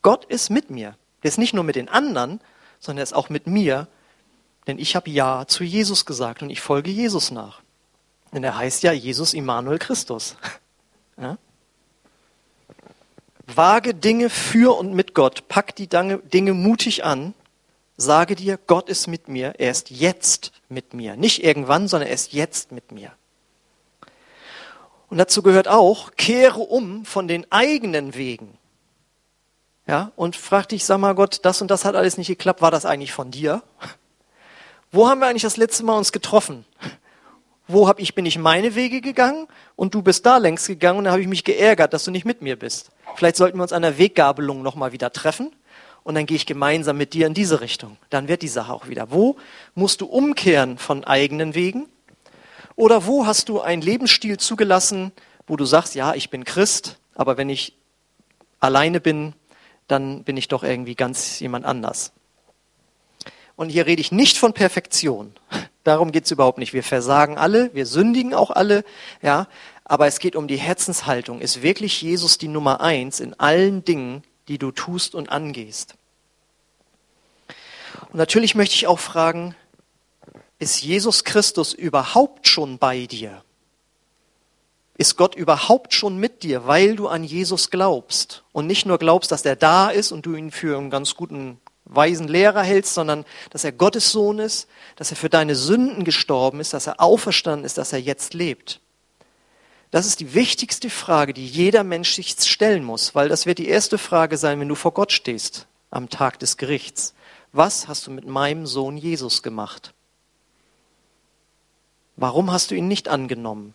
Gott 0.00 0.24
ist 0.24 0.48
mit 0.48 0.70
mir. 0.70 0.96
Der 1.22 1.28
ist 1.28 1.36
nicht 1.36 1.52
nur 1.52 1.64
mit 1.64 1.76
den 1.76 1.90
anderen, 1.90 2.40
sondern 2.80 2.98
er 2.98 3.04
ist 3.04 3.14
auch 3.14 3.28
mit 3.28 3.46
mir 3.46 3.88
denn 4.68 4.78
ich 4.78 4.94
habe 4.94 5.10
Ja 5.10 5.46
zu 5.48 5.64
Jesus 5.64 6.04
gesagt 6.04 6.42
und 6.42 6.50
ich 6.50 6.60
folge 6.60 6.90
Jesus 6.90 7.30
nach. 7.30 7.62
Denn 8.32 8.44
er 8.44 8.56
heißt 8.56 8.82
ja 8.82 8.92
Jesus 8.92 9.34
Immanuel 9.34 9.80
Christus. 9.80 10.36
Ja? 11.20 11.36
Wage 13.48 13.92
Dinge 13.92 14.30
für 14.30 14.78
und 14.78 14.94
mit 14.94 15.12
Gott. 15.12 15.48
Pack 15.48 15.74
die 15.74 15.88
Dinge 15.88 16.54
mutig 16.54 17.02
an. 17.02 17.34
Sage 17.96 18.36
dir, 18.36 18.56
Gott 18.56 18.88
ist 18.88 19.08
mit 19.08 19.26
mir. 19.26 19.54
Er 19.58 19.72
ist 19.72 19.90
jetzt 19.90 20.52
mit 20.68 20.94
mir. 20.94 21.16
Nicht 21.16 21.42
irgendwann, 21.42 21.88
sondern 21.88 22.08
er 22.08 22.14
ist 22.14 22.32
jetzt 22.34 22.70
mit 22.70 22.92
mir. 22.92 23.10
Und 25.08 25.18
dazu 25.18 25.42
gehört 25.42 25.66
auch, 25.66 26.12
kehre 26.12 26.60
um 26.60 27.04
von 27.04 27.26
den 27.26 27.50
eigenen 27.50 28.14
Wegen. 28.14 28.56
Ja, 29.88 30.12
und 30.16 30.36
frag 30.36 30.68
dich, 30.68 30.84
sag 30.84 30.98
mal 30.98 31.14
Gott, 31.14 31.40
das 31.44 31.62
und 31.62 31.70
das 31.70 31.86
hat 31.86 31.96
alles 31.96 32.18
nicht 32.18 32.28
geklappt, 32.28 32.60
war 32.60 32.70
das 32.70 32.84
eigentlich 32.84 33.12
von 33.12 33.30
dir? 33.30 33.62
Wo 34.92 35.08
haben 35.08 35.20
wir 35.20 35.26
eigentlich 35.26 35.42
das 35.42 35.56
letzte 35.56 35.82
Mal 35.82 35.96
uns 35.96 36.12
getroffen? 36.12 36.66
Wo 37.66 37.88
hab 37.88 37.98
ich, 37.98 38.14
bin 38.14 38.26
ich 38.26 38.38
meine 38.38 38.74
Wege 38.74 39.00
gegangen 39.00 39.46
und 39.76 39.94
du 39.94 40.02
bist 40.02 40.26
da 40.26 40.36
längs 40.36 40.66
gegangen 40.66 40.98
und 40.98 41.04
da 41.04 41.12
habe 41.12 41.22
ich 41.22 41.28
mich 41.28 41.42
geärgert, 41.42 41.94
dass 41.94 42.04
du 42.04 42.10
nicht 42.10 42.26
mit 42.26 42.42
mir 42.42 42.58
bist. 42.58 42.90
Vielleicht 43.16 43.36
sollten 43.36 43.56
wir 43.58 43.62
uns 43.62 43.72
an 43.72 43.80
der 43.80 43.96
Weggabelung 43.98 44.62
nochmal 44.62 44.92
wieder 44.92 45.10
treffen 45.10 45.52
und 46.02 46.14
dann 46.14 46.26
gehe 46.26 46.36
ich 46.36 46.44
gemeinsam 46.44 46.98
mit 46.98 47.14
dir 47.14 47.26
in 47.26 47.34
diese 47.34 47.62
Richtung. 47.62 47.96
Dann 48.10 48.28
wird 48.28 48.42
die 48.42 48.48
Sache 48.48 48.72
auch 48.72 48.88
wieder. 48.88 49.10
Wo 49.10 49.36
musst 49.74 50.02
du 50.02 50.06
umkehren 50.06 50.76
von 50.76 51.04
eigenen 51.04 51.54
Wegen 51.54 51.86
oder 52.76 53.06
wo 53.06 53.26
hast 53.26 53.48
du 53.48 53.60
einen 53.62 53.80
Lebensstil 53.80 54.36
zugelassen, 54.36 55.12
wo 55.46 55.56
du 55.56 55.64
sagst, 55.64 55.94
ja, 55.94 56.14
ich 56.14 56.28
bin 56.28 56.44
Christ, 56.44 56.98
aber 57.14 57.38
wenn 57.38 57.48
ich 57.48 57.74
alleine 58.60 59.00
bin, 59.00 59.32
dann 59.88 60.22
bin 60.22 60.36
ich 60.36 60.48
doch 60.48 60.62
irgendwie 60.62 60.94
ganz 60.94 61.40
jemand 61.40 61.64
anders. 61.64 62.12
Und 63.56 63.70
hier 63.70 63.86
rede 63.86 64.00
ich 64.00 64.12
nicht 64.12 64.38
von 64.38 64.52
Perfektion. 64.52 65.32
Darum 65.82 66.12
geht 66.12 66.26
es 66.26 66.30
überhaupt 66.30 66.58
nicht. 66.58 66.74
Wir 66.74 66.84
versagen 66.84 67.38
alle, 67.38 67.74
wir 67.74 67.86
sündigen 67.86 68.34
auch 68.34 68.50
alle, 68.50 68.84
ja. 69.22 69.48
Aber 69.84 70.06
es 70.06 70.20
geht 70.20 70.36
um 70.36 70.46
die 70.46 70.58
Herzenshaltung. 70.58 71.40
Ist 71.40 71.62
wirklich 71.62 72.02
Jesus 72.02 72.38
die 72.38 72.48
Nummer 72.48 72.80
eins 72.82 73.20
in 73.20 73.34
allen 73.40 73.84
Dingen, 73.84 74.22
die 74.46 74.58
du 74.58 74.70
tust 74.70 75.14
und 75.14 75.30
angehst? 75.30 75.94
Und 78.10 78.14
natürlich 78.14 78.54
möchte 78.54 78.74
ich 78.74 78.86
auch 78.86 78.98
fragen, 78.98 79.56
ist 80.58 80.82
Jesus 80.82 81.24
Christus 81.24 81.72
überhaupt 81.72 82.48
schon 82.48 82.78
bei 82.78 83.06
dir? 83.06 83.42
Ist 84.98 85.16
Gott 85.16 85.34
überhaupt 85.34 85.94
schon 85.94 86.18
mit 86.18 86.42
dir, 86.42 86.66
weil 86.66 86.96
du 86.96 87.08
an 87.08 87.24
Jesus 87.24 87.70
glaubst 87.70 88.42
und 88.52 88.66
nicht 88.66 88.84
nur 88.84 88.98
glaubst, 88.98 89.30
dass 89.30 89.44
er 89.44 89.56
da 89.56 89.88
ist 89.88 90.12
und 90.12 90.26
du 90.26 90.34
ihn 90.34 90.50
für 90.50 90.76
einen 90.76 90.90
ganz 90.90 91.14
guten 91.14 91.60
weisen 91.84 92.28
Lehrer 92.28 92.62
hältst, 92.62 92.94
sondern 92.94 93.24
dass 93.50 93.64
er 93.64 93.72
Gottes 93.72 94.10
Sohn 94.10 94.40
ist, 94.40 94.68
dass 94.96 95.10
er 95.10 95.16
für 95.16 95.30
deine 95.30 95.54
Sünden 95.54 96.04
gestorben 96.04 96.60
ist, 96.60 96.74
dass 96.74 96.86
er 96.86 97.00
auferstanden 97.00 97.64
ist, 97.64 97.78
dass 97.78 97.92
er 97.92 98.00
jetzt 98.00 98.34
lebt? 98.34 98.80
Das 99.90 100.04
ist 100.04 100.20
die 100.20 100.34
wichtigste 100.34 100.90
Frage, 100.90 101.32
die 101.32 101.46
jeder 101.46 101.84
Mensch 101.84 102.14
sich 102.14 102.36
stellen 102.38 102.84
muss, 102.84 103.14
weil 103.14 103.28
das 103.28 103.46
wird 103.46 103.58
die 103.58 103.68
erste 103.68 103.96
Frage 103.96 104.36
sein, 104.36 104.60
wenn 104.60 104.68
du 104.68 104.74
vor 104.74 104.92
Gott 104.92 105.12
stehst 105.12 105.66
am 105.90 106.10
Tag 106.10 106.38
des 106.40 106.56
Gerichts. 106.56 107.14
Was 107.52 107.88
hast 107.88 108.06
du 108.06 108.10
mit 108.10 108.26
meinem 108.26 108.66
Sohn 108.66 108.98
Jesus 108.98 109.42
gemacht? 109.42 109.94
Warum 112.16 112.52
hast 112.52 112.70
du 112.70 112.74
ihn 112.74 112.88
nicht 112.88 113.08
angenommen? 113.08 113.74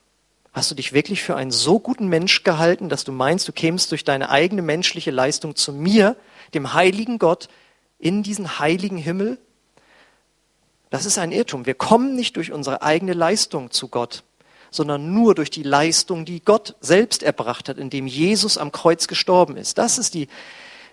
Hast 0.54 0.70
du 0.70 0.76
dich 0.76 0.94
wirklich 0.94 1.24
für 1.24 1.36
einen 1.36 1.50
so 1.50 1.80
guten 1.80 2.08
Mensch 2.08 2.44
gehalten, 2.44 2.88
dass 2.88 3.04
du 3.04 3.12
meinst, 3.12 3.48
du 3.48 3.52
kämst 3.52 3.90
durch 3.90 4.04
deine 4.04 4.30
eigene 4.30 4.62
menschliche 4.62 5.10
Leistung 5.10 5.56
zu 5.56 5.74
mir, 5.74 6.16
dem 6.54 6.74
heiligen 6.74 7.18
Gott, 7.18 7.50
in 7.98 8.22
diesen 8.22 8.60
heiligen 8.60 8.98
Himmel? 8.98 9.40
Das 10.92 11.08
ist 11.08 11.18
ein 11.18 11.32
Irrtum. 11.32 11.66
Wir 11.66 11.74
kommen 11.74 12.16
nicht 12.16 12.38
durch 12.38 12.52
unsere 12.52 12.84
eigene 12.84 13.14
Leistung 13.14 13.72
zu 13.72 13.88
Gott, 13.88 14.24
sondern 14.70 15.12
nur 15.12 15.34
durch 15.34 15.50
die 15.50 15.64
Leistung, 15.64 16.24
die 16.24 16.40
Gott 16.40 16.76
selbst 16.82 17.24
erbracht 17.24 17.68
hat, 17.68 17.80
indem 17.80 18.06
Jesus 18.06 18.60
am 18.60 18.72
Kreuz 18.72 19.08
gestorben 19.08 19.58
ist. 19.58 19.80
Das 19.80 19.98
ist 19.98 20.14
die 20.14 20.28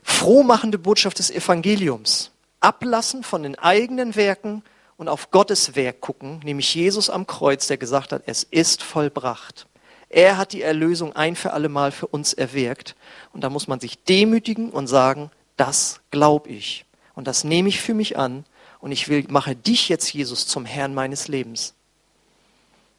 frohmachende 0.03 0.79
Botschaft 0.79 1.19
des 1.19 1.31
Evangeliums. 1.31 2.31
Ablassen 2.61 3.23
von 3.23 3.43
den 3.43 3.59
eigenen 3.59 4.17
Werken 4.17 4.63
und 5.01 5.09
auf 5.09 5.31
Gottes 5.31 5.77
Werk 5.77 6.03
gucken, 6.03 6.41
nämlich 6.45 6.75
Jesus 6.75 7.09
am 7.09 7.27
Kreuz, 7.27 7.67
der 7.67 7.79
gesagt 7.79 8.13
hat, 8.13 8.25
es 8.27 8.43
ist 8.43 8.83
vollbracht. 8.83 9.67
Er 10.11 10.37
hat 10.37 10.53
die 10.53 10.61
Erlösung 10.61 11.17
ein 11.17 11.37
für 11.37 11.55
alle 11.55 11.71
Mal 11.71 11.91
für 11.91 12.07
uns 12.07 12.35
erwirkt. 12.35 12.97
Und 13.33 13.41
da 13.41 13.49
muss 13.49 13.67
man 13.67 13.81
sich 13.81 14.05
demütigen 14.05 14.69
und 14.69 14.89
sagen, 14.89 15.31
das 15.57 16.03
glaube 16.11 16.51
ich. 16.51 16.85
Und 17.15 17.27
das 17.27 17.45
nehme 17.45 17.71
ich 17.71 17.81
für 17.81 17.95
mich 17.95 18.19
an. 18.19 18.45
Und 18.79 18.93
ich 18.93 19.09
will, 19.09 19.25
mache 19.31 19.57
dich 19.57 19.89
jetzt, 19.89 20.13
Jesus, 20.13 20.47
zum 20.47 20.67
Herrn 20.67 20.93
meines 20.93 21.29
Lebens. 21.29 21.73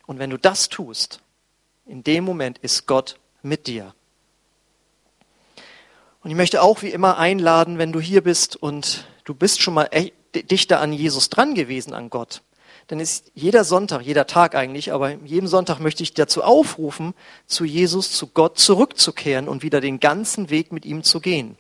Und 0.08 0.18
wenn 0.18 0.32
du 0.32 0.38
das 0.38 0.70
tust, 0.70 1.20
in 1.86 2.04
dem 2.04 2.24
Moment 2.24 2.58
ist 2.58 2.88
Gott 2.88 3.20
mit 3.44 3.68
dir. 3.68 3.94
Und 6.24 6.32
ich 6.32 6.36
möchte 6.36 6.64
auch 6.64 6.82
wie 6.82 6.90
immer 6.90 7.20
einladen, 7.20 7.78
wenn 7.78 7.92
du 7.92 8.00
hier 8.00 8.24
bist 8.24 8.56
und 8.56 9.06
du 9.24 9.36
bist 9.36 9.62
schon 9.62 9.76
mal 9.76 9.88
dichter 10.34 10.80
an 10.80 10.94
Jesus 10.94 11.30
dran 11.30 11.56
gewesen, 11.56 11.94
an 11.94 12.10
Gott, 12.10 12.42
dann 12.88 13.00
ist 13.00 13.32
jeder 13.36 13.64
Sonntag, 13.64 14.02
jeder 14.02 14.28
Tag 14.28 14.56
eigentlich, 14.56 14.92
aber 14.92 15.12
jeden 15.12 15.48
Sonntag 15.48 15.80
möchte 15.80 16.04
ich 16.04 16.14
dazu 16.14 16.44
aufrufen, 16.44 17.14
zu 17.46 17.64
Jesus, 17.64 18.12
zu 18.12 18.28
Gott 18.28 18.60
zurückzukehren 18.60 19.48
und 19.48 19.64
wieder 19.64 19.82
den 19.82 20.00
ganzen 20.00 20.50
Weg 20.50 20.72
mit 20.72 20.86
ihm 20.86 21.04
zu 21.04 21.22
gehen. 21.22 21.58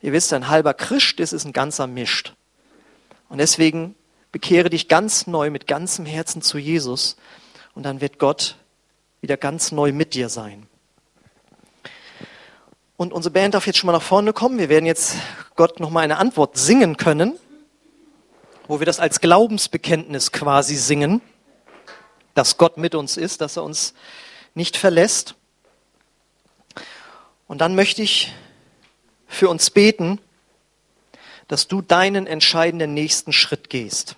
Ihr 0.00 0.12
wisst, 0.12 0.32
ein 0.32 0.48
halber 0.48 0.74
Christ, 0.74 1.20
das 1.20 1.32
ist 1.32 1.44
ein 1.44 1.52
ganzer 1.52 1.86
Mischt. 1.86 2.34
Und 3.28 3.38
deswegen 3.38 3.94
bekehre 4.30 4.70
dich 4.70 4.88
ganz 4.88 5.26
neu 5.26 5.50
mit 5.50 5.66
ganzem 5.66 6.06
Herzen 6.06 6.42
zu 6.42 6.58
Jesus 6.58 7.16
und 7.74 7.82
dann 7.82 8.00
wird 8.00 8.18
Gott 8.18 8.56
wieder 9.20 9.36
ganz 9.36 9.72
neu 9.72 9.92
mit 9.92 10.14
dir 10.14 10.28
sein. 10.28 10.66
Und 12.96 13.12
unsere 13.12 13.32
Band 13.32 13.54
darf 13.54 13.66
jetzt 13.66 13.78
schon 13.78 13.88
mal 13.88 13.92
nach 13.92 14.02
vorne 14.02 14.32
kommen. 14.32 14.58
Wir 14.58 14.68
werden 14.68 14.86
jetzt 14.86 15.16
Gott 15.54 15.80
noch 15.80 15.90
mal 15.90 16.00
eine 16.00 16.18
Antwort 16.18 16.56
singen 16.56 16.96
können 16.96 17.38
wo 18.68 18.80
wir 18.80 18.86
das 18.86 19.00
als 19.00 19.20
Glaubensbekenntnis 19.20 20.32
quasi 20.32 20.76
singen, 20.76 21.20
dass 22.34 22.56
Gott 22.56 22.78
mit 22.78 22.94
uns 22.94 23.16
ist, 23.16 23.40
dass 23.40 23.56
er 23.56 23.64
uns 23.64 23.94
nicht 24.54 24.76
verlässt. 24.76 25.34
Und 27.46 27.60
dann 27.60 27.74
möchte 27.74 28.02
ich 28.02 28.32
für 29.26 29.48
uns 29.48 29.70
beten, 29.70 30.20
dass 31.48 31.68
du 31.68 31.82
deinen 31.82 32.26
entscheidenden 32.26 32.94
nächsten 32.94 33.32
Schritt 33.32 33.68
gehst. 33.68 34.16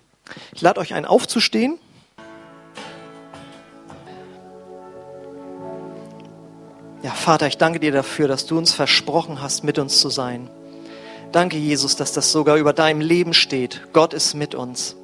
Ich 0.52 0.60
lade 0.60 0.80
euch 0.80 0.94
ein, 0.94 1.04
aufzustehen. 1.04 1.78
Ja, 7.02 7.10
Vater, 7.10 7.46
ich 7.46 7.58
danke 7.58 7.80
dir 7.80 7.92
dafür, 7.92 8.28
dass 8.28 8.46
du 8.46 8.56
uns 8.56 8.72
versprochen 8.72 9.42
hast, 9.42 9.62
mit 9.62 9.78
uns 9.78 10.00
zu 10.00 10.08
sein. 10.08 10.48
Danke, 11.34 11.56
Jesus, 11.56 11.96
dass 11.96 12.12
das 12.12 12.30
sogar 12.30 12.58
über 12.58 12.72
deinem 12.72 13.00
Leben 13.00 13.34
steht. 13.34 13.88
Gott 13.92 14.14
ist 14.14 14.34
mit 14.34 14.54
uns. 14.54 14.94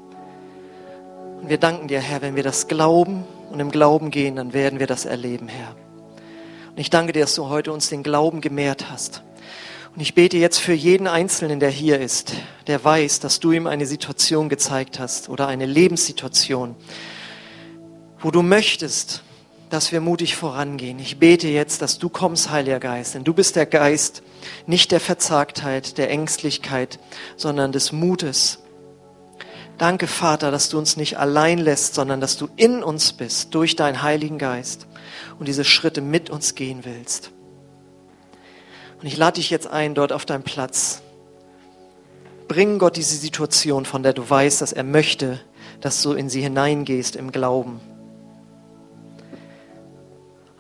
Und 1.41 1.49
wir 1.49 1.59
danken 1.59 1.89
dir, 1.89 1.99
Herr, 1.99 2.23
wenn 2.23 2.37
wir 2.37 2.45
das 2.45 2.69
glauben 2.69 3.25
und 3.51 3.59
im 3.59 3.73
Glauben 3.73 4.13
gehen, 4.13 4.37
dann 4.37 4.53
werden 4.53 4.79
wir 4.79 4.87
das 4.87 5.07
erleben, 5.07 5.49
Herr. 5.49 5.75
Und 6.71 6.79
ich 6.79 6.89
danke 6.89 7.13
dir, 7.13 7.23
dass 7.23 7.35
du 7.35 7.49
heute 7.49 7.73
uns 7.73 7.89
den 7.89 8.05
Glauben 8.05 8.41
gemehrt 8.41 8.93
hast. 8.93 9.25
Und 9.93 10.03
ich 10.03 10.15
bete 10.15 10.37
jetzt 10.37 10.61
für 10.61 10.73
jeden 10.73 11.09
Einzelnen, 11.09 11.59
der 11.59 11.71
hier 11.71 11.99
ist, 11.99 12.35
der 12.69 12.85
weiß, 12.85 13.19
dass 13.19 13.41
du 13.41 13.51
ihm 13.51 13.67
eine 13.67 13.87
Situation 13.87 14.49
gezeigt 14.49 15.01
hast 15.01 15.29
oder 15.31 15.49
eine 15.49 15.67
Lebenssituation, 15.67 16.77
wo 18.21 18.31
du 18.31 18.43
möchtest, 18.43 19.25
dass 19.71 19.93
wir 19.93 20.01
mutig 20.01 20.35
vorangehen. 20.35 20.99
Ich 20.99 21.19
bete 21.19 21.49
jetzt, 21.49 21.81
dass 21.81 21.99
du 21.99 22.09
kommst, 22.09 22.51
Heiliger 22.51 22.81
Geist, 22.81 23.15
denn 23.15 23.25
du 23.25 23.33
bist 23.33 23.55
der 23.55 23.67
Geist 23.67 24.23
nicht 24.67 24.91
der 24.91 25.01
Verzagtheit, 25.01 25.97
der 25.97 26.11
Ängstlichkeit, 26.11 26.99
sondern 27.37 27.71
des 27.71 27.93
Mutes. 27.93 28.59
Danke, 29.79 30.09
Vater, 30.09 30.51
dass 30.51 30.69
du 30.69 30.79
uns 30.79 30.97
nicht 30.97 31.19
allein 31.19 31.59
lässt, 31.59 31.95
sondern 31.95 32.21
dass 32.21 32.37
du 32.37 32.49
in 32.57 32.83
uns 32.83 33.13
bist 33.13 33.55
durch 33.55 33.77
deinen 33.77 34.03
Heiligen 34.03 34.39
Geist 34.39 34.89
und 35.39 35.47
diese 35.47 35.65
Schritte 35.65 36.01
mit 36.01 36.31
uns 36.31 36.57
gehen 36.57 36.85
willst. 36.85 37.31
Und 39.01 39.07
ich 39.07 39.17
lade 39.17 39.37
dich 39.37 39.51
jetzt 39.51 39.69
ein, 39.69 39.95
dort 39.95 40.13
auf 40.13 40.27
deinem 40.27 40.43
Platz. 40.43 41.01
Bring 42.49 42.79
Gott 42.79 42.97
diese 42.97 43.17
Situation, 43.17 43.87
von 43.87 44.03
der 44.03 44.13
du 44.13 44.29
weißt, 44.29 44.61
dass 44.61 44.73
er 44.73 44.85
möchte, 44.85 45.41
dass 45.81 46.03
du 46.03 46.13
in 46.13 46.29
sie 46.29 46.43
hineingehst 46.43 47.15
im 47.15 47.31
Glauben. 47.31 47.81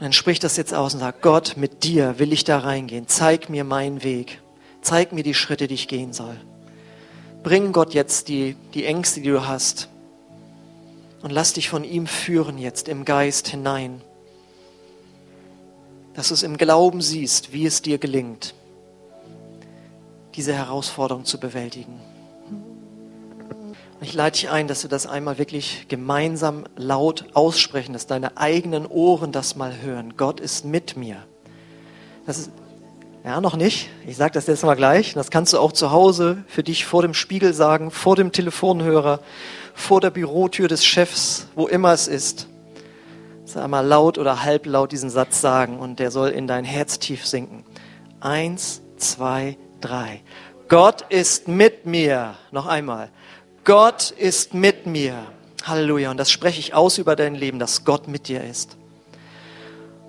Und 0.00 0.04
dann 0.04 0.12
sprich 0.14 0.38
das 0.38 0.56
jetzt 0.56 0.72
aus 0.72 0.94
und 0.94 1.00
sag, 1.00 1.20
Gott, 1.20 1.58
mit 1.58 1.84
dir 1.84 2.18
will 2.18 2.32
ich 2.32 2.44
da 2.44 2.60
reingehen. 2.60 3.06
Zeig 3.06 3.50
mir 3.50 3.64
meinen 3.64 4.02
Weg. 4.02 4.40
Zeig 4.80 5.12
mir 5.12 5.22
die 5.22 5.34
Schritte, 5.34 5.68
die 5.68 5.74
ich 5.74 5.88
gehen 5.88 6.14
soll. 6.14 6.40
Bring 7.42 7.72
Gott 7.72 7.92
jetzt 7.92 8.28
die, 8.28 8.56
die 8.72 8.86
Ängste, 8.86 9.20
die 9.20 9.28
du 9.28 9.46
hast. 9.46 9.90
Und 11.20 11.32
lass 11.32 11.52
dich 11.52 11.68
von 11.68 11.84
ihm 11.84 12.06
führen 12.06 12.56
jetzt 12.56 12.88
im 12.88 13.04
Geist 13.04 13.48
hinein. 13.48 14.00
Dass 16.14 16.28
du 16.28 16.34
es 16.34 16.44
im 16.44 16.56
Glauben 16.56 17.02
siehst, 17.02 17.52
wie 17.52 17.66
es 17.66 17.82
dir 17.82 17.98
gelingt, 17.98 18.54
diese 20.34 20.54
Herausforderung 20.54 21.26
zu 21.26 21.38
bewältigen. 21.38 22.00
Ich 24.02 24.14
leite 24.14 24.40
dich 24.40 24.50
ein, 24.50 24.66
dass 24.66 24.82
wir 24.82 24.88
das 24.88 25.06
einmal 25.06 25.36
wirklich 25.36 25.84
gemeinsam 25.88 26.64
laut 26.76 27.26
aussprechen, 27.34 27.92
dass 27.92 28.06
deine 28.06 28.38
eigenen 28.38 28.86
Ohren 28.86 29.30
das 29.30 29.56
mal 29.56 29.82
hören. 29.82 30.14
Gott 30.16 30.40
ist 30.40 30.64
mit 30.64 30.96
mir. 30.96 31.16
Das 32.24 32.38
ist, 32.38 32.50
Ja, 33.24 33.42
noch 33.42 33.56
nicht. 33.56 33.90
Ich 34.06 34.16
sage 34.16 34.32
das 34.32 34.46
jetzt 34.46 34.64
mal 34.64 34.74
gleich. 34.74 35.12
Das 35.12 35.30
kannst 35.30 35.52
du 35.52 35.58
auch 35.58 35.72
zu 35.72 35.90
Hause 35.90 36.44
für 36.48 36.62
dich 36.62 36.86
vor 36.86 37.02
dem 37.02 37.12
Spiegel 37.12 37.52
sagen, 37.52 37.90
vor 37.90 38.16
dem 38.16 38.32
Telefonhörer, 38.32 39.20
vor 39.74 40.00
der 40.00 40.10
Bürotür 40.10 40.66
des 40.66 40.82
Chefs, 40.82 41.48
wo 41.54 41.66
immer 41.66 41.92
es 41.92 42.08
ist. 42.08 42.48
Sag 43.44 43.68
mal 43.68 43.86
laut 43.86 44.16
oder 44.16 44.42
halblaut 44.42 44.92
diesen 44.92 45.10
Satz 45.10 45.42
sagen 45.42 45.78
und 45.78 45.98
der 45.98 46.10
soll 46.10 46.30
in 46.30 46.46
dein 46.46 46.64
Herz 46.64 47.00
tief 47.00 47.26
sinken. 47.26 47.64
Eins, 48.20 48.80
zwei, 48.96 49.58
drei. 49.82 50.22
Gott 50.68 51.02
ist 51.10 51.48
mit 51.48 51.84
mir. 51.84 52.36
Noch 52.50 52.66
einmal. 52.66 53.10
Gott 53.64 54.10
ist 54.10 54.54
mit 54.54 54.86
mir. 54.86 55.26
Halleluja. 55.64 56.10
Und 56.10 56.16
das 56.16 56.30
spreche 56.30 56.60
ich 56.60 56.74
aus 56.74 56.98
über 56.98 57.16
dein 57.16 57.34
Leben, 57.34 57.58
dass 57.58 57.84
Gott 57.84 58.08
mit 58.08 58.28
dir 58.28 58.42
ist. 58.42 58.76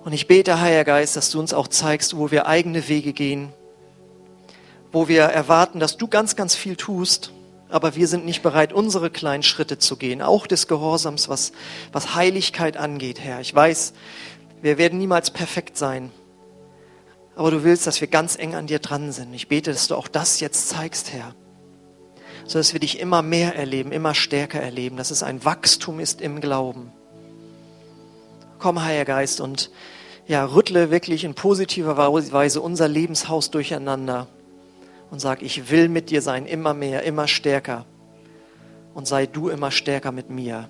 Und 0.04 0.12
ich 0.12 0.26
bete, 0.26 0.60
Heiliger 0.60 0.84
Geist, 0.84 1.16
dass 1.16 1.30
du 1.30 1.38
uns 1.38 1.54
auch 1.54 1.68
zeigst, 1.68 2.16
wo 2.16 2.30
wir 2.30 2.46
eigene 2.46 2.88
Wege 2.88 3.12
gehen, 3.12 3.52
wo 4.90 5.06
wir 5.06 5.22
erwarten, 5.22 5.78
dass 5.78 5.96
du 5.96 6.08
ganz, 6.08 6.34
ganz 6.34 6.54
viel 6.54 6.76
tust, 6.76 7.32
aber 7.68 7.94
wir 7.94 8.08
sind 8.08 8.24
nicht 8.24 8.42
bereit, 8.42 8.72
unsere 8.72 9.10
kleinen 9.10 9.44
Schritte 9.44 9.78
zu 9.78 9.96
gehen, 9.96 10.20
auch 10.20 10.46
des 10.46 10.66
Gehorsams, 10.66 11.28
was, 11.28 11.52
was 11.92 12.14
Heiligkeit 12.14 12.76
angeht, 12.76 13.20
Herr. 13.20 13.40
Ich 13.40 13.54
weiß, 13.54 13.94
wir 14.60 14.76
werden 14.76 14.98
niemals 14.98 15.30
perfekt 15.30 15.78
sein, 15.78 16.10
aber 17.36 17.50
du 17.50 17.62
willst, 17.62 17.86
dass 17.86 18.00
wir 18.00 18.08
ganz 18.08 18.36
eng 18.36 18.54
an 18.56 18.66
dir 18.66 18.80
dran 18.80 19.12
sind. 19.12 19.32
Ich 19.32 19.48
bete, 19.48 19.70
dass 19.70 19.86
du 19.86 19.94
auch 19.94 20.08
das 20.08 20.40
jetzt 20.40 20.68
zeigst, 20.68 21.12
Herr, 21.12 21.34
so 22.52 22.58
dass 22.58 22.74
wir 22.74 22.80
dich 22.80 23.00
immer 23.00 23.22
mehr 23.22 23.56
erleben, 23.56 23.92
immer 23.92 24.14
stärker 24.14 24.60
erleben, 24.60 24.98
dass 24.98 25.10
es 25.10 25.22
ein 25.22 25.42
Wachstum 25.42 26.00
ist 26.00 26.20
im 26.20 26.42
Glauben. 26.42 26.92
Komm, 28.58 28.84
Heiliger 28.84 29.06
Geist, 29.06 29.40
und 29.40 29.70
ja, 30.26 30.44
rüttle 30.44 30.90
wirklich 30.90 31.24
in 31.24 31.32
positiver 31.34 31.96
Weise 31.96 32.60
unser 32.60 32.88
Lebenshaus 32.88 33.50
durcheinander 33.50 34.26
und 35.10 35.18
sag, 35.18 35.40
ich 35.40 35.70
will 35.70 35.88
mit 35.88 36.10
dir 36.10 36.20
sein, 36.20 36.44
immer 36.44 36.74
mehr, 36.74 37.04
immer 37.04 37.26
stärker. 37.26 37.86
Und 38.92 39.08
sei 39.08 39.24
du 39.24 39.48
immer 39.48 39.70
stärker 39.70 40.12
mit 40.12 40.28
mir. 40.28 40.68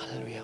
Halleluja. 0.00 0.42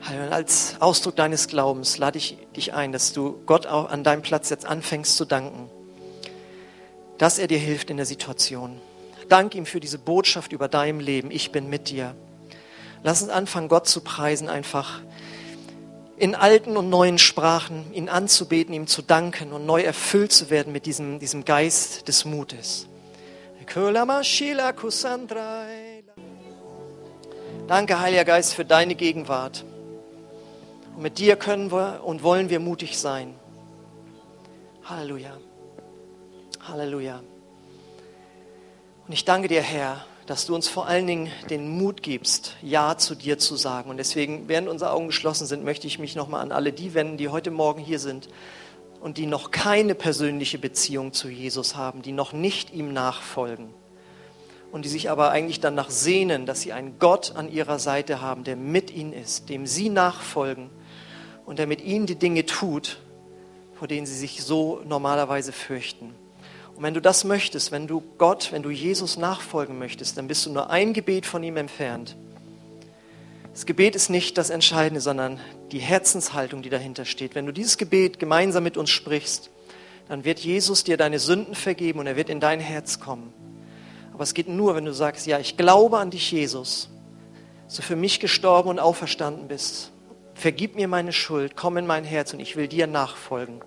Halleluja. 0.00 0.32
Als 0.32 0.74
Ausdruck 0.80 1.14
deines 1.14 1.46
Glaubens 1.46 1.98
lade 1.98 2.18
ich 2.18 2.36
dich 2.56 2.74
ein, 2.74 2.90
dass 2.90 3.12
du 3.12 3.40
Gott 3.46 3.68
auch 3.68 3.88
an 3.90 4.02
deinem 4.02 4.22
Platz 4.22 4.50
jetzt 4.50 4.66
anfängst 4.66 5.16
zu 5.16 5.24
danken, 5.24 5.70
dass 7.22 7.38
er 7.38 7.46
dir 7.46 7.58
hilft 7.58 7.88
in 7.88 7.98
der 7.98 8.04
Situation. 8.04 8.80
Dank 9.28 9.54
ihm 9.54 9.64
für 9.64 9.78
diese 9.78 9.96
Botschaft 9.96 10.50
über 10.50 10.66
deinem 10.66 10.98
Leben. 10.98 11.30
Ich 11.30 11.52
bin 11.52 11.70
mit 11.70 11.88
dir. 11.88 12.16
Lass 13.04 13.22
uns 13.22 13.30
anfangen, 13.30 13.68
Gott 13.68 13.86
zu 13.86 14.00
preisen, 14.00 14.48
einfach 14.48 15.02
in 16.16 16.34
alten 16.34 16.76
und 16.76 16.90
neuen 16.90 17.18
Sprachen, 17.18 17.84
ihn 17.92 18.08
anzubeten, 18.08 18.74
ihm 18.74 18.88
zu 18.88 19.02
danken 19.02 19.52
und 19.52 19.66
neu 19.66 19.82
erfüllt 19.82 20.32
zu 20.32 20.50
werden 20.50 20.72
mit 20.72 20.84
diesem, 20.84 21.20
diesem 21.20 21.44
Geist 21.44 22.08
des 22.08 22.24
Mutes. 22.24 22.88
Danke, 27.68 28.00
Heiliger 28.00 28.24
Geist, 28.24 28.52
für 28.52 28.64
deine 28.64 28.96
Gegenwart. 28.96 29.64
Und 30.96 31.02
mit 31.02 31.18
dir 31.18 31.36
können 31.36 31.70
wir 31.70 32.02
und 32.02 32.24
wollen 32.24 32.50
wir 32.50 32.58
mutig 32.58 32.98
sein. 32.98 33.36
Halleluja. 34.82 35.38
Halleluja. 36.68 37.20
Und 39.06 39.12
ich 39.12 39.24
danke 39.24 39.48
dir, 39.48 39.62
Herr, 39.62 40.04
dass 40.26 40.46
du 40.46 40.54
uns 40.54 40.68
vor 40.68 40.86
allen 40.86 41.08
Dingen 41.08 41.28
den 41.50 41.68
Mut 41.68 42.04
gibst, 42.04 42.56
Ja 42.62 42.96
zu 42.96 43.16
dir 43.16 43.36
zu 43.36 43.56
sagen. 43.56 43.90
Und 43.90 43.96
deswegen, 43.96 44.46
während 44.46 44.68
unsere 44.68 44.92
Augen 44.92 45.08
geschlossen 45.08 45.46
sind, 45.46 45.64
möchte 45.64 45.88
ich 45.88 45.98
mich 45.98 46.14
nochmal 46.14 46.40
an 46.40 46.52
alle 46.52 46.72
die 46.72 46.94
wenden, 46.94 47.16
die 47.16 47.28
heute 47.28 47.50
Morgen 47.50 47.80
hier 47.80 47.98
sind 47.98 48.28
und 49.00 49.18
die 49.18 49.26
noch 49.26 49.50
keine 49.50 49.96
persönliche 49.96 50.58
Beziehung 50.58 51.12
zu 51.12 51.28
Jesus 51.28 51.74
haben, 51.74 52.00
die 52.00 52.12
noch 52.12 52.32
nicht 52.32 52.72
ihm 52.72 52.92
nachfolgen 52.92 53.74
und 54.70 54.84
die 54.84 54.88
sich 54.88 55.10
aber 55.10 55.32
eigentlich 55.32 55.58
danach 55.58 55.90
sehnen, 55.90 56.46
dass 56.46 56.60
sie 56.60 56.72
einen 56.72 57.00
Gott 57.00 57.34
an 57.34 57.50
ihrer 57.50 57.80
Seite 57.80 58.20
haben, 58.20 58.44
der 58.44 58.54
mit 58.54 58.92
ihnen 58.92 59.12
ist, 59.12 59.48
dem 59.48 59.66
sie 59.66 59.88
nachfolgen 59.88 60.70
und 61.44 61.58
der 61.58 61.66
mit 61.66 61.82
ihnen 61.82 62.06
die 62.06 62.14
Dinge 62.14 62.46
tut, 62.46 63.00
vor 63.74 63.88
denen 63.88 64.06
sie 64.06 64.16
sich 64.16 64.44
so 64.44 64.80
normalerweise 64.84 65.50
fürchten. 65.50 66.14
Und 66.82 66.86
wenn 66.86 66.94
du 66.94 67.00
das 67.00 67.22
möchtest, 67.22 67.70
wenn 67.70 67.86
du 67.86 68.02
Gott, 68.18 68.50
wenn 68.50 68.64
du 68.64 68.70
Jesus 68.70 69.16
nachfolgen 69.16 69.78
möchtest, 69.78 70.18
dann 70.18 70.26
bist 70.26 70.44
du 70.46 70.50
nur 70.50 70.68
ein 70.68 70.94
Gebet 70.94 71.26
von 71.26 71.44
ihm 71.44 71.56
entfernt. 71.56 72.16
Das 73.52 73.66
Gebet 73.66 73.94
ist 73.94 74.08
nicht 74.08 74.36
das 74.36 74.50
Entscheidende, 74.50 75.00
sondern 75.00 75.38
die 75.70 75.78
Herzenshaltung, 75.78 76.60
die 76.60 76.70
dahinter 76.70 77.04
steht. 77.04 77.36
Wenn 77.36 77.46
du 77.46 77.52
dieses 77.52 77.78
Gebet 77.78 78.18
gemeinsam 78.18 78.64
mit 78.64 78.76
uns 78.76 78.90
sprichst, 78.90 79.50
dann 80.08 80.24
wird 80.24 80.40
Jesus 80.40 80.82
dir 80.82 80.96
deine 80.96 81.20
Sünden 81.20 81.54
vergeben 81.54 82.00
und 82.00 82.08
er 82.08 82.16
wird 82.16 82.28
in 82.28 82.40
dein 82.40 82.58
Herz 82.58 82.98
kommen. 82.98 83.32
Aber 84.12 84.24
es 84.24 84.34
geht 84.34 84.48
nur, 84.48 84.74
wenn 84.74 84.84
du 84.84 84.92
sagst, 84.92 85.28
ja, 85.28 85.38
ich 85.38 85.56
glaube 85.56 85.98
an 85.98 86.10
dich, 86.10 86.32
Jesus, 86.32 86.88
dass 87.66 87.76
du 87.76 87.82
für 87.82 87.94
mich 87.94 88.18
gestorben 88.18 88.70
und 88.70 88.80
auferstanden 88.80 89.46
bist. 89.46 89.92
Vergib 90.34 90.74
mir 90.74 90.88
meine 90.88 91.12
Schuld, 91.12 91.54
komm 91.54 91.76
in 91.76 91.86
mein 91.86 92.02
Herz 92.02 92.32
und 92.32 92.40
ich 92.40 92.56
will 92.56 92.66
dir 92.66 92.88
nachfolgen. 92.88 93.60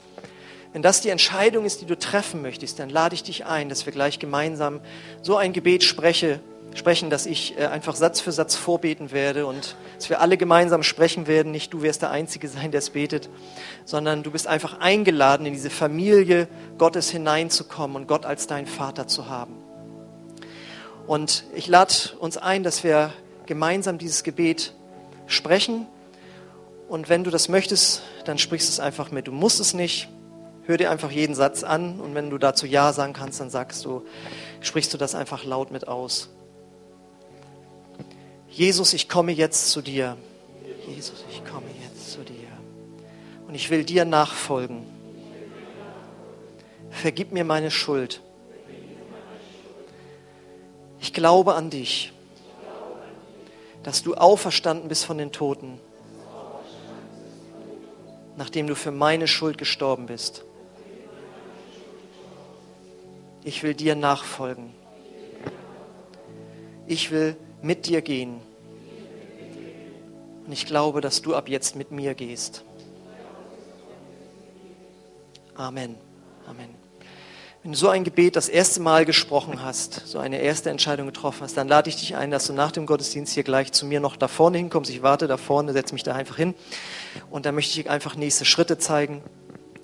Wenn 0.76 0.82
das 0.82 0.99
die 0.99 1.07
Entscheidung 1.07 1.63
ist, 1.63 1.80
die 1.80 1.86
du 1.86 1.97
treffen 1.97 2.41
möchtest, 2.41 2.80
dann 2.80 2.89
lade 2.89 3.15
ich 3.15 3.23
dich 3.23 3.45
ein, 3.45 3.69
dass 3.69 3.86
wir 3.86 3.93
gleich 3.93 4.19
gemeinsam 4.19 4.82
so 5.21 5.38
ein 5.38 5.53
Gebet 5.53 5.86
spreche, 5.86 6.41
sprechen, 6.73 7.09
dass 7.09 7.26
ich 7.26 7.57
äh, 7.57 7.67
einfach 7.67 7.95
Satz 7.95 8.19
für 8.19 8.34
Satz 8.34 8.57
vorbeten 8.57 9.13
werde 9.13 9.45
und 9.45 9.78
dass 9.95 10.09
wir 10.09 10.19
alle 10.19 10.36
gemeinsam 10.36 10.84
sprechen 10.84 11.28
werden. 11.28 11.53
Nicht 11.53 11.71
du 11.71 11.82
wirst 11.82 12.01
der 12.01 12.11
Einzige 12.11 12.49
sein, 12.49 12.71
der 12.71 12.80
es 12.80 12.89
betet, 12.89 13.30
sondern 13.86 14.21
du 14.21 14.32
bist 14.32 14.47
einfach 14.47 14.82
eingeladen, 14.82 15.45
in 15.45 15.53
diese 15.53 15.69
Familie 15.69 16.49
Gottes 16.78 17.09
hineinzukommen 17.09 17.95
und 17.95 18.05
Gott 18.09 18.26
als 18.26 18.45
dein 18.45 18.65
Vater 18.65 19.07
zu 19.07 19.30
haben. 19.30 19.55
Und 21.07 21.45
ich 21.55 21.69
lade 21.69 21.93
uns 22.19 22.36
ein, 22.36 22.63
dass 22.63 22.84
wir 22.84 23.13
gemeinsam 23.45 23.97
dieses 23.97 24.23
Gebet 24.23 24.73
sprechen. 25.26 25.88
Und 26.89 27.07
wenn 27.07 27.23
du 27.23 27.32
das 27.32 27.47
möchtest, 27.47 28.01
dann 28.26 28.38
sprichst 28.38 28.67
du 28.67 28.71
es 28.73 28.80
einfach 28.82 29.11
mit. 29.11 29.28
Du 29.28 29.32
musst 29.32 29.61
es 29.61 29.73
nicht. 29.73 30.09
Hör 30.68 30.78
dir 30.78 30.89
einfach 30.89 31.11
jeden 31.11 31.36
Satz 31.36 31.63
an 31.63 31.99
und 31.99 32.16
wenn 32.16 32.32
du 32.32 32.39
dazu 32.39 32.66
Ja 32.66 32.91
sagen 32.91 33.13
kannst, 33.13 33.39
dann 33.39 33.51
sagst 33.51 33.86
du, 33.86 34.03
sprichst 34.61 34.93
du 34.93 34.97
das 34.97 35.13
einfach 35.13 35.43
laut 35.43 35.70
mit 35.70 35.88
aus. 35.88 36.30
Jesus, 38.49 38.93
ich 38.93 39.07
komme 39.07 39.32
jetzt 39.32 39.70
zu 39.70 39.82
dir. 39.82 40.18
Jesus, 40.88 41.24
ich 41.30 41.43
komme 41.45 41.68
jetzt 41.84 42.11
zu 42.11 42.24
dir. 42.24 42.47
Und 43.47 43.53
ich 43.53 43.70
will 43.70 43.84
dir 43.84 44.05
nachfolgen. 44.05 44.84
Vergib 46.89 47.32
mir 47.32 47.43
meine 47.43 47.70
Schuld. 47.70 48.22
Ich 50.99 51.13
glaube 51.13 51.53
an 51.53 51.70
dich, 51.70 52.11
dass 53.84 54.01
du 54.01 54.16
auferstanden 54.16 54.89
bist 54.89 55.05
von 55.05 55.20
den 55.20 55.32
Toten, 55.32 55.80
nachdem 58.36 58.66
du 58.66 58.76
für 58.76 58.91
meine 58.91 59.28
Schuld 59.28 59.59
gestorben 59.59 60.07
bist. 60.07 60.43
Ich 63.46 63.62
will 63.62 63.76
dir 63.76 63.96
nachfolgen. 63.96 64.72
Ich 66.88 67.12
will 67.12 67.38
mit 67.62 67.86
dir 67.86 68.02
gehen. 68.02 68.41
Und 70.48 70.52
ich 70.52 70.66
glaube, 70.66 71.00
dass 71.00 71.22
du 71.22 71.36
ab 71.36 71.48
jetzt 71.48 71.76
mit 71.76 71.91
mir 71.91 72.16
gehst. 72.16 72.64
Amen. 75.54 75.96
Amen. 76.48 76.70
Wenn 77.62 77.72
du 77.72 77.78
so 77.78 77.88
ein 77.89 78.04
Gebet 78.04 78.36
das 78.36 78.50
erste 78.50 78.80
Mal 78.80 79.06
gesprochen 79.06 79.62
hast, 79.64 80.08
so 80.08 80.18
eine 80.18 80.41
erste 80.41 80.72
Entscheidung 80.72 81.06
getroffen 81.06 81.41
hast, 81.41 81.56
dann 81.56 81.68
lade 81.68 81.88
ich 81.88 81.98
dich 81.98 82.16
ein, 82.16 82.32
dass 82.32 82.48
du 82.48 82.54
nach 82.54 82.72
dem 82.72 82.88
Gottesdienst 82.88 83.36
hier 83.36 83.43
gleich 83.43 83.72
zu 83.72 83.86
mir 83.86 84.00
noch 84.00 84.16
da 84.16 84.28
vorne 84.28 84.58
hinkommst. 84.58 84.89
Ich 84.89 85.04
warte 85.04 85.28
da 85.28 85.38
vorne, 85.38 85.72
setze 85.74 85.93
mich 85.93 86.04
da 86.04 86.16
einfach 86.16 86.38
hin 86.38 86.56
und 87.30 87.46
dann 87.46 87.54
möchte 87.54 87.80
ich 87.80 87.89
einfach 87.91 88.16
nächste 88.16 88.43
Schritte 88.43 88.80
zeigen. 88.80 89.22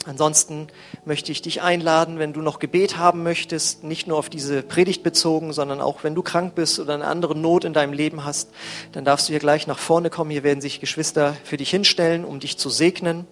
Ansonsten 0.08 0.68
möchte 1.06 1.32
ich 1.32 1.44
dich 1.44 1.62
einladen, 1.62 2.18
wenn 2.18 2.34
du 2.34 2.42
noch 2.42 2.58
Gebet 2.58 2.98
haben 2.98 3.22
möchtest, 3.22 3.84
nicht 3.84 4.08
nur 4.08 4.18
auf 4.18 4.30
diese 4.30 4.64
Predigt 4.64 5.04
bezogen, 5.04 5.54
sondern 5.54 5.80
auch 5.80 6.04
wenn 6.04 6.16
du 6.16 6.24
krank 6.24 6.56
bist 6.56 6.80
oder 6.80 6.96
eine 6.96 7.06
andere 7.06 7.38
Not 7.38 7.66
in 7.66 7.74
deinem 7.74 7.94
Leben 7.94 8.26
hast, 8.26 8.50
dann 8.94 9.06
darfst 9.06 9.28
du 9.28 9.34
hier 9.34 9.40
gleich 9.40 9.68
nach 9.68 9.78
vorne 9.78 10.10
kommen. 10.10 10.32
Hier 10.32 10.44
werden 10.44 10.62
sich 10.62 10.80
Geschwister 10.80 11.36
für 11.44 11.58
dich 11.58 11.70
hinstellen, 11.70 12.26
um 12.26 12.40
dich 12.40 12.58
zu 12.58 12.70
segnen. 12.70 13.28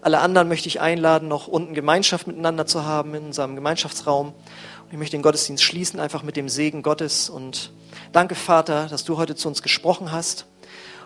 Alle 0.00 0.20
anderen 0.20 0.48
möchte 0.48 0.68
ich 0.68 0.80
einladen, 0.80 1.28
noch 1.28 1.46
unten 1.46 1.74
Gemeinschaft 1.74 2.26
miteinander 2.26 2.66
zu 2.66 2.84
haben 2.84 3.14
in 3.14 3.26
unserem 3.26 3.54
Gemeinschaftsraum. 3.54 4.28
Und 4.28 4.92
ich 4.92 4.98
möchte 4.98 5.16
den 5.16 5.22
Gottesdienst 5.22 5.62
schließen, 5.62 6.00
einfach 6.00 6.22
mit 6.22 6.36
dem 6.36 6.48
Segen 6.48 6.82
Gottes. 6.82 7.28
Und 7.28 7.70
danke, 8.12 8.34
Vater, 8.34 8.86
dass 8.86 9.04
du 9.04 9.18
heute 9.18 9.34
zu 9.34 9.48
uns 9.48 9.62
gesprochen 9.62 10.10
hast. 10.10 10.46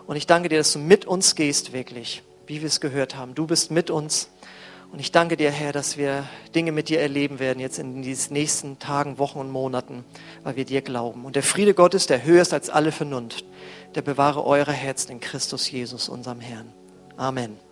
Und 0.06 0.16
ich 0.16 0.26
danke 0.26 0.48
dir, 0.48 0.58
dass 0.58 0.72
du 0.72 0.78
mit 0.78 1.06
uns 1.06 1.34
gehst, 1.34 1.72
wirklich, 1.72 2.22
wie 2.46 2.60
wir 2.60 2.68
es 2.68 2.80
gehört 2.80 3.16
haben. 3.16 3.34
Du 3.34 3.46
bist 3.46 3.70
mit 3.70 3.90
uns. 3.90 4.30
Und 4.90 5.00
ich 5.00 5.12
danke 5.12 5.36
dir, 5.36 5.50
Herr, 5.50 5.72
dass 5.72 5.98
wir 5.98 6.24
Dinge 6.54 6.72
mit 6.72 6.88
dir 6.88 7.00
erleben 7.00 7.38
werden 7.38 7.60
jetzt 7.60 7.78
in 7.78 8.02
diesen 8.02 8.32
nächsten 8.32 8.78
Tagen, 8.78 9.18
Wochen 9.18 9.38
und 9.38 9.50
Monaten, 9.50 10.04
weil 10.44 10.56
wir 10.56 10.64
dir 10.64 10.80
glauben. 10.80 11.24
Und 11.24 11.36
der 11.36 11.42
Friede 11.42 11.74
Gottes, 11.74 12.06
der 12.06 12.24
höher 12.24 12.42
ist 12.42 12.54
als 12.54 12.70
alle 12.70 12.90
Vernunft, 12.90 13.44
der 13.94 14.02
bewahre 14.02 14.44
eure 14.44 14.72
Herzen 14.72 15.12
in 15.12 15.20
Christus 15.20 15.70
Jesus, 15.70 16.08
unserem 16.08 16.40
Herrn. 16.40 16.72
Amen. 17.16 17.67